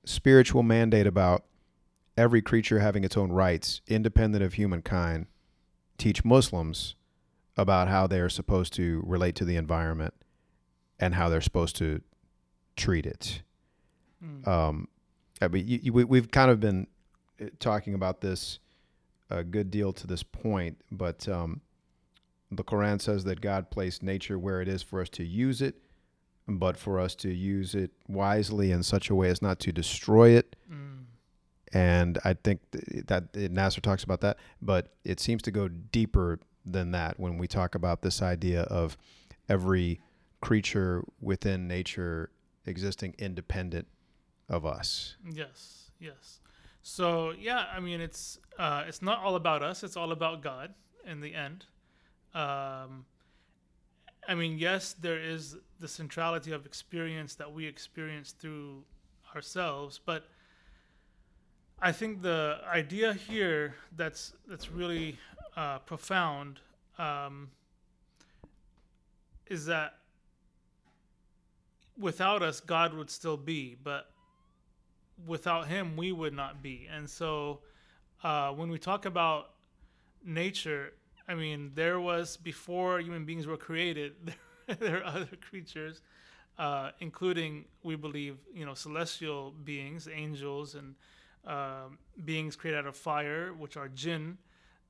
spiritual 0.04 0.62
mandate 0.62 1.06
about 1.06 1.44
every 2.16 2.42
creature 2.42 2.80
having 2.80 3.04
its 3.04 3.16
own 3.16 3.32
rights 3.32 3.80
independent 3.86 4.42
of 4.42 4.54
humankind 4.54 5.26
teach 5.98 6.24
Muslims 6.24 6.94
about 7.56 7.88
how 7.88 8.06
they 8.06 8.20
are 8.20 8.28
supposed 8.28 8.72
to 8.74 9.02
relate 9.06 9.34
to 9.36 9.44
the 9.44 9.56
environment 9.56 10.14
and 10.98 11.14
how 11.14 11.28
they're 11.28 11.40
supposed 11.40 11.76
to 11.76 12.00
treat 12.76 13.06
it. 13.06 13.42
Mm. 14.24 14.46
Um, 14.46 14.88
I 15.40 15.48
mean, 15.48 15.66
you, 15.66 15.80
you, 15.82 15.92
we, 15.92 16.04
we've 16.04 16.30
kind 16.30 16.50
of 16.50 16.60
been 16.60 16.86
uh, 17.40 17.46
talking 17.58 17.94
about 17.94 18.20
this 18.20 18.58
a 19.30 19.42
good 19.42 19.70
deal 19.70 19.92
to 19.92 20.06
this 20.06 20.22
point, 20.22 20.78
but 20.90 21.28
um, 21.28 21.60
the 22.50 22.64
Quran 22.64 23.00
says 23.00 23.24
that 23.24 23.40
God 23.40 23.70
placed 23.70 24.02
nature 24.02 24.38
where 24.38 24.60
it 24.60 24.68
is 24.68 24.82
for 24.82 25.00
us 25.00 25.08
to 25.10 25.24
use 25.24 25.62
it, 25.62 25.76
but 26.48 26.76
for 26.76 26.98
us 26.98 27.14
to 27.16 27.32
use 27.32 27.74
it 27.74 27.90
wisely 28.08 28.72
in 28.72 28.82
such 28.82 29.10
a 29.10 29.14
way 29.14 29.28
as 29.28 29.42
not 29.42 29.60
to 29.60 29.72
destroy 29.72 30.30
it. 30.30 30.56
Mm. 30.70 31.04
And 31.72 32.18
I 32.24 32.34
think 32.34 32.60
that 33.06 33.34
Nasr 33.34 33.80
talks 33.80 34.04
about 34.04 34.20
that, 34.20 34.38
but 34.60 34.92
it 35.04 35.20
seems 35.20 35.42
to 35.42 35.50
go 35.50 35.68
deeper 35.68 36.40
than 36.64 36.90
that 36.90 37.18
when 37.18 37.38
we 37.38 37.46
talk 37.48 37.74
about 37.74 38.02
this 38.02 38.20
idea 38.20 38.62
of 38.62 38.96
every 39.48 40.00
creature 40.40 41.04
within 41.20 41.66
nature 41.66 42.30
existing 42.66 43.14
independent 43.18 43.86
of 44.48 44.66
us. 44.66 45.16
Yes, 45.30 45.90
yes. 45.98 46.40
So 46.82 47.32
yeah, 47.38 47.66
I 47.74 47.80
mean 47.80 48.00
it's 48.00 48.38
uh, 48.58 48.84
it's 48.86 49.00
not 49.00 49.20
all 49.20 49.36
about 49.36 49.62
us. 49.62 49.82
It's 49.82 49.96
all 49.96 50.12
about 50.12 50.42
God 50.42 50.74
in 51.06 51.20
the 51.20 51.34
end. 51.34 51.64
Um, 52.34 53.06
I 54.28 54.34
mean, 54.34 54.58
yes, 54.58 54.94
there 54.94 55.20
is 55.20 55.56
the 55.82 55.88
centrality 55.88 56.52
of 56.52 56.64
experience 56.64 57.34
that 57.34 57.52
we 57.52 57.66
experience 57.66 58.30
through 58.30 58.84
ourselves, 59.34 60.00
but 60.04 60.24
I 61.80 61.90
think 61.90 62.22
the 62.22 62.58
idea 62.72 63.12
here 63.12 63.74
that's 63.96 64.34
that's 64.46 64.70
really 64.70 65.18
uh, 65.56 65.80
profound 65.80 66.60
um, 66.98 67.50
is 69.48 69.66
that 69.66 69.94
without 71.98 72.42
us, 72.42 72.60
God 72.60 72.94
would 72.94 73.10
still 73.10 73.36
be, 73.36 73.76
but 73.82 74.12
without 75.26 75.66
Him, 75.66 75.96
we 75.96 76.12
would 76.12 76.32
not 76.32 76.62
be. 76.62 76.88
And 76.94 77.10
so, 77.10 77.58
uh, 78.22 78.52
when 78.52 78.70
we 78.70 78.78
talk 78.78 79.04
about 79.04 79.50
nature, 80.24 80.92
I 81.26 81.34
mean, 81.34 81.72
there 81.74 81.98
was 81.98 82.36
before 82.36 83.00
human 83.00 83.24
beings 83.24 83.48
were 83.48 83.56
created, 83.56 84.12
there, 84.78 84.98
are 84.98 85.04
other 85.04 85.36
creatures, 85.50 86.00
uh, 86.58 86.90
including, 87.00 87.64
we 87.82 87.96
believe, 87.96 88.38
you 88.54 88.64
know, 88.66 88.74
celestial 88.74 89.52
beings, 89.64 90.08
angels, 90.12 90.74
and 90.74 90.94
um, 91.46 91.98
beings 92.24 92.56
created 92.56 92.78
out 92.78 92.86
of 92.86 92.96
fire, 92.96 93.52
which 93.52 93.76
are 93.76 93.88
jinn 93.88 94.38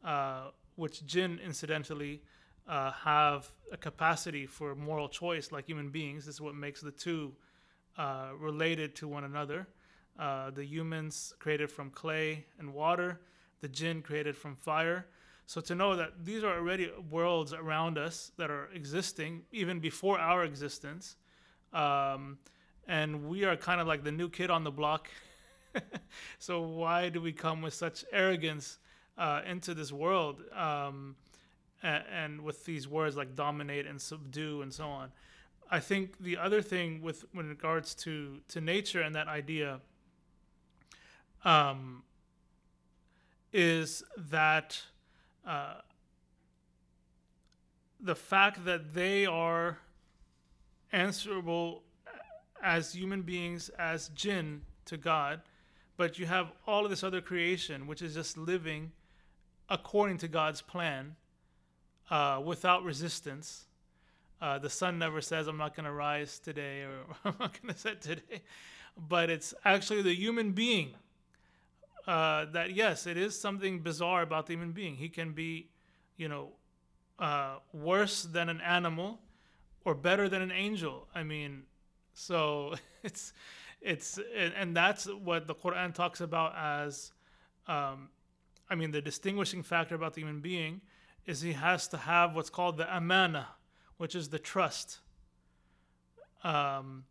uh, 0.05 0.51
which 0.77 1.05
jinn, 1.07 1.39
incidentally, 1.45 2.23
uh, 2.69 2.91
have 2.93 3.51
a 3.73 3.77
capacity 3.77 4.47
for 4.47 4.75
moral 4.75 5.09
choice 5.09 5.53
like 5.53 5.67
human 5.67 5.91
beings. 5.91 6.27
This 6.27 6.37
is 6.37 6.41
what 6.41 6.55
makes 6.55 6.81
the 6.81 6.91
two 6.91 7.33
uh, 7.99 8.31
related 8.39 8.95
to 8.97 9.09
one 9.09 9.25
another. 9.25 9.69
uh, 10.19 10.51
the 10.51 10.65
humans 10.65 11.35
created 11.39 11.71
from 11.71 11.91
clay 11.91 12.45
and 12.59 12.75
water, 12.75 13.21
the 13.61 13.69
jinn 13.69 14.03
created 14.03 14.37
from 14.37 14.57
fire. 14.57 15.07
So 15.47 15.61
to 15.61 15.75
know 15.75 15.97
that 15.97 16.25
these 16.25 16.45
are 16.45 16.57
already 16.57 16.91
worlds 17.11 17.53
around 17.53 17.99
us 17.99 18.33
that 18.39 18.51
are 18.51 18.69
existing 18.73 19.43
even 19.53 19.81
before 19.81 20.19
our 20.19 20.45
existence, 20.45 21.17
um, 21.73 22.39
and 22.89 23.29
we 23.29 23.45
are 23.45 23.57
kind 23.57 23.81
of 23.81 23.87
like 23.87 24.05
the 24.05 24.13
new 24.13 24.29
kid 24.29 24.51
on 24.51 24.65
the 24.65 24.71
block. 24.71 25.11
so 26.39 26.61
why 26.61 27.09
do 27.09 27.21
we 27.21 27.33
come 27.33 27.63
with 27.63 27.75
such 27.75 28.05
arrogance 28.13 28.79
uh, 29.19 29.43
into 29.47 29.75
this 29.75 29.93
world, 29.93 30.43
um, 30.57 31.17
and, 31.83 32.05
and 32.11 32.41
with 32.43 32.65
these 32.65 32.89
words 32.89 33.17
like 33.17 33.35
dominate 33.35 33.87
and 33.87 34.01
subdue 34.01 34.63
and 34.63 34.73
so 34.73 34.87
on? 34.87 35.11
I 35.71 35.81
think 35.81 36.19
the 36.19 36.37
other 36.37 36.61
thing 36.61 37.01
with 37.01 37.25
when 37.33 37.49
regards 37.49 37.95
to 37.97 38.41
to 38.49 38.61
nature 38.61 39.01
and 39.01 39.15
that 39.15 39.27
idea 39.27 39.81
um, 41.45 42.03
is 43.53 44.03
that 44.17 44.83
uh, 45.47 45.75
the 48.01 48.15
fact 48.15 48.65
that 48.65 48.95
they 48.95 49.27
are 49.27 49.79
answerable 50.93 51.83
as 52.63 52.93
human 52.93 53.23
beings, 53.23 53.71
as 53.79 54.09
jinn 54.15 54.63
to 54.85 54.97
God, 54.97 55.41
but 55.97 56.19
you 56.19 56.27
have 56.27 56.53
all 56.67 56.85
of 56.85 56.91
this 56.91 57.05
other 57.05 57.21
creation, 57.21 57.87
which 57.87 58.03
is 58.03 58.15
just 58.15 58.37
living 58.37 58.93
according 59.69 60.19
to 60.19 60.29
God's 60.29 60.63
plan 60.63 61.17
uh, 62.11 62.41
without 62.45 62.85
resistance. 62.85 63.67
Uh, 64.41 64.59
the 64.59 64.71
sun 64.71 64.99
never 64.99 65.21
says, 65.21 65.47
I'm 65.47 65.57
not 65.57 65.77
going 65.77 65.85
to 65.85 65.93
rise 65.93 66.39
today 66.39 66.83
or 66.83 67.05
I'm 67.25 67.35
not 67.39 67.61
going 67.61 67.73
to 67.73 67.79
set 67.79 68.01
today. 68.01 68.43
But 68.97 69.31
it's 69.31 69.55
actually 69.65 70.03
the 70.03 70.15
human 70.15 70.53
being 70.53 70.95
uh, 72.07 72.47
that, 72.47 72.75
yes, 72.75 73.07
it 73.07 73.17
is 73.17 73.39
something 73.39 73.81
bizarre 73.81 74.23
about 74.23 74.47
the 74.47 74.55
human 74.55 74.73
being. 74.73 74.97
He 74.97 75.09
can 75.09 75.33
be, 75.33 75.69
you 76.17 76.29
know, 76.29 76.49
uh, 77.19 77.57
worse 77.73 78.23
than 78.25 78.49
an 78.49 78.61
animal 78.61 79.21
or 79.85 79.95
better 79.95 80.29
than 80.29 80.43
an 80.43 80.51
angel. 80.51 81.07
I 81.15 81.23
mean, 81.23 81.63
so 82.15 82.75
it's, 83.03 83.33
it's, 83.81 84.19
and, 84.57 84.77
that's 84.77 85.07
what 85.07 85.47
the 85.47 85.55
Quran 85.55 85.95
talks 85.95 86.21
about 86.21 86.55
as, 86.57 87.13
um, 87.67 88.09
I 88.69 88.75
mean, 88.75 88.91
the 88.91 89.01
distinguishing 89.03 89.63
factor 89.63 89.95
about 89.95 90.15
the 90.15 90.23
human 90.23 90.41
being 90.41 90.81
is 91.27 91.41
he 91.41 91.53
has 91.53 91.87
to 91.89 91.97
have 91.97 92.35
what's 92.35 92.51
called 92.51 92.79
the 92.79 92.97
amana, 92.97 93.47
which 93.97 94.15
is 94.15 94.29
the 94.29 94.39
trust. 94.39 94.99
Um, 96.43 97.05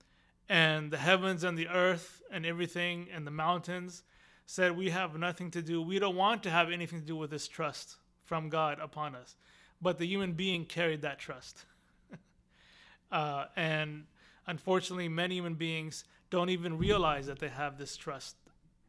and 0.50 0.92
the 0.92 0.98
heavens 0.98 1.46
and 1.46 1.58
the 1.58 1.70
earth 1.70 2.22
and 2.30 2.46
everything 2.46 3.08
and 3.14 3.26
the 3.26 3.32
mountains 3.32 4.04
said, 4.52 4.76
We 4.76 4.90
have 4.90 5.18
nothing 5.18 5.50
to 5.52 5.62
do. 5.62 5.82
We 5.82 5.98
don't 5.98 6.18
want 6.18 6.44
to 6.44 6.50
have 6.50 6.72
anything 6.72 7.00
to 7.00 7.06
do 7.06 7.16
with 7.16 7.32
this 7.32 7.48
trust 7.48 7.96
from 8.26 8.50
God 8.50 8.80
upon 8.82 9.16
us. 9.16 9.38
But 9.82 9.98
the 9.98 10.06
human 10.06 10.34
being 10.34 10.66
carried 10.66 11.04
that 11.04 11.20
trust. 11.20 11.64
uh, 13.14 13.46
and 13.56 14.04
unfortunately, 14.48 15.08
many 15.08 15.36
human 15.36 15.54
beings 15.54 16.04
don't 16.30 16.50
even 16.50 16.78
realize 16.78 17.28
that 17.28 17.40
they 17.40 17.48
have 17.48 17.78
this 17.78 17.96
trust 17.96 18.36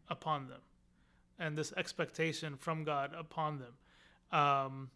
upon 0.09 0.49
them 0.49 0.61
and 1.39 1.57
this 1.57 1.73
expectation 1.77 2.57
from 2.57 2.83
God 2.83 3.13
upon 3.17 3.61
them. 3.61 4.39
Um, 4.39 4.91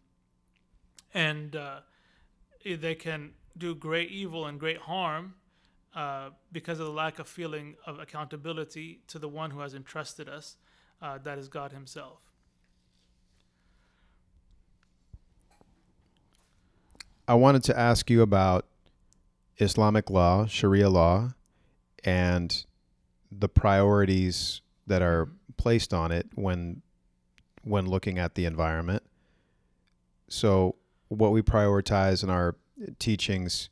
and 1.13 1.55
uh, 1.55 1.79
they 2.65 2.95
can 2.95 3.31
do 3.57 3.73
great 3.73 4.11
evil 4.11 4.45
and 4.45 4.59
great 4.59 4.79
harm 4.79 5.35
uh, 5.97 6.29
because 6.51 6.79
of 6.79 6.85
the 6.85 6.91
lack 6.91 7.17
of 7.17 7.27
feeling 7.27 7.75
of 7.87 7.97
accountability 7.97 9.01
to 9.07 9.17
the 9.17 9.27
one 9.27 9.49
who 9.49 9.61
has 9.61 9.73
entrusted 9.73 10.29
us, 10.29 10.55
uh, 11.01 11.17
that 11.23 11.39
is 11.39 11.47
God 11.47 11.71
Himself. 11.71 12.19
I 17.27 17.33
wanted 17.33 17.63
to 17.63 17.77
ask 17.77 18.11
you 18.11 18.21
about 18.21 18.67
Islamic 19.57 20.11
law, 20.11 20.45
Sharia 20.45 20.87
law, 20.87 21.33
and 22.03 22.63
the 23.31 23.49
priorities 23.49 24.61
that 24.85 25.01
are 25.01 25.29
placed 25.57 25.95
on 25.95 26.11
it 26.11 26.27
when 26.35 26.83
when 27.63 27.87
looking 27.87 28.19
at 28.19 28.35
the 28.35 28.45
environment. 28.45 29.01
So, 30.29 30.75
what 31.07 31.31
we 31.31 31.41
prioritize 31.41 32.23
in 32.23 32.29
our 32.29 32.55
teachings 32.99 33.69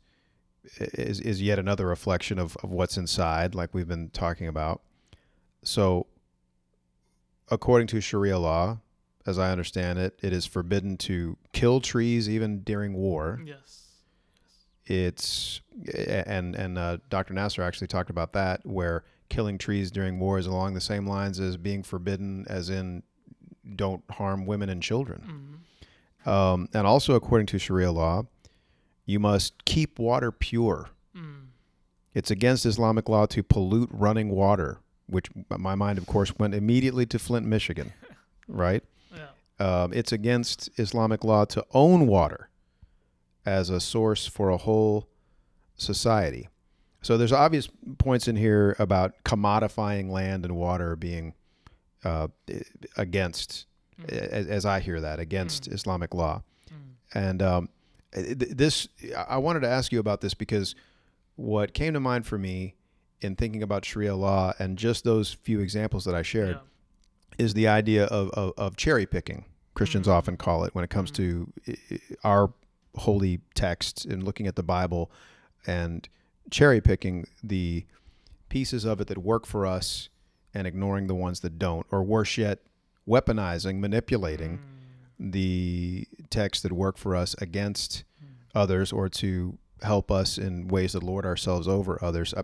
is, 0.77 1.19
is 1.19 1.41
yet 1.41 1.59
another 1.59 1.87
reflection 1.87 2.39
of, 2.39 2.57
of 2.57 2.69
what's 2.69 2.97
inside, 2.97 3.55
like 3.55 3.73
we've 3.73 3.87
been 3.87 4.09
talking 4.09 4.47
about. 4.47 4.81
So, 5.63 6.07
according 7.49 7.87
to 7.87 8.01
Sharia 8.01 8.37
law, 8.37 8.79
as 9.25 9.39
I 9.39 9.51
understand 9.51 9.99
it, 9.99 10.19
it 10.21 10.33
is 10.33 10.45
forbidden 10.45 10.97
to 10.97 11.37
kill 11.51 11.81
trees 11.81 12.29
even 12.29 12.59
during 12.59 12.93
war. 12.93 13.41
Yes. 13.43 13.83
It's 14.85 15.61
and 16.29 16.55
and 16.55 16.77
uh, 16.77 16.97
Dr. 17.09 17.33
Nasr 17.33 17.63
actually 17.63 17.87
talked 17.87 18.11
about 18.11 18.33
that, 18.33 18.63
where 18.65 19.03
killing 19.29 19.57
trees 19.57 19.89
during 19.89 20.19
war 20.19 20.37
is 20.37 20.45
along 20.45 20.75
the 20.75 20.81
same 20.81 21.07
lines 21.07 21.39
as 21.39 21.57
being 21.57 21.81
forbidden, 21.81 22.45
as 22.47 22.69
in 22.69 23.01
don't 23.75 24.03
harm 24.11 24.45
women 24.45 24.69
and 24.69 24.83
children. 24.83 25.21
Mm-hmm. 26.25 26.29
Um, 26.29 26.69
and 26.73 26.85
also, 26.85 27.15
according 27.15 27.47
to 27.47 27.59
Sharia 27.59 27.91
law, 27.91 28.25
you 29.05 29.19
must 29.19 29.65
keep 29.65 29.99
water 29.99 30.31
pure. 30.31 30.89
Mm. 31.15 31.47
It's 32.13 32.31
against 32.31 32.65
Islamic 32.65 33.09
law 33.09 33.25
to 33.27 33.43
pollute 33.43 33.89
running 33.91 34.29
water, 34.29 34.79
which 35.07 35.27
my 35.49 35.75
mind, 35.75 35.97
of 35.97 36.05
course, 36.07 36.33
went 36.37 36.53
immediately 36.55 37.05
to 37.07 37.19
Flint, 37.19 37.45
Michigan, 37.45 37.93
right? 38.47 38.83
Yeah. 39.13 39.27
Um, 39.83 39.93
it's 39.93 40.11
against 40.11 40.69
Islamic 40.77 41.23
law 41.23 41.45
to 41.45 41.65
own 41.73 42.07
water 42.07 42.49
as 43.45 43.69
a 43.69 43.79
source 43.79 44.25
for 44.25 44.49
a 44.49 44.57
whole 44.57 45.07
society. 45.77 46.49
So 47.01 47.17
there's 47.17 47.31
obvious 47.31 47.69
points 47.99 48.27
in 48.27 48.35
here 48.35 48.75
about 48.79 49.13
commodifying 49.23 50.09
land 50.09 50.43
and 50.45 50.55
water 50.55 50.95
being 50.95 51.33
uh, 52.03 52.27
against, 52.97 53.65
Mm. 54.01 54.09
as, 54.09 54.47
as 54.47 54.65
I 54.65 54.81
hear 54.81 54.99
that, 54.99 55.19
against 55.19 55.69
Mm. 55.69 55.73
Islamic 55.73 56.13
law. 56.13 56.43
Mm. 56.69 56.75
And 57.13 57.41
um, 57.41 57.69
this, 58.11 58.87
I 59.27 59.37
wanted 59.37 59.61
to 59.61 59.69
ask 59.69 59.91
you 59.91 59.99
about 59.99 60.21
this 60.21 60.33
because 60.33 60.75
what 61.35 61.73
came 61.73 61.93
to 61.93 61.99
mind 61.99 62.25
for 62.25 62.37
me 62.37 62.75
in 63.21 63.35
thinking 63.35 63.61
about 63.63 63.83
Sharia 63.85 64.15
law 64.15 64.53
and 64.59 64.77
just 64.77 65.03
those 65.03 65.33
few 65.43 65.59
examples 65.59 66.05
that 66.05 66.15
I 66.15 66.21
shared 66.21 66.59
Yeah. 67.37 67.45
is 67.45 67.53
the 67.53 67.67
idea 67.67 68.05
of, 68.05 68.29
of, 68.31 68.53
of 68.57 68.75
cherry 68.77 69.05
picking. 69.05 69.45
Christians 69.73 70.07
Mhm. 70.07 70.11
often 70.11 70.37
call 70.37 70.63
it 70.63 70.73
when 70.73 70.83
it 70.83 70.89
comes 70.89 71.11
to 71.11 71.51
i- 71.67 71.75
i- 71.91 71.99
our 72.23 72.53
holy 72.95 73.41
texts 73.55 74.05
and 74.05 74.23
looking 74.23 74.47
at 74.47 74.55
the 74.55 74.63
Bible 74.63 75.11
and 75.67 76.07
cherry 76.49 76.79
picking 76.79 77.27
the 77.43 77.85
pieces 78.47 78.85
of 78.85 79.01
it 79.01 79.07
that 79.07 79.17
work 79.17 79.45
for 79.45 79.65
us 79.65 80.07
and 80.53 80.65
ignoring 80.65 81.07
the 81.07 81.15
ones 81.15 81.41
that 81.41 81.59
don't, 81.59 81.85
or 81.91 82.01
worse 82.03 82.37
yet, 82.37 82.59
weaponizing, 83.05 83.79
manipulating 83.79 84.57
Mm. 84.59 84.61
The 85.19 86.07
texts 86.29 86.61
that 86.63 86.71
work 86.71 86.97
for 86.97 87.15
us 87.15 87.35
against 87.39 88.03
Mm. 88.23 88.27
others 88.53 88.91
or 88.91 89.09
to 89.09 89.57
help 89.81 90.09
us 90.11 90.37
in 90.37 90.67
ways 90.67 90.93
that 90.93 91.03
lord 91.03 91.25
ourselves 91.25 91.67
over 91.67 92.03
others. 92.03 92.33
I, 92.35 92.43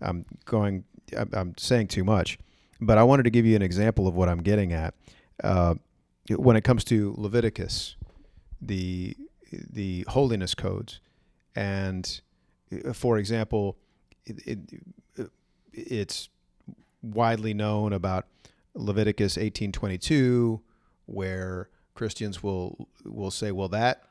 I'm 0.00 0.24
going, 0.44 0.84
I'm, 1.32 1.54
saying 1.56 1.88
too 1.88 2.04
much, 2.04 2.38
but 2.80 2.98
I 2.98 3.04
wanted 3.04 3.22
to 3.24 3.30
give 3.30 3.46
you 3.46 3.54
an 3.56 3.62
example 3.62 4.06
of 4.08 4.14
what 4.14 4.28
I'm 4.28 4.42
getting 4.42 4.72
at. 4.72 4.94
Uh, 5.42 5.74
when 6.30 6.56
it 6.56 6.64
comes 6.64 6.84
to 6.84 7.14
Leviticus, 7.16 7.96
the 8.60 9.16
the 9.50 10.04
holiness 10.08 10.54
codes, 10.54 11.00
and 11.54 12.20
uh, 12.72 12.92
for 12.92 13.18
example, 13.18 13.76
it, 14.24 14.40
it, 15.16 15.30
it's 15.72 16.28
widely 17.02 17.54
known 17.54 17.92
about 17.92 18.26
Leviticus 18.74 19.36
18:22, 19.36 20.60
where 21.06 21.68
Christians 22.02 22.42
will 22.42 22.88
will 23.04 23.30
say, 23.30 23.52
well, 23.52 23.68
that 23.68 24.02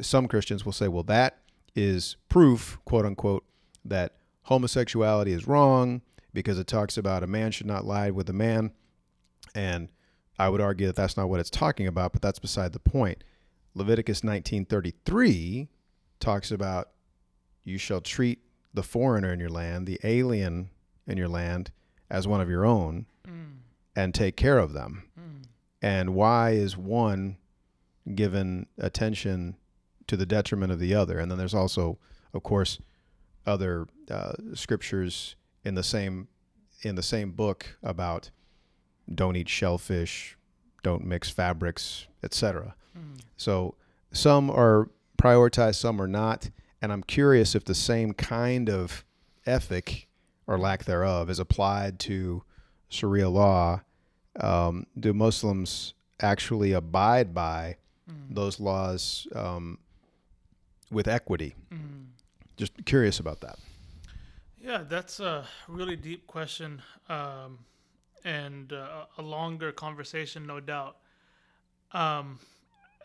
some 0.00 0.26
Christians 0.26 0.64
will 0.64 0.72
say, 0.72 0.88
well, 0.88 1.04
that 1.04 1.38
is 1.76 2.16
proof, 2.28 2.76
quote 2.84 3.06
unquote, 3.06 3.44
that 3.84 4.16
homosexuality 4.42 5.30
is 5.32 5.46
wrong 5.46 6.02
because 6.32 6.58
it 6.58 6.66
talks 6.66 6.96
about 6.98 7.22
a 7.22 7.28
man 7.28 7.52
should 7.52 7.68
not 7.68 7.84
lie 7.84 8.10
with 8.10 8.28
a 8.28 8.32
man, 8.32 8.72
and 9.54 9.90
I 10.40 10.48
would 10.48 10.60
argue 10.60 10.88
that 10.88 10.96
that's 10.96 11.16
not 11.16 11.28
what 11.28 11.38
it's 11.38 11.50
talking 11.50 11.86
about, 11.86 12.12
but 12.12 12.20
that's 12.20 12.40
beside 12.40 12.72
the 12.72 12.80
point. 12.80 13.22
Leviticus 13.74 14.22
19:33 14.24 15.68
talks 16.18 16.50
about 16.50 16.90
you 17.62 17.78
shall 17.78 18.00
treat 18.00 18.40
the 18.72 18.82
foreigner 18.82 19.32
in 19.32 19.38
your 19.38 19.50
land, 19.50 19.86
the 19.86 20.00
alien 20.02 20.68
in 21.06 21.16
your 21.16 21.28
land, 21.28 21.70
as 22.10 22.26
one 22.26 22.40
of 22.40 22.50
your 22.50 22.64
own, 22.64 23.06
Mm. 23.28 23.58
and 23.94 24.12
take 24.14 24.36
care 24.36 24.58
of 24.58 24.72
them 24.72 25.04
Mm. 25.16 25.44
And 25.84 26.14
why 26.14 26.50
is 26.50 26.76
one 26.76 27.36
given 28.14 28.66
attention 28.78 29.56
to 30.06 30.16
the 30.16 30.26
detriment 30.26 30.72
of 30.72 30.78
the 30.78 30.94
other 30.94 31.18
and 31.18 31.30
then 31.30 31.38
there's 31.38 31.54
also 31.54 31.98
of 32.32 32.42
course 32.42 32.78
other 33.46 33.86
uh, 34.10 34.32
scriptures 34.54 35.36
in 35.64 35.74
the 35.74 35.82
same 35.82 36.28
in 36.82 36.94
the 36.94 37.02
same 37.02 37.30
book 37.30 37.76
about 37.82 38.30
don't 39.12 39.36
eat 39.36 39.48
shellfish, 39.48 40.36
don't 40.82 41.04
mix 41.04 41.30
fabrics, 41.30 42.06
etc. 42.22 42.74
Mm. 42.96 43.20
So 43.36 43.74
some 44.12 44.50
are 44.50 44.90
prioritized, 45.18 45.76
some 45.76 46.00
are 46.00 46.08
not, 46.08 46.50
and 46.80 46.92
I'm 46.92 47.02
curious 47.02 47.54
if 47.54 47.64
the 47.64 47.74
same 47.74 48.12
kind 48.12 48.68
of 48.68 49.04
ethic 49.46 50.08
or 50.46 50.58
lack 50.58 50.84
thereof 50.84 51.30
is 51.30 51.38
applied 51.38 51.98
to 52.00 52.42
Sharia 52.88 53.28
law. 53.28 53.82
Um, 54.40 54.86
do 54.98 55.12
Muslims 55.12 55.94
actually 56.20 56.72
abide 56.72 57.34
by 57.34 57.76
Mm. 58.08 58.34
those 58.34 58.60
laws 58.60 59.26
um, 59.34 59.78
with 60.90 61.08
equity? 61.08 61.54
Mm. 61.72 62.08
Just 62.56 62.84
curious 62.84 63.18
about 63.18 63.40
that. 63.40 63.58
Yeah, 64.60 64.84
that's 64.86 65.20
a 65.20 65.46
really 65.68 65.96
deep 65.96 66.26
question 66.26 66.82
um, 67.08 67.58
and 68.24 68.72
uh, 68.72 69.06
a 69.18 69.22
longer 69.22 69.72
conversation, 69.72 70.46
no 70.46 70.60
doubt. 70.60 70.96
Um, 71.92 72.38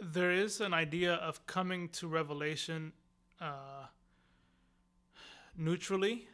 there 0.02 0.32
is 0.32 0.62
an 0.62 0.74
idea 0.74 1.14
of 1.16 1.46
coming 1.46 1.90
to 1.90 2.08
revelation 2.08 2.92
uh, 3.42 3.86
neutrally 5.58 6.28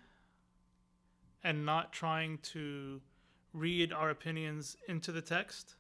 and 1.43 1.66
not 1.66 1.91
trying 1.93 2.38
to 2.39 3.02
read 3.56 3.93
our 3.93 4.10
opinions 4.10 4.76
into 4.88 5.12
the 5.12 5.22
text. 5.22 5.76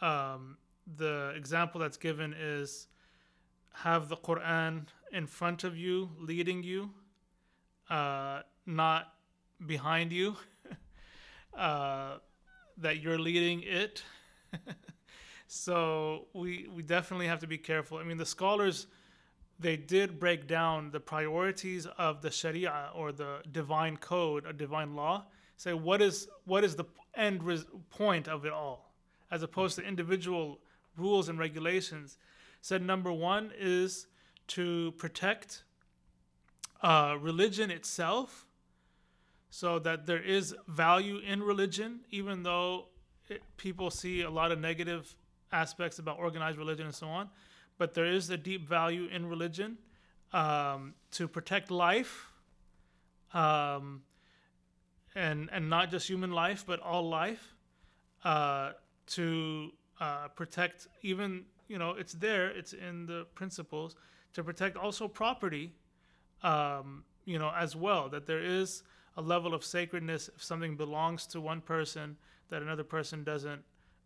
Um, 0.00 0.56
the 0.96 1.32
example 1.36 1.80
that's 1.80 1.96
given 1.96 2.34
is 2.38 2.86
have 3.74 4.08
the 4.08 4.16
Quran 4.16 4.86
in 5.12 5.26
front 5.26 5.64
of 5.64 5.76
you, 5.76 6.10
leading 6.18 6.62
you, 6.62 6.90
uh, 7.90 8.42
not 8.64 9.14
behind 9.66 10.12
you, 10.12 10.36
uh, 11.56 12.18
that 12.78 13.00
you're 13.00 13.18
leading 13.18 13.62
it. 13.62 14.02
so 15.46 16.26
we 16.32 16.68
we 16.72 16.82
definitely 16.82 17.26
have 17.26 17.40
to 17.40 17.46
be 17.46 17.58
careful. 17.58 17.98
I 17.98 18.04
mean, 18.04 18.18
the 18.18 18.26
scholars 18.26 18.86
they 19.58 19.76
did 19.76 20.20
break 20.20 20.46
down 20.46 20.90
the 20.90 21.00
priorities 21.00 21.86
of 21.98 22.20
the 22.20 22.30
Sharia 22.30 22.90
or 22.94 23.10
the 23.10 23.38
divine 23.50 23.96
code, 23.96 24.44
a 24.46 24.52
divine 24.52 24.94
law. 24.94 25.24
Say 25.56 25.72
what 25.72 26.02
is 26.02 26.28
what 26.44 26.64
is 26.64 26.76
the 26.76 26.84
end 27.14 27.42
res- 27.42 27.66
point 27.90 28.28
of 28.28 28.44
it 28.44 28.52
all, 28.52 28.92
as 29.30 29.42
opposed 29.42 29.76
to 29.76 29.82
individual 29.82 30.60
rules 30.96 31.28
and 31.28 31.38
regulations. 31.38 32.18
Said 32.60 32.82
number 32.82 33.12
one 33.12 33.52
is 33.58 34.06
to 34.48 34.92
protect 34.92 35.64
uh, 36.82 37.16
religion 37.20 37.70
itself, 37.70 38.46
so 39.50 39.78
that 39.78 40.06
there 40.06 40.22
is 40.22 40.54
value 40.68 41.18
in 41.18 41.42
religion, 41.42 42.00
even 42.10 42.42
though 42.42 42.86
it, 43.28 43.42
people 43.56 43.90
see 43.90 44.22
a 44.22 44.30
lot 44.30 44.52
of 44.52 44.60
negative 44.60 45.16
aspects 45.52 45.98
about 45.98 46.18
organized 46.18 46.58
religion 46.58 46.86
and 46.86 46.94
so 46.94 47.06
on. 47.06 47.30
But 47.78 47.94
there 47.94 48.06
is 48.06 48.30
a 48.30 48.36
deep 48.36 48.68
value 48.68 49.06
in 49.06 49.26
religion 49.26 49.78
um, 50.32 50.94
to 51.12 51.28
protect 51.28 51.70
life, 51.70 52.32
um, 53.32 54.02
and 55.16 55.48
and 55.52 55.68
not 55.68 55.90
just 55.90 56.08
human 56.08 56.30
life, 56.30 56.64
but 56.64 56.78
all 56.80 57.08
life. 57.08 57.54
Uh, 58.24 58.72
to 59.06 59.70
uh, 60.00 60.28
protect 60.28 60.88
even 61.02 61.44
you 61.68 61.78
know 61.78 61.90
it's 61.92 62.12
there, 62.12 62.48
it's 62.48 62.72
in 62.72 63.06
the 63.06 63.26
principles 63.34 63.96
to 64.34 64.44
protect 64.44 64.76
also 64.76 65.08
property 65.08 65.72
um, 66.42 67.04
you 67.24 67.38
know, 67.38 67.52
as 67.56 67.74
well, 67.74 68.08
that 68.08 68.26
there 68.26 68.42
is 68.42 68.82
a 69.16 69.22
level 69.22 69.54
of 69.54 69.64
sacredness 69.64 70.30
if 70.34 70.42
something 70.42 70.76
belongs 70.76 71.26
to 71.28 71.40
one 71.40 71.60
person, 71.60 72.16
that 72.50 72.62
another 72.62 72.84
person 72.84 73.24
doesn't 73.24 73.62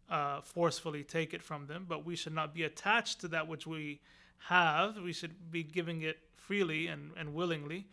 uh, 0.08 0.40
forcefully 0.40 1.04
take 1.04 1.34
it 1.34 1.42
from 1.42 1.66
them. 1.66 1.86
But 1.88 2.06
we 2.06 2.16
should 2.16 2.32
not 2.32 2.54
be 2.54 2.64
attached 2.64 3.20
to 3.20 3.28
that 3.28 3.46
which 3.46 3.66
we 3.66 4.00
have. 4.48 4.96
We 4.96 5.12
should 5.12 5.50
be 5.50 5.62
giving 5.62 6.02
it 6.02 6.18
freely 6.36 6.86
and, 6.86 7.10
and 7.16 7.34
willingly. 7.34 7.86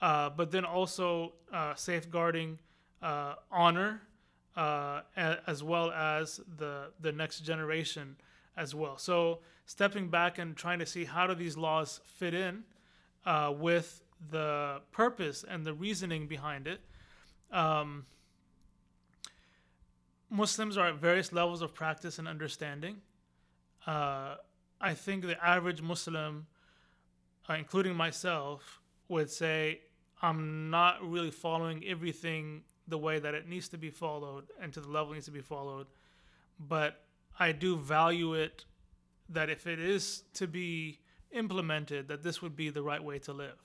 Uh, 0.00 0.28
but 0.30 0.50
then 0.50 0.64
also 0.64 1.32
uh, 1.52 1.74
safeguarding 1.74 2.58
uh, 3.02 3.34
honor 3.50 4.02
uh, 4.56 5.00
as 5.16 5.62
well 5.62 5.90
as 5.90 6.40
the, 6.58 6.90
the 7.00 7.12
next 7.12 7.40
generation 7.40 8.16
as 8.56 8.74
well. 8.74 8.98
So 8.98 9.40
stepping 9.66 10.08
back 10.08 10.38
and 10.38 10.56
trying 10.56 10.78
to 10.78 10.86
see 10.86 11.04
how 11.04 11.26
do 11.26 11.34
these 11.34 11.56
laws 11.56 12.00
fit 12.04 12.34
in 12.34 12.64
uh, 13.26 13.52
with 13.56 14.02
the 14.30 14.80
purpose 14.92 15.44
and 15.48 15.64
the 15.64 15.74
reasoning 15.74 16.26
behind 16.26 16.66
it. 16.66 16.80
Um, 17.50 18.06
Muslims 20.30 20.76
are 20.76 20.88
at 20.88 20.96
various 20.96 21.32
levels 21.32 21.62
of 21.62 21.74
practice 21.74 22.18
and 22.18 22.26
understanding. 22.26 22.96
Uh, 23.86 24.36
I 24.80 24.94
think 24.94 25.24
the 25.24 25.42
average 25.44 25.80
Muslim, 25.80 26.46
uh, 27.48 27.54
including 27.54 27.94
myself, 27.94 28.80
would 29.08 29.30
say, 29.30 29.80
I'm 30.22 30.70
not 30.70 31.02
really 31.08 31.30
following 31.30 31.84
everything 31.86 32.62
the 32.88 32.98
way 32.98 33.18
that 33.18 33.34
it 33.34 33.48
needs 33.48 33.68
to 33.68 33.78
be 33.78 33.90
followed 33.90 34.44
and 34.60 34.72
to 34.72 34.80
the 34.80 34.88
level 34.88 35.12
it 35.12 35.16
needs 35.16 35.26
to 35.26 35.32
be 35.32 35.40
followed. 35.40 35.86
But 36.58 37.02
I 37.38 37.52
do 37.52 37.76
value 37.76 38.34
it 38.34 38.64
that 39.28 39.50
if 39.50 39.66
it 39.66 39.80
is 39.80 40.22
to 40.34 40.46
be 40.46 41.00
implemented 41.32 42.08
that 42.08 42.22
this 42.22 42.40
would 42.40 42.56
be 42.56 42.70
the 42.70 42.82
right 42.82 43.02
way 43.02 43.18
to 43.20 43.32
live. 43.32 43.58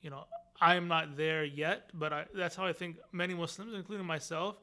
You 0.00 0.10
know, 0.10 0.24
I 0.60 0.76
am 0.76 0.88
not 0.88 1.16
there 1.16 1.44
yet, 1.44 1.90
but 1.94 2.12
I, 2.12 2.24
that's 2.34 2.56
how 2.56 2.66
I 2.66 2.72
think 2.72 2.96
many 3.12 3.34
Muslims, 3.34 3.74
including 3.74 4.06
myself, 4.06 4.56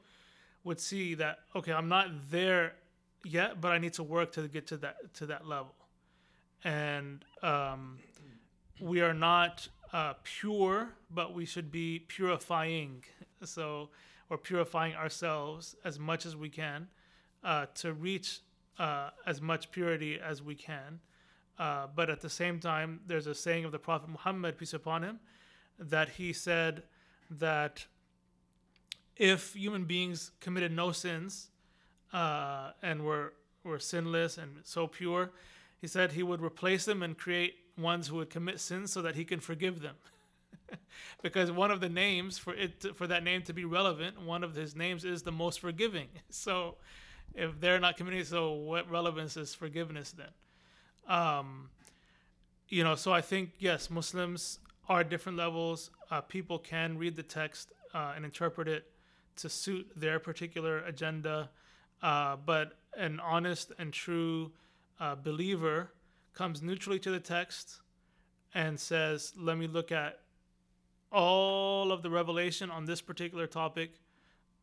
would 0.63 0.79
see 0.79 1.13
that. 1.15 1.39
Okay, 1.55 1.71
I'm 1.71 1.87
not 1.87 2.07
there 2.29 2.73
yet, 3.23 3.61
but 3.61 3.71
I 3.71 3.77
need 3.77 3.93
to 3.93 4.03
work 4.03 4.31
to 4.33 4.47
get 4.47 4.67
to 4.67 4.77
that 4.77 5.13
to 5.15 5.25
that 5.27 5.47
level. 5.47 5.75
And 6.63 7.23
um, 7.41 7.99
we 8.81 9.01
are 9.01 9.13
not 9.13 9.67
uh, 9.93 10.13
pure, 10.23 10.89
but 11.09 11.33
we 11.33 11.45
should 11.45 11.71
be 11.71 11.99
purifying. 11.99 13.03
So, 13.43 13.89
or 14.29 14.37
purifying 14.37 14.95
ourselves 14.95 15.75
as 15.83 15.97
much 15.97 16.25
as 16.25 16.35
we 16.35 16.49
can 16.49 16.87
uh, 17.43 17.67
to 17.75 17.93
reach 17.93 18.41
uh, 18.77 19.09
as 19.25 19.41
much 19.41 19.71
purity 19.71 20.19
as 20.19 20.41
we 20.41 20.55
can. 20.55 20.99
Uh, 21.57 21.87
but 21.93 22.09
at 22.09 22.21
the 22.21 22.29
same 22.29 22.59
time, 22.59 23.01
there's 23.07 23.27
a 23.27 23.35
saying 23.35 23.65
of 23.65 23.71
the 23.71 23.79
Prophet 23.79 24.09
Muhammad, 24.09 24.57
peace 24.57 24.73
upon 24.73 25.03
him, 25.03 25.19
that 25.77 26.09
he 26.09 26.31
said 26.31 26.83
that 27.29 27.85
if 29.17 29.53
human 29.53 29.85
beings 29.85 30.31
committed 30.39 30.71
no 30.71 30.91
sins 30.91 31.49
uh, 32.13 32.71
and 32.81 33.03
were 33.03 33.33
were 33.63 33.79
sinless 33.79 34.37
and 34.37 34.61
so 34.63 34.87
pure, 34.87 35.31
he 35.81 35.87
said 35.87 36.13
he 36.13 36.23
would 36.23 36.41
replace 36.41 36.85
them 36.85 37.03
and 37.03 37.17
create 37.17 37.55
ones 37.81 38.07
who 38.07 38.17
would 38.17 38.29
commit 38.29 38.59
sins 38.59 38.91
so 38.91 39.01
that 39.01 39.15
he 39.15 39.25
can 39.25 39.39
forgive 39.39 39.81
them. 39.81 39.95
because 41.21 41.51
one 41.51 41.71
of 41.71 41.79
the 41.79 41.89
names 41.89 42.37
for 42.37 42.53
it 42.53 42.85
for 42.95 43.07
that 43.07 43.23
name 43.23 43.41
to 43.43 43.53
be 43.53 43.65
relevant, 43.65 44.21
one 44.21 44.43
of 44.43 44.55
his 44.55 44.75
names 44.75 45.05
is 45.05 45.23
the 45.23 45.31
most 45.31 45.59
forgiving. 45.59 46.07
So 46.29 46.75
if 47.35 47.59
they're 47.59 47.79
not 47.79 47.97
committing, 47.97 48.23
so 48.23 48.53
what 48.53 48.89
relevance 48.89 49.37
is 49.37 49.53
forgiveness 49.53 50.13
then? 50.13 50.31
Um, 51.07 51.69
you 52.67 52.83
know, 52.83 52.95
so 52.95 53.11
I 53.11 53.21
think 53.21 53.51
yes, 53.59 53.89
Muslims 53.89 54.59
are 54.87 55.03
different 55.03 55.37
levels. 55.37 55.91
Uh, 56.09 56.21
people 56.21 56.59
can 56.59 56.97
read 56.97 57.15
the 57.15 57.23
text 57.23 57.71
uh, 57.93 58.13
and 58.15 58.25
interpret 58.25 58.67
it 58.67 58.85
to 59.37 59.49
suit 59.49 59.89
their 59.95 60.19
particular 60.19 60.79
agenda, 60.79 61.49
uh, 62.01 62.35
but 62.45 62.73
an 62.97 63.19
honest 63.19 63.71
and 63.79 63.93
true 63.93 64.51
uh, 64.99 65.15
believer 65.15 65.91
comes 66.33 66.61
neutrally 66.61 66.99
to 66.99 67.11
the 67.11 67.19
text 67.19 67.81
and 68.53 68.79
says, 68.79 69.33
"Let 69.37 69.57
me 69.57 69.67
look 69.67 69.91
at 69.91 70.21
all 71.11 71.91
of 71.91 72.01
the 72.03 72.09
revelation 72.09 72.69
on 72.69 72.85
this 72.85 73.01
particular 73.01 73.47
topic, 73.47 73.99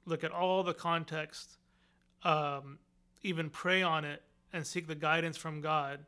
look 0.05 0.23
at 0.25 0.31
all 0.31 0.62
the 0.62 0.75
context, 0.75 1.59
um, 2.23 2.79
even 3.23 3.51
pray 3.51 3.83
on 3.83 4.05
it, 4.05 4.23
and 4.53 4.67
seek 4.67 4.87
the 4.87 4.95
guidance 4.95 5.37
from 5.37 5.61
God." 5.61 6.07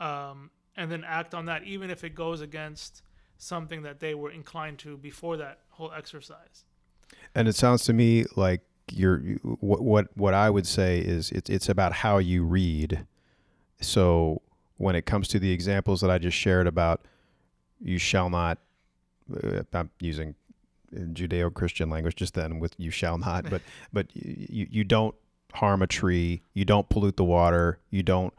um, 0.00 0.50
and 0.76 0.90
then 0.90 1.04
act 1.04 1.34
on 1.34 1.44
that, 1.44 1.64
even 1.64 1.90
if 1.90 2.02
it 2.02 2.14
goes 2.14 2.40
against 2.40 3.02
something 3.36 3.82
that 3.82 4.00
they 4.00 4.14
were 4.14 4.30
inclined 4.30 4.78
to 4.78 4.96
before 4.96 5.36
that 5.36 5.58
whole 5.70 5.92
exercise. 5.92 6.64
And 7.34 7.46
it 7.46 7.54
sounds 7.54 7.84
to 7.84 7.92
me 7.92 8.24
like 8.34 8.62
you're 8.90 9.20
you- 9.20 9.58
what 9.60 9.82
what 9.82 10.16
what 10.16 10.34
I 10.34 10.50
would 10.50 10.66
say 10.66 10.98
is 10.98 11.30
it's 11.32 11.50
it's 11.50 11.68
about 11.68 11.92
how 11.92 12.18
you 12.18 12.44
read. 12.44 13.06
So 13.80 14.42
when 14.80 14.96
it 14.96 15.04
comes 15.04 15.28
to 15.28 15.38
the 15.38 15.52
examples 15.52 16.00
that 16.00 16.10
I 16.10 16.16
just 16.16 16.36
shared 16.36 16.66
about 16.66 17.02
you 17.82 17.98
shall 17.98 18.30
not 18.30 18.58
uh, 19.44 19.62
I'm 19.74 19.90
using 20.00 20.34
Judeo-Christian 20.94 21.90
language 21.90 22.16
just 22.16 22.32
then 22.32 22.58
with 22.58 22.74
you 22.78 22.90
shall 22.90 23.18
not 23.18 23.48
but 23.50 23.60
but 23.92 24.06
you 24.14 24.66
you 24.70 24.84
don't 24.84 25.14
harm 25.52 25.82
a 25.82 25.86
tree, 25.86 26.42
you 26.54 26.64
don't 26.64 26.88
pollute 26.88 27.16
the 27.16 27.24
water, 27.24 27.78
you 27.90 28.02
don't 28.02 28.32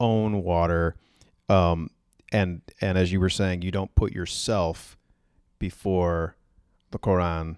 own 0.00 0.42
water 0.42 0.96
um 1.48 1.90
and 2.32 2.62
and 2.80 2.96
as 2.96 3.12
you 3.12 3.20
were 3.20 3.28
saying 3.30 3.60
you 3.60 3.70
don't 3.70 3.94
put 3.94 4.12
yourself 4.12 4.96
before 5.58 6.36
the 6.90 6.98
Quran 6.98 7.56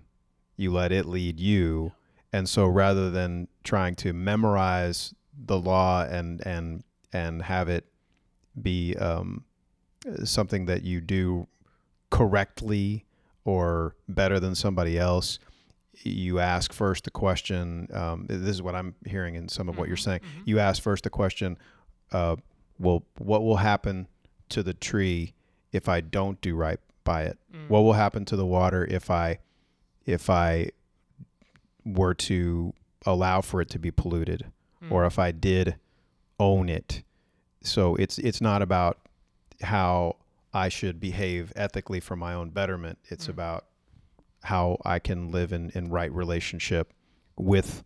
you 0.57 0.73
let 0.73 0.93
it 0.93 1.07
lead 1.07 1.39
you. 1.39 1.93
And 2.33 2.49
so 2.49 2.67
rather 2.67 3.11
than 3.11 3.49
trying 3.63 3.95
to 3.97 4.13
memorize 4.13 5.15
the 5.37 5.59
law 5.59 6.03
and 6.03 6.45
and 6.45 6.83
and 7.13 7.43
have 7.43 7.69
it 7.69 7.87
be 8.61 8.95
um, 8.97 9.45
something 10.25 10.67
that 10.67 10.83
you 10.83 11.01
do 11.01 11.47
correctly 12.11 13.05
or 13.45 13.95
better 14.09 14.39
than 14.41 14.55
somebody 14.55 14.99
else, 14.99 15.39
you 16.03 16.39
ask 16.41 16.73
first 16.73 17.05
the 17.05 17.11
question. 17.11 17.89
Um, 17.93 18.27
this 18.29 18.49
is 18.49 18.63
what 18.63 18.75
I'm 18.75 18.95
hearing 19.07 19.35
in 19.35 19.49
some 19.49 19.69
of 19.69 19.79
what 19.79 19.89
you're 19.89 19.97
Mhm, 19.97 20.01
saying. 20.05 20.21
mhm. 20.21 20.43
You 20.47 20.59
ask 20.59 20.83
first 20.83 21.05
the 21.05 21.11
question, 21.11 21.57
uh, 22.13 22.37
well, 22.79 23.05
what 23.19 23.43
will 23.43 23.59
happen 23.59 24.09
to 24.51 24.63
the 24.63 24.75
tree 24.75 25.35
if 25.73 25.89
I 25.89 26.01
don't 26.01 26.41
do 26.41 26.57
right 26.57 26.81
by 27.05 27.23
it? 27.25 27.39
Mm. 27.53 27.69
What 27.69 27.81
will 27.83 27.93
happen 27.93 28.25
to 28.27 28.37
the 28.37 28.47
water 28.47 28.85
if 28.91 29.11
I 29.11 29.39
if 30.07 30.29
I 30.29 30.71
were 31.85 32.13
to 32.15 32.75
allow 33.07 33.41
for 33.41 33.61
it 33.61 33.71
to 33.71 33.79
be 33.79 33.91
polluted 33.91 34.47
or 34.91 35.03
Mm. 35.03 35.07
if 35.07 35.19
I 35.19 35.31
did 35.33 35.77
own 36.41 36.69
it? 36.69 37.04
So 37.65 37.95
it's 37.97 38.19
it's 38.19 38.41
not 38.41 38.63
about 38.63 38.99
how 39.63 40.17
I 40.53 40.69
should 40.69 41.01
behave 41.01 41.53
ethically 41.57 41.99
for 42.01 42.15
my 42.17 42.35
own 42.35 42.51
betterment. 42.51 42.99
It's 43.07 43.27
Mm. 43.27 43.31
about 43.31 43.65
how 44.45 44.79
I 44.85 44.99
can 44.99 45.31
live 45.31 45.53
in, 45.53 45.71
in 45.71 45.89
right 45.91 46.13
relationship 46.13 46.93
with 47.37 47.83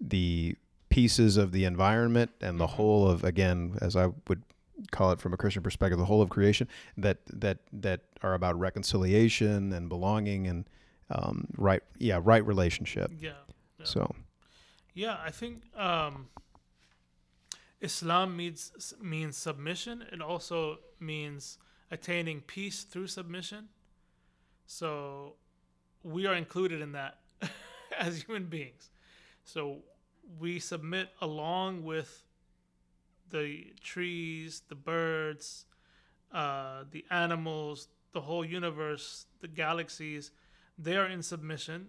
the 0.00 0.56
pieces 0.88 1.36
of 1.36 1.52
the 1.52 1.64
environment 1.64 2.32
and 2.40 2.58
the 2.60 2.66
Mhm. 2.66 2.70
whole 2.70 3.08
of 3.08 3.24
again, 3.24 3.78
as 3.80 3.94
I 3.96 4.06
would 4.28 4.42
call 4.90 5.12
it 5.12 5.20
from 5.20 5.32
a 5.32 5.36
Christian 5.36 5.62
perspective, 5.62 5.98
the 5.98 6.04
whole 6.04 6.20
of 6.20 6.28
creation 6.30 6.68
that 6.96 7.18
that 7.26 7.58
that 7.72 8.00
are 8.22 8.34
about 8.34 8.58
reconciliation 8.58 9.72
and 9.72 9.88
belonging 9.88 10.46
and 10.48 10.68
um, 11.10 11.46
right 11.56 11.82
yeah 11.98 12.18
right 12.22 12.44
relationship. 12.44 13.10
yeah. 13.18 13.30
Yeah. 13.78 13.84
So 13.84 14.14
Yeah, 14.94 15.16
I 15.24 15.30
think 15.30 15.62
um, 15.76 16.28
Islam 17.84 18.34
means 18.34 18.94
means 19.00 19.36
submission. 19.36 20.04
It 20.10 20.22
also 20.22 20.78
means 20.98 21.58
attaining 21.90 22.40
peace 22.40 22.82
through 22.82 23.08
submission. 23.08 23.68
So 24.66 25.34
we 26.02 26.26
are 26.26 26.34
included 26.34 26.80
in 26.80 26.92
that 26.92 27.18
as 27.98 28.22
human 28.22 28.46
beings. 28.46 28.90
So 29.44 29.82
we 30.40 30.58
submit 30.58 31.10
along 31.20 31.84
with 31.84 32.22
the 33.28 33.66
trees, 33.82 34.62
the 34.68 34.74
birds, 34.74 35.66
uh, 36.32 36.84
the 36.90 37.04
animals, 37.10 37.88
the 38.12 38.22
whole 38.22 38.46
universe, 38.46 39.26
the 39.42 39.48
galaxies. 39.48 40.30
They 40.78 40.96
are 40.96 41.06
in 41.06 41.22
submission. 41.22 41.88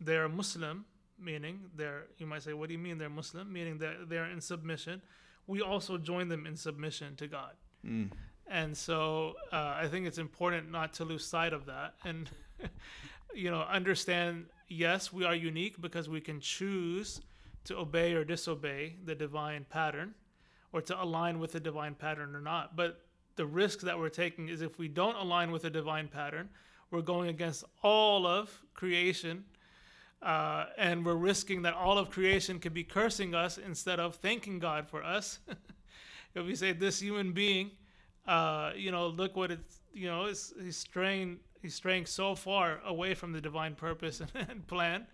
They 0.00 0.16
are 0.16 0.28
Muslim, 0.28 0.84
meaning 1.18 1.62
they're. 1.74 2.04
You 2.18 2.26
might 2.26 2.42
say, 2.42 2.52
"What 2.52 2.68
do 2.68 2.74
you 2.74 2.84
mean 2.86 2.98
they're 2.98 3.18
Muslim?" 3.22 3.52
Meaning 3.52 3.78
that 3.78 4.08
they're 4.08 4.30
in 4.30 4.40
submission. 4.40 5.02
We 5.46 5.60
also 5.60 5.98
join 5.98 6.28
them 6.28 6.46
in 6.46 6.56
submission 6.56 7.16
to 7.16 7.26
God. 7.26 7.52
And 8.46 8.76
so 8.76 9.34
uh, 9.52 9.74
I 9.76 9.88
think 9.88 10.06
it's 10.06 10.18
important 10.18 10.70
not 10.70 10.92
to 10.94 11.04
lose 11.04 11.24
sight 11.24 11.52
of 11.52 11.66
that 11.66 11.94
and, 12.04 12.28
you 13.34 13.50
know, 13.50 13.62
understand 13.62 14.46
yes, 14.68 15.12
we 15.12 15.24
are 15.24 15.34
unique 15.34 15.80
because 15.80 16.08
we 16.08 16.20
can 16.20 16.40
choose 16.40 17.20
to 17.64 17.78
obey 17.78 18.14
or 18.14 18.24
disobey 18.24 18.96
the 19.04 19.14
divine 19.14 19.66
pattern 19.68 20.14
or 20.72 20.80
to 20.82 21.02
align 21.02 21.38
with 21.38 21.52
the 21.52 21.60
divine 21.60 21.94
pattern 21.94 22.34
or 22.34 22.40
not. 22.40 22.76
But 22.76 23.00
the 23.36 23.46
risk 23.46 23.80
that 23.80 23.98
we're 23.98 24.08
taking 24.08 24.48
is 24.48 24.62
if 24.62 24.78
we 24.78 24.88
don't 24.88 25.16
align 25.16 25.50
with 25.50 25.62
the 25.62 25.70
divine 25.70 26.08
pattern, 26.08 26.48
we're 26.90 27.02
going 27.02 27.28
against 27.28 27.64
all 27.82 28.26
of 28.26 28.62
creation. 28.74 29.44
Uh, 30.22 30.66
and 30.78 31.04
we're 31.04 31.14
risking 31.14 31.62
that 31.62 31.74
all 31.74 31.98
of 31.98 32.10
creation 32.10 32.60
could 32.60 32.72
be 32.72 32.84
cursing 32.84 33.34
us 33.34 33.58
instead 33.58 33.98
of 33.98 34.14
thanking 34.16 34.58
God 34.58 34.88
for 34.88 35.02
us. 35.02 35.40
if 36.34 36.46
we 36.46 36.54
say 36.54 36.72
this 36.72 37.00
human 37.00 37.32
being 37.32 37.72
uh, 38.26 38.70
you 38.76 38.90
know, 38.90 39.08
look 39.08 39.36
what 39.36 39.50
it's, 39.50 39.80
you 39.92 40.06
know, 40.06 40.26
it's, 40.26 40.52
he's 40.62 40.76
straying, 40.76 41.38
he's 41.60 41.74
straying 41.74 42.06
so 42.06 42.34
far 42.34 42.80
away 42.86 43.14
from 43.14 43.32
the 43.32 43.40
divine 43.40 43.74
purpose 43.74 44.20
and, 44.34 44.48
and 44.48 44.66
plan. 44.66 45.06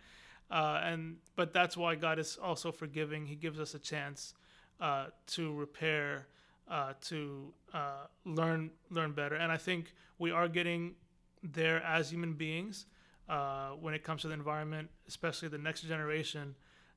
Uh, 0.51 0.81
and, 0.83 1.17
but 1.37 1.53
that's 1.53 1.77
why 1.77 1.95
God 1.95 2.19
is 2.19 2.39
also 2.43 2.73
forgiving. 2.73 3.27
He 3.27 3.35
gives 3.35 3.61
us 3.61 3.75
a 3.75 3.79
chance 3.79 4.35
uh, 4.81 5.07
to 5.29 5.55
repair, 5.55 6.27
uh, 6.71 6.95
to 7.03 7.53
uh, 7.75 8.07
learn, 8.25 8.71
learn 8.91 9.13
better. 9.13 9.35
And 9.35 9.53
I 9.53 9.57
think 9.57 9.93
we 10.19 10.31
are 10.31 10.49
getting 10.49 10.95
there 11.43 11.83
as 11.83 12.11
human 12.11 12.33
beings 12.35 12.87
uh, 13.29 13.71
when 13.81 13.95
it 13.95 14.03
comes 14.03 14.23
to 14.23 14.29
the 14.29 14.35
environment, 14.35 14.89
especially 15.07 15.49
the 15.49 15.59
next 15.59 15.83
generation. 15.83 16.55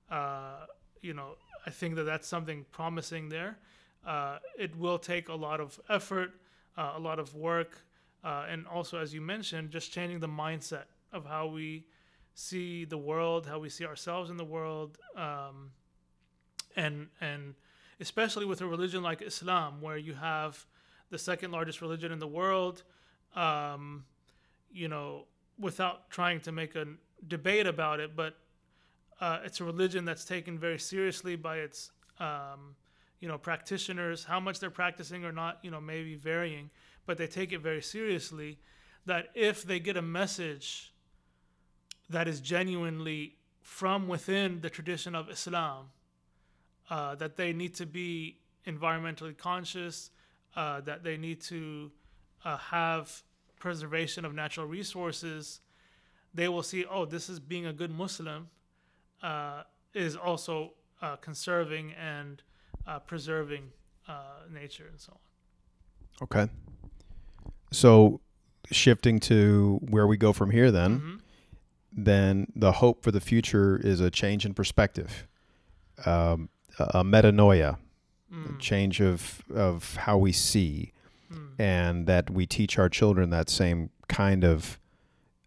Uh, 0.09 0.65
you 1.01 1.13
know, 1.13 1.35
I 1.65 1.69
think 1.69 1.95
that 1.95 2.03
that's 2.03 2.27
something 2.27 2.65
promising 2.71 3.29
there. 3.29 3.57
Uh, 4.05 4.39
it 4.57 4.75
will 4.77 4.97
take 4.97 5.29
a 5.29 5.35
lot 5.35 5.59
of 5.59 5.79
effort, 5.89 6.31
uh, 6.77 6.93
a 6.95 6.99
lot 6.99 7.19
of 7.19 7.35
work, 7.35 7.77
uh, 8.23 8.45
and 8.49 8.67
also, 8.67 8.97
as 8.97 9.13
you 9.13 9.21
mentioned, 9.21 9.71
just 9.71 9.91
changing 9.91 10.19
the 10.19 10.27
mindset 10.27 10.85
of 11.11 11.25
how 11.25 11.47
we 11.47 11.85
see 12.33 12.85
the 12.85 12.97
world, 12.97 13.45
how 13.45 13.59
we 13.59 13.69
see 13.69 13.85
ourselves 13.85 14.29
in 14.29 14.37
the 14.37 14.45
world, 14.45 14.97
um, 15.15 15.71
and 16.75 17.07
and 17.19 17.55
especially 17.99 18.45
with 18.45 18.61
a 18.61 18.67
religion 18.67 19.03
like 19.03 19.21
Islam, 19.21 19.81
where 19.81 19.97
you 19.97 20.13
have 20.13 20.65
the 21.09 21.17
second 21.17 21.51
largest 21.51 21.81
religion 21.81 22.11
in 22.11 22.19
the 22.19 22.27
world, 22.27 22.83
um, 23.35 24.05
you 24.71 24.87
know, 24.87 25.25
without 25.61 26.09
trying 26.09 26.41
to 26.41 26.51
make 26.51 26.75
a 26.75 26.85
debate 27.27 27.67
about 27.67 27.99
it, 27.99 28.15
but 28.15 28.35
uh, 29.21 29.39
it's 29.45 29.61
a 29.61 29.63
religion 29.63 30.03
that's 30.03 30.25
taken 30.25 30.57
very 30.59 30.79
seriously 30.79 31.35
by 31.35 31.57
its 31.57 31.91
um, 32.19 32.75
you 33.19 33.27
know 33.27 33.37
practitioners. 33.37 34.23
How 34.23 34.39
much 34.39 34.59
they're 34.59 34.69
practicing 34.69 35.23
or 35.23 35.31
not 35.31 35.59
you 35.61 35.71
know 35.71 35.79
maybe 35.79 36.15
varying 36.15 36.69
but 37.05 37.17
they 37.17 37.27
take 37.27 37.51
it 37.51 37.59
very 37.59 37.81
seriously 37.81 38.57
that 39.05 39.29
if 39.33 39.63
they 39.63 39.79
get 39.79 39.97
a 39.97 40.01
message 40.01 40.93
that 42.09 42.27
is 42.27 42.39
genuinely 42.39 43.35
from 43.61 44.07
within 44.07 44.61
the 44.61 44.69
tradition 44.69 45.15
of 45.15 45.29
islam 45.29 45.85
uh, 46.89 47.15
that 47.15 47.35
they 47.37 47.53
need 47.53 47.73
to 47.73 47.85
be 47.85 48.37
environmentally 48.67 49.37
conscious 49.37 50.11
uh, 50.55 50.81
that 50.81 51.03
they 51.03 51.17
need 51.17 51.41
to 51.41 51.91
uh, 52.43 52.57
have 52.57 53.23
preservation 53.65 54.25
of 54.25 54.33
natural 54.33 54.65
resources 54.79 55.61
they 56.33 56.47
will 56.53 56.63
see 56.71 56.83
oh 56.95 57.05
this 57.05 57.29
is 57.29 57.39
being 57.39 57.65
a 57.67 57.73
good 57.81 57.91
muslim 58.03 58.49
uh, 59.23 59.61
is 59.93 60.15
also 60.15 60.55
uh, 61.01 61.15
conserving 61.27 61.93
and 61.93 62.41
uh, 62.87 62.99
preserving 62.99 63.63
uh, 64.07 64.13
nature 64.51 64.87
and 64.91 64.99
so 64.99 65.11
on. 65.13 65.19
okay. 66.27 66.45
So 67.71 68.19
shifting 68.71 69.19
to 69.21 69.79
where 69.89 70.07
we 70.07 70.17
go 70.17 70.33
from 70.33 70.49
here, 70.51 70.71
then 70.71 70.91
Mhm. 70.99 71.21
then 72.05 72.47
the 72.55 72.71
hope 72.81 73.03
for 73.03 73.11
the 73.11 73.19
future 73.21 73.77
is 73.77 73.99
a 73.99 74.09
change 74.09 74.45
in 74.45 74.53
perspective, 74.53 75.27
um, 76.05 76.49
a 76.79 76.99
a 76.99 77.03
metanoia, 77.03 77.71
a 77.75 78.33
Mm, 78.33 78.59
change 78.59 79.01
of 79.01 79.43
of 79.53 79.95
how 80.05 80.17
we 80.17 80.31
see, 80.31 80.93
and 81.61 82.07
that 82.07 82.31
we 82.31 82.47
teach 82.47 82.79
our 82.79 82.89
children 82.89 83.29
that 83.29 83.47
same 83.47 83.91
kind 84.07 84.43
of 84.43 84.79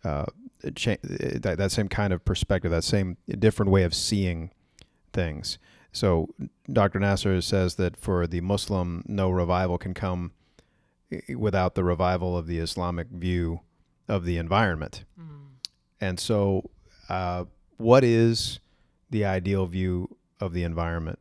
uh, 0.04 0.26
cha- 0.76 1.02
that 1.02 1.56
that 1.58 1.72
same 1.72 1.88
kind 1.88 2.12
of 2.12 2.24
perspective, 2.24 2.70
that 2.70 2.84
same 2.84 3.16
different 3.40 3.72
way 3.72 3.82
of 3.82 3.92
seeing 3.92 4.52
things. 5.12 5.58
So 5.90 6.28
Dr. 6.72 7.00
Nasr 7.00 7.40
says 7.40 7.74
that 7.76 7.96
for 7.96 8.28
the 8.28 8.40
Muslim, 8.40 9.02
no 9.08 9.28
revival 9.28 9.76
can 9.76 9.92
come 9.92 10.30
without 11.36 11.74
the 11.74 11.82
revival 11.82 12.38
of 12.38 12.46
the 12.46 12.58
Islamic 12.58 13.08
view 13.08 13.60
of 14.08 14.24
the 14.24 14.38
environment. 14.38 15.04
mm. 15.20 15.46
And 16.00 16.20
so, 16.20 16.70
uh, 17.08 17.44
what 17.76 18.04
is 18.04 18.60
the 19.10 19.24
ideal 19.24 19.66
view 19.66 20.16
of 20.38 20.52
the 20.52 20.62
environment 20.62 21.18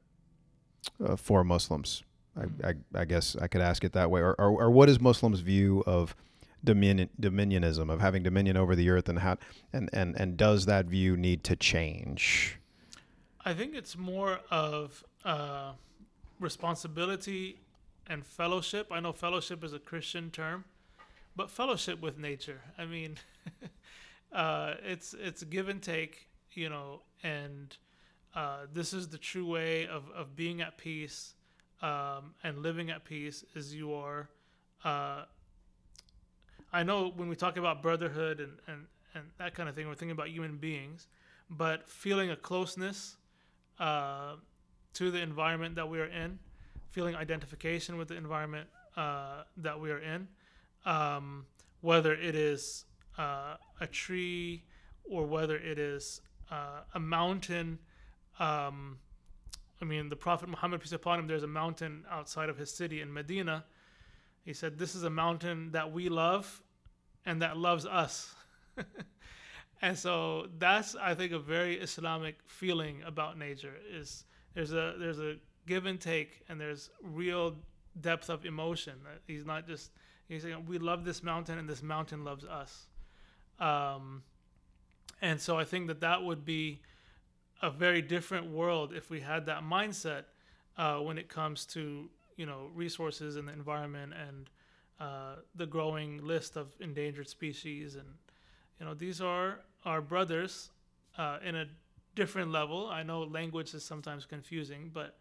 uh, 1.03 1.15
for 1.15 1.43
Muslims? 1.43 2.03
I, 2.37 2.69
I, 2.69 2.73
I 2.95 3.05
guess 3.05 3.35
I 3.35 3.47
could 3.47 3.61
ask 3.61 3.83
it 3.83 3.93
that 3.93 4.09
way. 4.09 4.21
Or, 4.21 4.33
or, 4.39 4.63
or 4.63 4.71
what 4.71 4.89
is 4.89 4.99
Muslims' 4.99 5.39
view 5.41 5.83
of 5.85 6.15
dominion, 6.63 7.09
dominionism, 7.19 7.91
of 7.91 8.01
having 8.01 8.23
dominion 8.23 8.57
over 8.57 8.75
the 8.75 8.89
earth, 8.89 9.09
and 9.09 9.19
how, 9.19 9.37
and, 9.71 9.89
and, 9.93 10.15
and 10.19 10.37
does 10.37 10.65
that 10.65 10.85
view 10.85 11.15
need 11.15 11.43
to 11.45 11.55
change? 11.55 12.57
I 13.45 13.53
think 13.53 13.75
it's 13.75 13.97
more 13.97 14.39
of 14.49 15.03
uh, 15.25 15.73
responsibility 16.39 17.59
and 18.07 18.25
fellowship. 18.25 18.87
I 18.91 18.99
know 18.99 19.13
fellowship 19.13 19.63
is 19.63 19.73
a 19.73 19.79
Christian 19.79 20.31
term, 20.31 20.65
but 21.35 21.51
fellowship 21.51 22.01
with 22.01 22.17
nature. 22.17 22.61
I 22.77 22.85
mean, 22.85 23.17
uh, 24.31 24.75
it's 24.83 25.13
it's 25.13 25.43
give 25.43 25.69
and 25.69 25.81
take, 25.81 26.29
you 26.53 26.69
know, 26.69 27.01
and 27.21 27.75
uh, 28.35 28.65
this 28.71 28.93
is 28.93 29.09
the 29.09 29.17
true 29.17 29.45
way 29.45 29.87
of, 29.87 30.09
of 30.11 30.35
being 30.35 30.61
at 30.61 30.77
peace 30.77 31.33
um, 31.81 32.33
and 32.43 32.59
living 32.59 32.89
at 32.89 33.03
peace. 33.03 33.43
Is 33.55 33.73
you 33.73 33.93
are. 33.93 34.29
Uh, 34.83 35.23
I 36.71 36.83
know 36.83 37.11
when 37.15 37.29
we 37.29 37.35
talk 37.35 37.57
about 37.57 37.81
brotherhood 37.81 38.39
and, 38.39 38.53
and 38.67 38.85
and 39.15 39.25
that 39.37 39.55
kind 39.55 39.69
of 39.69 39.75
thing. 39.75 39.87
We're 39.87 39.95
thinking 39.95 40.11
about 40.11 40.29
human 40.29 40.57
beings, 40.57 41.07
but 41.49 41.87
feeling 41.87 42.31
a 42.31 42.35
closeness 42.35 43.17
uh, 43.79 44.35
to 44.93 45.11
the 45.11 45.21
environment 45.21 45.75
that 45.75 45.87
we 45.87 45.99
are 45.99 46.07
in, 46.07 46.39
feeling 46.91 47.15
identification 47.15 47.97
with 47.97 48.07
the 48.07 48.15
environment 48.15 48.67
uh, 48.95 49.43
that 49.57 49.79
we 49.79 49.91
are 49.91 49.99
in, 49.99 50.27
um, 50.85 51.45
whether 51.81 52.13
it 52.13 52.35
is 52.35 52.85
uh, 53.17 53.55
a 53.81 53.87
tree 53.87 54.63
or 55.09 55.25
whether 55.25 55.57
it 55.57 55.77
is 55.77 56.21
uh, 56.51 56.81
a 56.93 56.99
mountain. 56.99 57.79
Um, 58.39 58.97
I 59.81 59.85
mean, 59.85 60.09
the 60.09 60.15
Prophet 60.15 60.49
Muhammad, 60.49 60.81
peace 60.81 60.91
upon 60.91 61.19
him, 61.19 61.27
there's 61.27 61.43
a 61.43 61.47
mountain 61.47 62.05
outside 62.09 62.49
of 62.49 62.57
his 62.57 62.71
city 62.71 63.01
in 63.01 63.11
Medina. 63.13 63.65
He 64.45 64.53
said, 64.53 64.77
This 64.77 64.95
is 64.95 65.03
a 65.03 65.09
mountain 65.09 65.71
that 65.71 65.91
we 65.91 66.09
love 66.09 66.61
and 67.25 67.41
that 67.41 67.57
loves 67.57 67.85
us. 67.85 68.33
and 69.81 69.97
so 69.97 70.47
that's, 70.57 70.95
I 70.95 71.15
think, 71.15 71.31
a 71.31 71.39
very 71.39 71.75
Islamic 71.75 72.37
feeling 72.47 73.01
about 73.05 73.37
nature 73.37 73.73
is 73.91 74.25
there's 74.53 74.73
a 74.73 74.95
there's 74.99 75.19
a 75.19 75.35
give 75.65 75.85
and 75.85 75.99
take 75.99 76.43
and 76.49 76.59
there's 76.59 76.89
real 77.01 77.55
depth 77.99 78.29
of 78.29 78.45
emotion. 78.45 78.93
He's 79.27 79.45
not 79.45 79.67
just 79.67 79.91
he's 80.27 80.43
saying 80.43 80.65
we 80.67 80.77
love 80.77 81.05
this 81.05 81.23
mountain 81.23 81.57
and 81.57 81.67
this 81.67 81.81
mountain 81.81 82.23
loves 82.23 82.45
us. 82.45 82.87
Um, 83.59 84.23
and 85.21 85.39
so 85.39 85.57
I 85.57 85.63
think 85.63 85.87
that 85.87 86.01
that 86.01 86.23
would 86.23 86.43
be 86.43 86.81
a 87.63 87.71
very 87.71 88.01
different 88.01 88.45
world 88.51 88.93
if 88.93 89.09
we 89.09 89.21
had 89.21 89.45
that 89.45 89.63
mindset 89.63 90.25
uh, 90.77 90.97
when 90.97 91.17
it 91.17 91.29
comes 91.29 91.65
to 91.65 92.09
you 92.35 92.45
know 92.45 92.69
resources 92.75 93.37
and 93.37 93.47
the 93.47 93.53
environment 93.53 94.13
and 94.13 94.49
uh, 94.99 95.35
the 95.55 95.65
growing 95.65 96.23
list 96.25 96.57
of 96.57 96.67
endangered 96.81 97.27
species 97.27 97.95
and 97.95 98.07
you 98.79 98.85
know 98.85 98.93
these 98.93 99.21
are 99.21 99.61
our 99.85 100.01
brothers 100.01 100.71
uh, 101.17 101.37
in 101.43 101.55
a 101.55 101.65
different 102.15 102.51
level. 102.51 102.89
I 102.89 103.03
know 103.03 103.23
language 103.23 103.73
is 103.73 103.83
sometimes 103.83 104.25
confusing, 104.25 104.91
but 104.93 105.17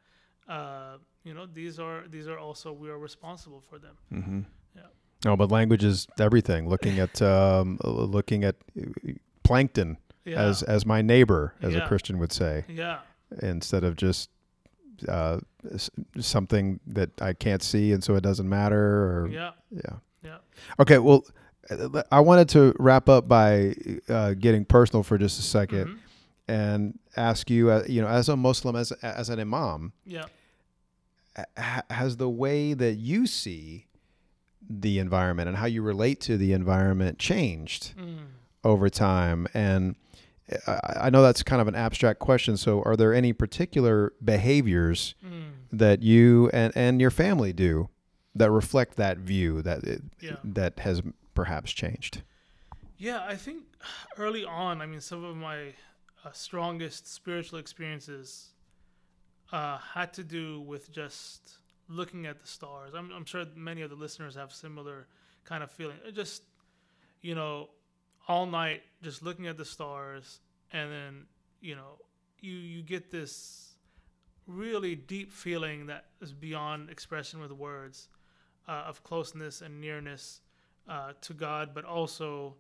uh, 0.49 0.97
you 1.25 1.35
know 1.35 1.47
these 1.47 1.79
are 1.79 2.05
these 2.09 2.27
are 2.27 2.39
also 2.39 2.73
we 2.73 2.91
are 2.91 2.99
responsible 2.99 3.61
for 3.61 3.79
them. 3.79 3.97
Mm-hmm. 4.13 4.41
Yeah. 4.77 4.83
No, 5.25 5.37
but 5.37 5.51
language 5.51 5.85
is 5.85 6.09
everything. 6.19 6.69
Looking 6.69 6.99
at 6.99 7.23
um, 7.23 7.79
looking 7.85 8.45
at 8.45 8.57
uh, 8.77 9.13
plankton 9.45 9.99
Yeah. 10.25 10.41
as 10.43 10.63
as 10.63 10.87
my 10.87 11.03
neighbor, 11.03 11.55
as 11.63 11.75
Yeah. 11.75 11.85
a 11.85 11.89
Christian 11.89 12.19
would 12.19 12.33
say, 12.33 12.65
yeah. 12.69 12.99
instead 13.41 13.83
of 13.85 13.97
just 13.97 14.31
uh, 15.09 15.41
something 16.21 16.79
that 16.87 17.11
I 17.21 17.33
can't 17.33 17.63
see, 17.63 17.93
and 17.93 18.05
so 18.05 18.15
it 18.15 18.21
doesn't 18.23 18.49
matter. 18.49 18.79
Or 19.23 19.29
Yeah. 19.29 19.51
yeah. 19.71 19.97
Yeah. 20.23 20.37
Okay. 20.79 20.99
Well, 20.99 21.25
I 22.13 22.21
wanted 22.21 22.49
to 22.51 22.75
wrap 22.79 23.09
up 23.09 23.27
by 23.27 23.75
uh, 24.09 24.35
getting 24.35 24.65
personal 24.65 25.03
for 25.03 25.19
just 25.19 25.39
a 25.41 25.43
2nd 25.43 25.87
Mhm. 25.89 25.99
and 26.47 26.99
ask 27.17 27.51
you, 27.51 27.71
uh, 27.71 27.83
you 27.89 28.01
know, 28.01 28.07
as 28.09 28.29
a 28.29 28.37
Muslim, 28.37 28.77
as 28.77 28.93
as 29.03 29.29
an 29.29 29.41
imam, 29.41 29.93
Yeah. 30.05 30.27
has 31.91 32.17
the 32.19 32.29
way 32.29 32.75
that 32.75 32.95
you 32.95 33.27
see 33.27 33.87
the 34.69 34.99
environment 34.99 35.49
and 35.49 35.57
how 35.57 35.67
you 35.67 35.83
relate 35.83 36.21
to 36.21 36.37
the 36.37 36.53
environment 36.53 37.19
changed 37.19 37.95
Mm. 37.97 38.27
over 38.65 38.89
time? 38.91 39.47
And 39.55 39.97
I, 40.67 40.81
I 41.03 41.11
know 41.11 41.23
that's 41.23 41.43
kind 41.43 41.63
of 41.63 41.69
an 41.69 41.75
abstract 41.75 42.19
question. 42.19 42.57
So, 42.57 42.83
are 42.83 42.97
there 42.97 43.15
any 43.15 43.33
particular 43.33 44.13
behaviors 44.25 45.15
Mm. 45.25 45.53
that 45.71 46.03
you 46.03 46.51
and, 46.53 46.73
and 46.77 47.01
your 47.01 47.11
family 47.11 47.53
do 47.53 47.89
that 48.35 48.51
reflect 48.51 48.97
that 48.97 49.19
view 49.19 49.63
that 49.63 49.85
it, 49.85 50.03
Yeah. 50.21 50.37
that 50.45 50.79
has 50.81 51.03
perhaps 51.35 51.73
changed? 51.73 52.23
Yeah, 52.99 53.25
I 53.27 53.37
think 53.37 53.65
early 54.19 54.45
on, 54.45 54.81
I 54.81 54.87
mean, 54.87 55.01
some 55.01 55.25
of 55.25 55.37
my 55.37 55.75
uh, 56.25 56.31
strongest 56.33 57.13
spiritual 57.13 57.59
experiences 57.59 58.51
uh, 59.53 59.79
had 59.79 60.13
to 60.15 60.25
do 60.25 60.61
with 60.61 60.91
just 60.93 61.59
looking 61.89 62.27
at 62.27 62.41
the 62.41 62.47
stars. 62.47 62.95
I'm, 62.95 63.11
I'm 63.13 63.25
sure 63.25 63.45
many 63.57 63.83
of 63.83 63.91
the 63.91 63.97
listeners 63.97 64.35
have 64.37 64.53
similar 64.53 65.09
kind 65.45 65.63
of 65.63 65.71
feeling. 65.71 65.97
It 66.07 66.15
Just, 66.15 66.43
you 67.23 67.35
know, 67.35 67.71
all 68.29 68.47
night 68.47 68.83
just 69.03 69.23
looking 69.23 69.47
at 69.47 69.57
the 69.57 69.65
stars, 69.65 70.41
and 70.73 70.91
then, 70.91 71.27
you 71.61 71.75
know, 71.75 71.99
you 72.41 72.53
you 72.53 72.83
get 72.83 73.11
this 73.11 73.75
really 74.47 74.95
deep 74.95 75.33
feeling 75.33 75.87
that 75.87 76.07
is 76.21 76.33
beyond 76.33 76.91
expression 76.91 77.41
with 77.41 77.53
words 77.53 78.09
uh, 78.69 78.85
of 78.87 79.03
closeness 79.05 79.61
and 79.61 79.81
nearness 79.81 80.41
uh, 80.89 81.13
to 81.21 81.33
God, 81.33 81.71
but 81.75 81.85
also 81.85 82.55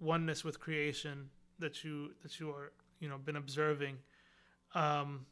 oneness 0.00 0.44
with 0.44 0.60
creation 0.60 1.30
that 1.58 1.84
you 1.84 2.10
that 2.22 2.38
you 2.40 2.50
are 2.50 2.72
you 3.00 3.08
know 3.08 3.18
been 3.18 3.36
observing. 3.36 3.98
Um, 4.74 5.26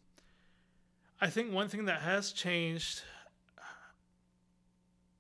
I 1.20 1.28
think 1.28 1.53
one 1.53 1.68
thing 1.68 1.85
that 1.87 2.01
has 2.01 2.33
changed 2.33 3.03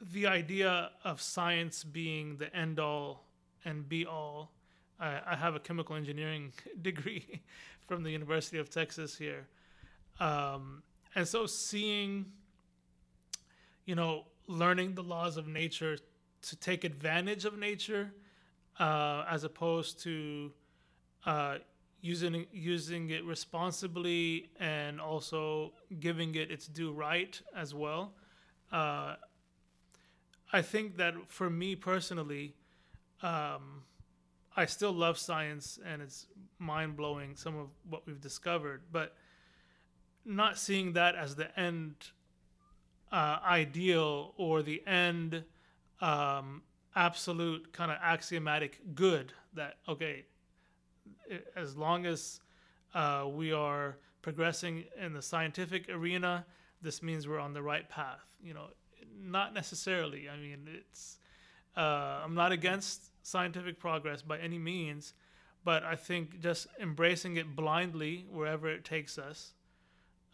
the 0.00 0.26
idea 0.26 0.90
of 1.04 1.20
science 1.20 1.84
being 1.84 2.36
the 2.36 2.54
end 2.54 2.80
all 2.80 3.24
and 3.64 3.88
be 3.88 4.06
all. 4.06 4.50
I, 5.00 5.20
I 5.26 5.36
have 5.36 5.54
a 5.54 5.60
chemical 5.60 5.96
engineering 5.96 6.52
degree 6.82 7.40
from 7.86 8.02
the 8.02 8.10
University 8.10 8.58
of 8.58 8.70
Texas 8.70 9.16
here, 9.16 9.46
um, 10.20 10.82
and 11.14 11.26
so 11.26 11.46
seeing, 11.46 12.26
you 13.84 13.94
know, 13.94 14.24
learning 14.46 14.94
the 14.94 15.02
laws 15.02 15.36
of 15.36 15.46
nature 15.46 15.98
to 16.42 16.56
take 16.56 16.84
advantage 16.84 17.44
of 17.44 17.58
nature 17.58 18.12
uh, 18.78 19.24
as 19.28 19.44
opposed 19.44 20.00
to 20.02 20.52
uh, 21.26 21.58
using 22.00 22.46
using 22.52 23.10
it 23.10 23.24
responsibly 23.24 24.50
and 24.58 25.00
also 25.00 25.72
giving 26.00 26.34
it 26.34 26.50
its 26.50 26.66
due 26.66 26.92
right 26.92 27.40
as 27.56 27.74
well. 27.74 28.12
Uh, 28.72 29.14
I 30.52 30.62
think 30.62 30.96
that 30.96 31.14
for 31.28 31.48
me 31.48 31.76
personally, 31.76 32.54
um, 33.22 33.82
I 34.56 34.66
still 34.66 34.92
love 34.92 35.16
science 35.16 35.78
and 35.84 36.02
it's 36.02 36.26
mind 36.58 36.96
blowing 36.96 37.36
some 37.36 37.56
of 37.56 37.68
what 37.88 38.06
we've 38.06 38.20
discovered, 38.20 38.82
but 38.90 39.14
not 40.24 40.58
seeing 40.58 40.92
that 40.92 41.14
as 41.14 41.34
the 41.34 41.58
end 41.58 41.94
uh, 43.10 43.38
ideal 43.44 44.34
or 44.36 44.62
the 44.62 44.82
end 44.86 45.44
um, 46.00 46.62
absolute 46.94 47.72
kind 47.72 47.90
of 47.90 47.98
axiomatic 48.02 48.80
good 48.94 49.32
that 49.54 49.76
okay 49.88 50.24
as 51.56 51.76
long 51.76 52.06
as 52.06 52.40
uh, 52.94 53.26
we 53.28 53.52
are 53.52 53.96
progressing 54.20 54.84
in 55.00 55.12
the 55.12 55.22
scientific 55.22 55.88
arena 55.88 56.44
this 56.82 57.02
means 57.02 57.26
we're 57.26 57.38
on 57.38 57.52
the 57.52 57.62
right 57.62 57.88
path 57.88 58.24
you 58.42 58.54
know 58.54 58.66
not 59.24 59.54
necessarily. 59.54 60.28
I 60.28 60.36
mean 60.36 60.68
it's 60.72 61.18
uh, 61.76 62.20
i'm 62.24 62.34
not 62.34 62.52
against 62.52 63.11
scientific 63.22 63.78
progress 63.78 64.22
by 64.22 64.38
any 64.38 64.58
means 64.58 65.14
but 65.64 65.82
i 65.84 65.94
think 65.94 66.40
just 66.40 66.66
embracing 66.80 67.36
it 67.36 67.54
blindly 67.54 68.26
wherever 68.30 68.68
it 68.68 68.84
takes 68.84 69.18
us 69.18 69.52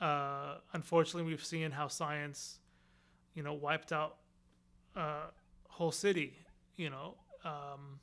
uh, 0.01 0.55
unfortunately 0.73 1.29
we've 1.29 1.45
seen 1.45 1.73
how 1.73 1.89
science 1.89 2.61
you 3.35 3.43
know 3.43 3.53
wiped 3.53 3.93
out 3.93 4.17
uh, 4.97 5.27
whole 5.69 5.93
city, 5.93 6.35
you 6.77 6.91
know, 6.91 7.15
um, 7.45 8.01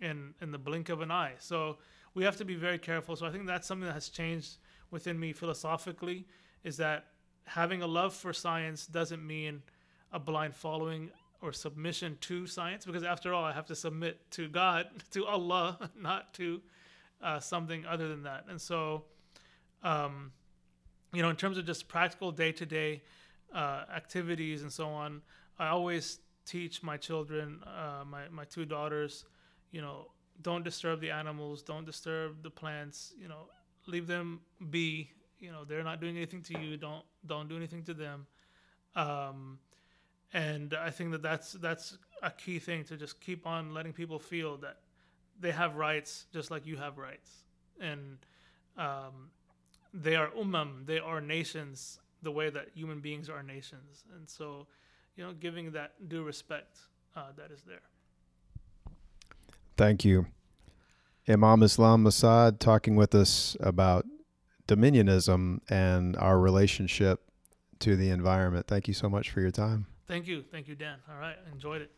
in 0.00 0.34
in 0.40 0.50
the 0.50 0.58
blink 0.58 0.88
of 0.88 1.00
an 1.02 1.10
eye. 1.10 1.34
So 1.38 1.78
we 2.14 2.24
have 2.24 2.36
to 2.36 2.44
be 2.44 2.54
very 2.54 2.78
careful. 2.78 3.14
So 3.16 3.26
I 3.26 3.30
think 3.30 3.46
that's 3.46 3.66
something 3.66 3.86
that 3.86 3.92
has 3.92 4.08
changed 4.08 4.56
within 4.90 5.20
me 5.20 5.32
philosophically. 5.32 6.26
Is 6.64 6.78
that 6.78 7.06
having 7.44 7.82
a 7.82 7.86
love 7.86 8.14
for 8.14 8.32
science 8.32 8.86
doesn't 8.86 9.24
mean 9.24 9.62
a 10.10 10.18
blind 10.18 10.54
following 10.54 11.10
or 11.40 11.52
submission 11.52 12.18
to 12.20 12.46
science, 12.46 12.84
because 12.84 13.04
after 13.04 13.32
all, 13.32 13.44
I 13.44 13.52
have 13.52 13.66
to 13.66 13.74
submit 13.74 14.30
to 14.32 14.48
God, 14.48 14.86
to 15.12 15.26
Allah, 15.26 15.90
not 16.00 16.34
to 16.34 16.60
uh, 17.22 17.40
something 17.40 17.86
other 17.86 18.08
than 18.08 18.22
that. 18.24 18.44
And 18.48 18.60
so, 18.60 19.04
um, 19.82 20.32
you 21.12 21.22
know, 21.22 21.30
in 21.30 21.36
terms 21.36 21.58
of 21.58 21.66
just 21.66 21.88
practical 21.88 22.32
day 22.32 22.52
to 22.52 22.66
day 22.66 23.02
activities 23.54 24.62
and 24.62 24.72
so 24.72 24.88
on, 24.88 25.22
I 25.58 25.68
always 25.68 26.20
teach 26.44 26.82
my 26.82 26.96
children, 26.96 27.60
uh, 27.64 28.04
my, 28.04 28.28
my 28.30 28.44
two 28.44 28.64
daughters, 28.64 29.24
you 29.70 29.80
know, 29.80 30.06
don't 30.42 30.64
disturb 30.64 31.00
the 31.00 31.10
animals, 31.10 31.62
don't 31.62 31.84
disturb 31.84 32.42
the 32.42 32.50
plants, 32.50 33.12
you 33.18 33.28
know, 33.28 33.48
leave 33.86 34.06
them 34.06 34.40
be. 34.70 35.10
You 35.40 35.52
know, 35.52 35.64
they're 35.64 35.84
not 35.84 36.00
doing 36.00 36.16
anything 36.16 36.42
to 36.42 36.58
you. 36.58 36.76
Don't 36.76 37.04
don't 37.26 37.48
do 37.48 37.56
anything 37.56 37.84
to 37.84 37.94
them. 37.94 38.26
Um, 38.96 39.58
and 40.32 40.74
I 40.74 40.90
think 40.90 41.12
that 41.12 41.22
that's 41.22 41.52
that's 41.52 41.98
a 42.22 42.30
key 42.30 42.58
thing 42.58 42.84
to 42.84 42.96
just 42.96 43.20
keep 43.20 43.46
on 43.46 43.72
letting 43.72 43.92
people 43.92 44.18
feel 44.18 44.56
that 44.58 44.78
they 45.40 45.52
have 45.52 45.76
rights 45.76 46.26
just 46.32 46.50
like 46.50 46.66
you 46.66 46.76
have 46.76 46.98
rights, 46.98 47.30
and 47.80 48.18
um, 48.76 49.30
they 49.94 50.16
are 50.16 50.28
umam, 50.30 50.86
they 50.86 50.98
are 50.98 51.20
nations 51.20 52.00
the 52.22 52.32
way 52.32 52.50
that 52.50 52.68
human 52.74 53.00
beings 53.00 53.28
are 53.28 53.42
nations, 53.42 54.04
and 54.16 54.28
so 54.28 54.66
you 55.18 55.24
know, 55.24 55.32
giving 55.32 55.72
that 55.72 56.08
due 56.08 56.22
respect 56.22 56.78
uh, 57.16 57.32
that 57.36 57.50
is 57.50 57.62
there. 57.62 57.82
Thank 59.76 60.04
you. 60.04 60.26
Imam 61.28 61.62
Islam 61.62 62.04
Mossaad 62.04 62.58
talking 62.58 62.96
with 62.96 63.14
us 63.14 63.56
about 63.60 64.06
dominionism 64.66 65.60
and 65.68 66.16
our 66.16 66.38
relationship 66.38 67.20
to 67.80 67.96
the 67.96 68.10
environment. 68.10 68.66
Thank 68.66 68.88
you 68.88 68.94
so 68.94 69.08
much 69.08 69.30
for 69.30 69.40
your 69.40 69.50
time. 69.50 69.86
Thank 70.08 70.26
you. 70.26 70.42
Thank 70.50 70.68
you, 70.68 70.74
Dan. 70.74 70.98
All 71.10 71.18
right. 71.18 71.36
Enjoyed 71.52 71.82
it. 71.82 71.90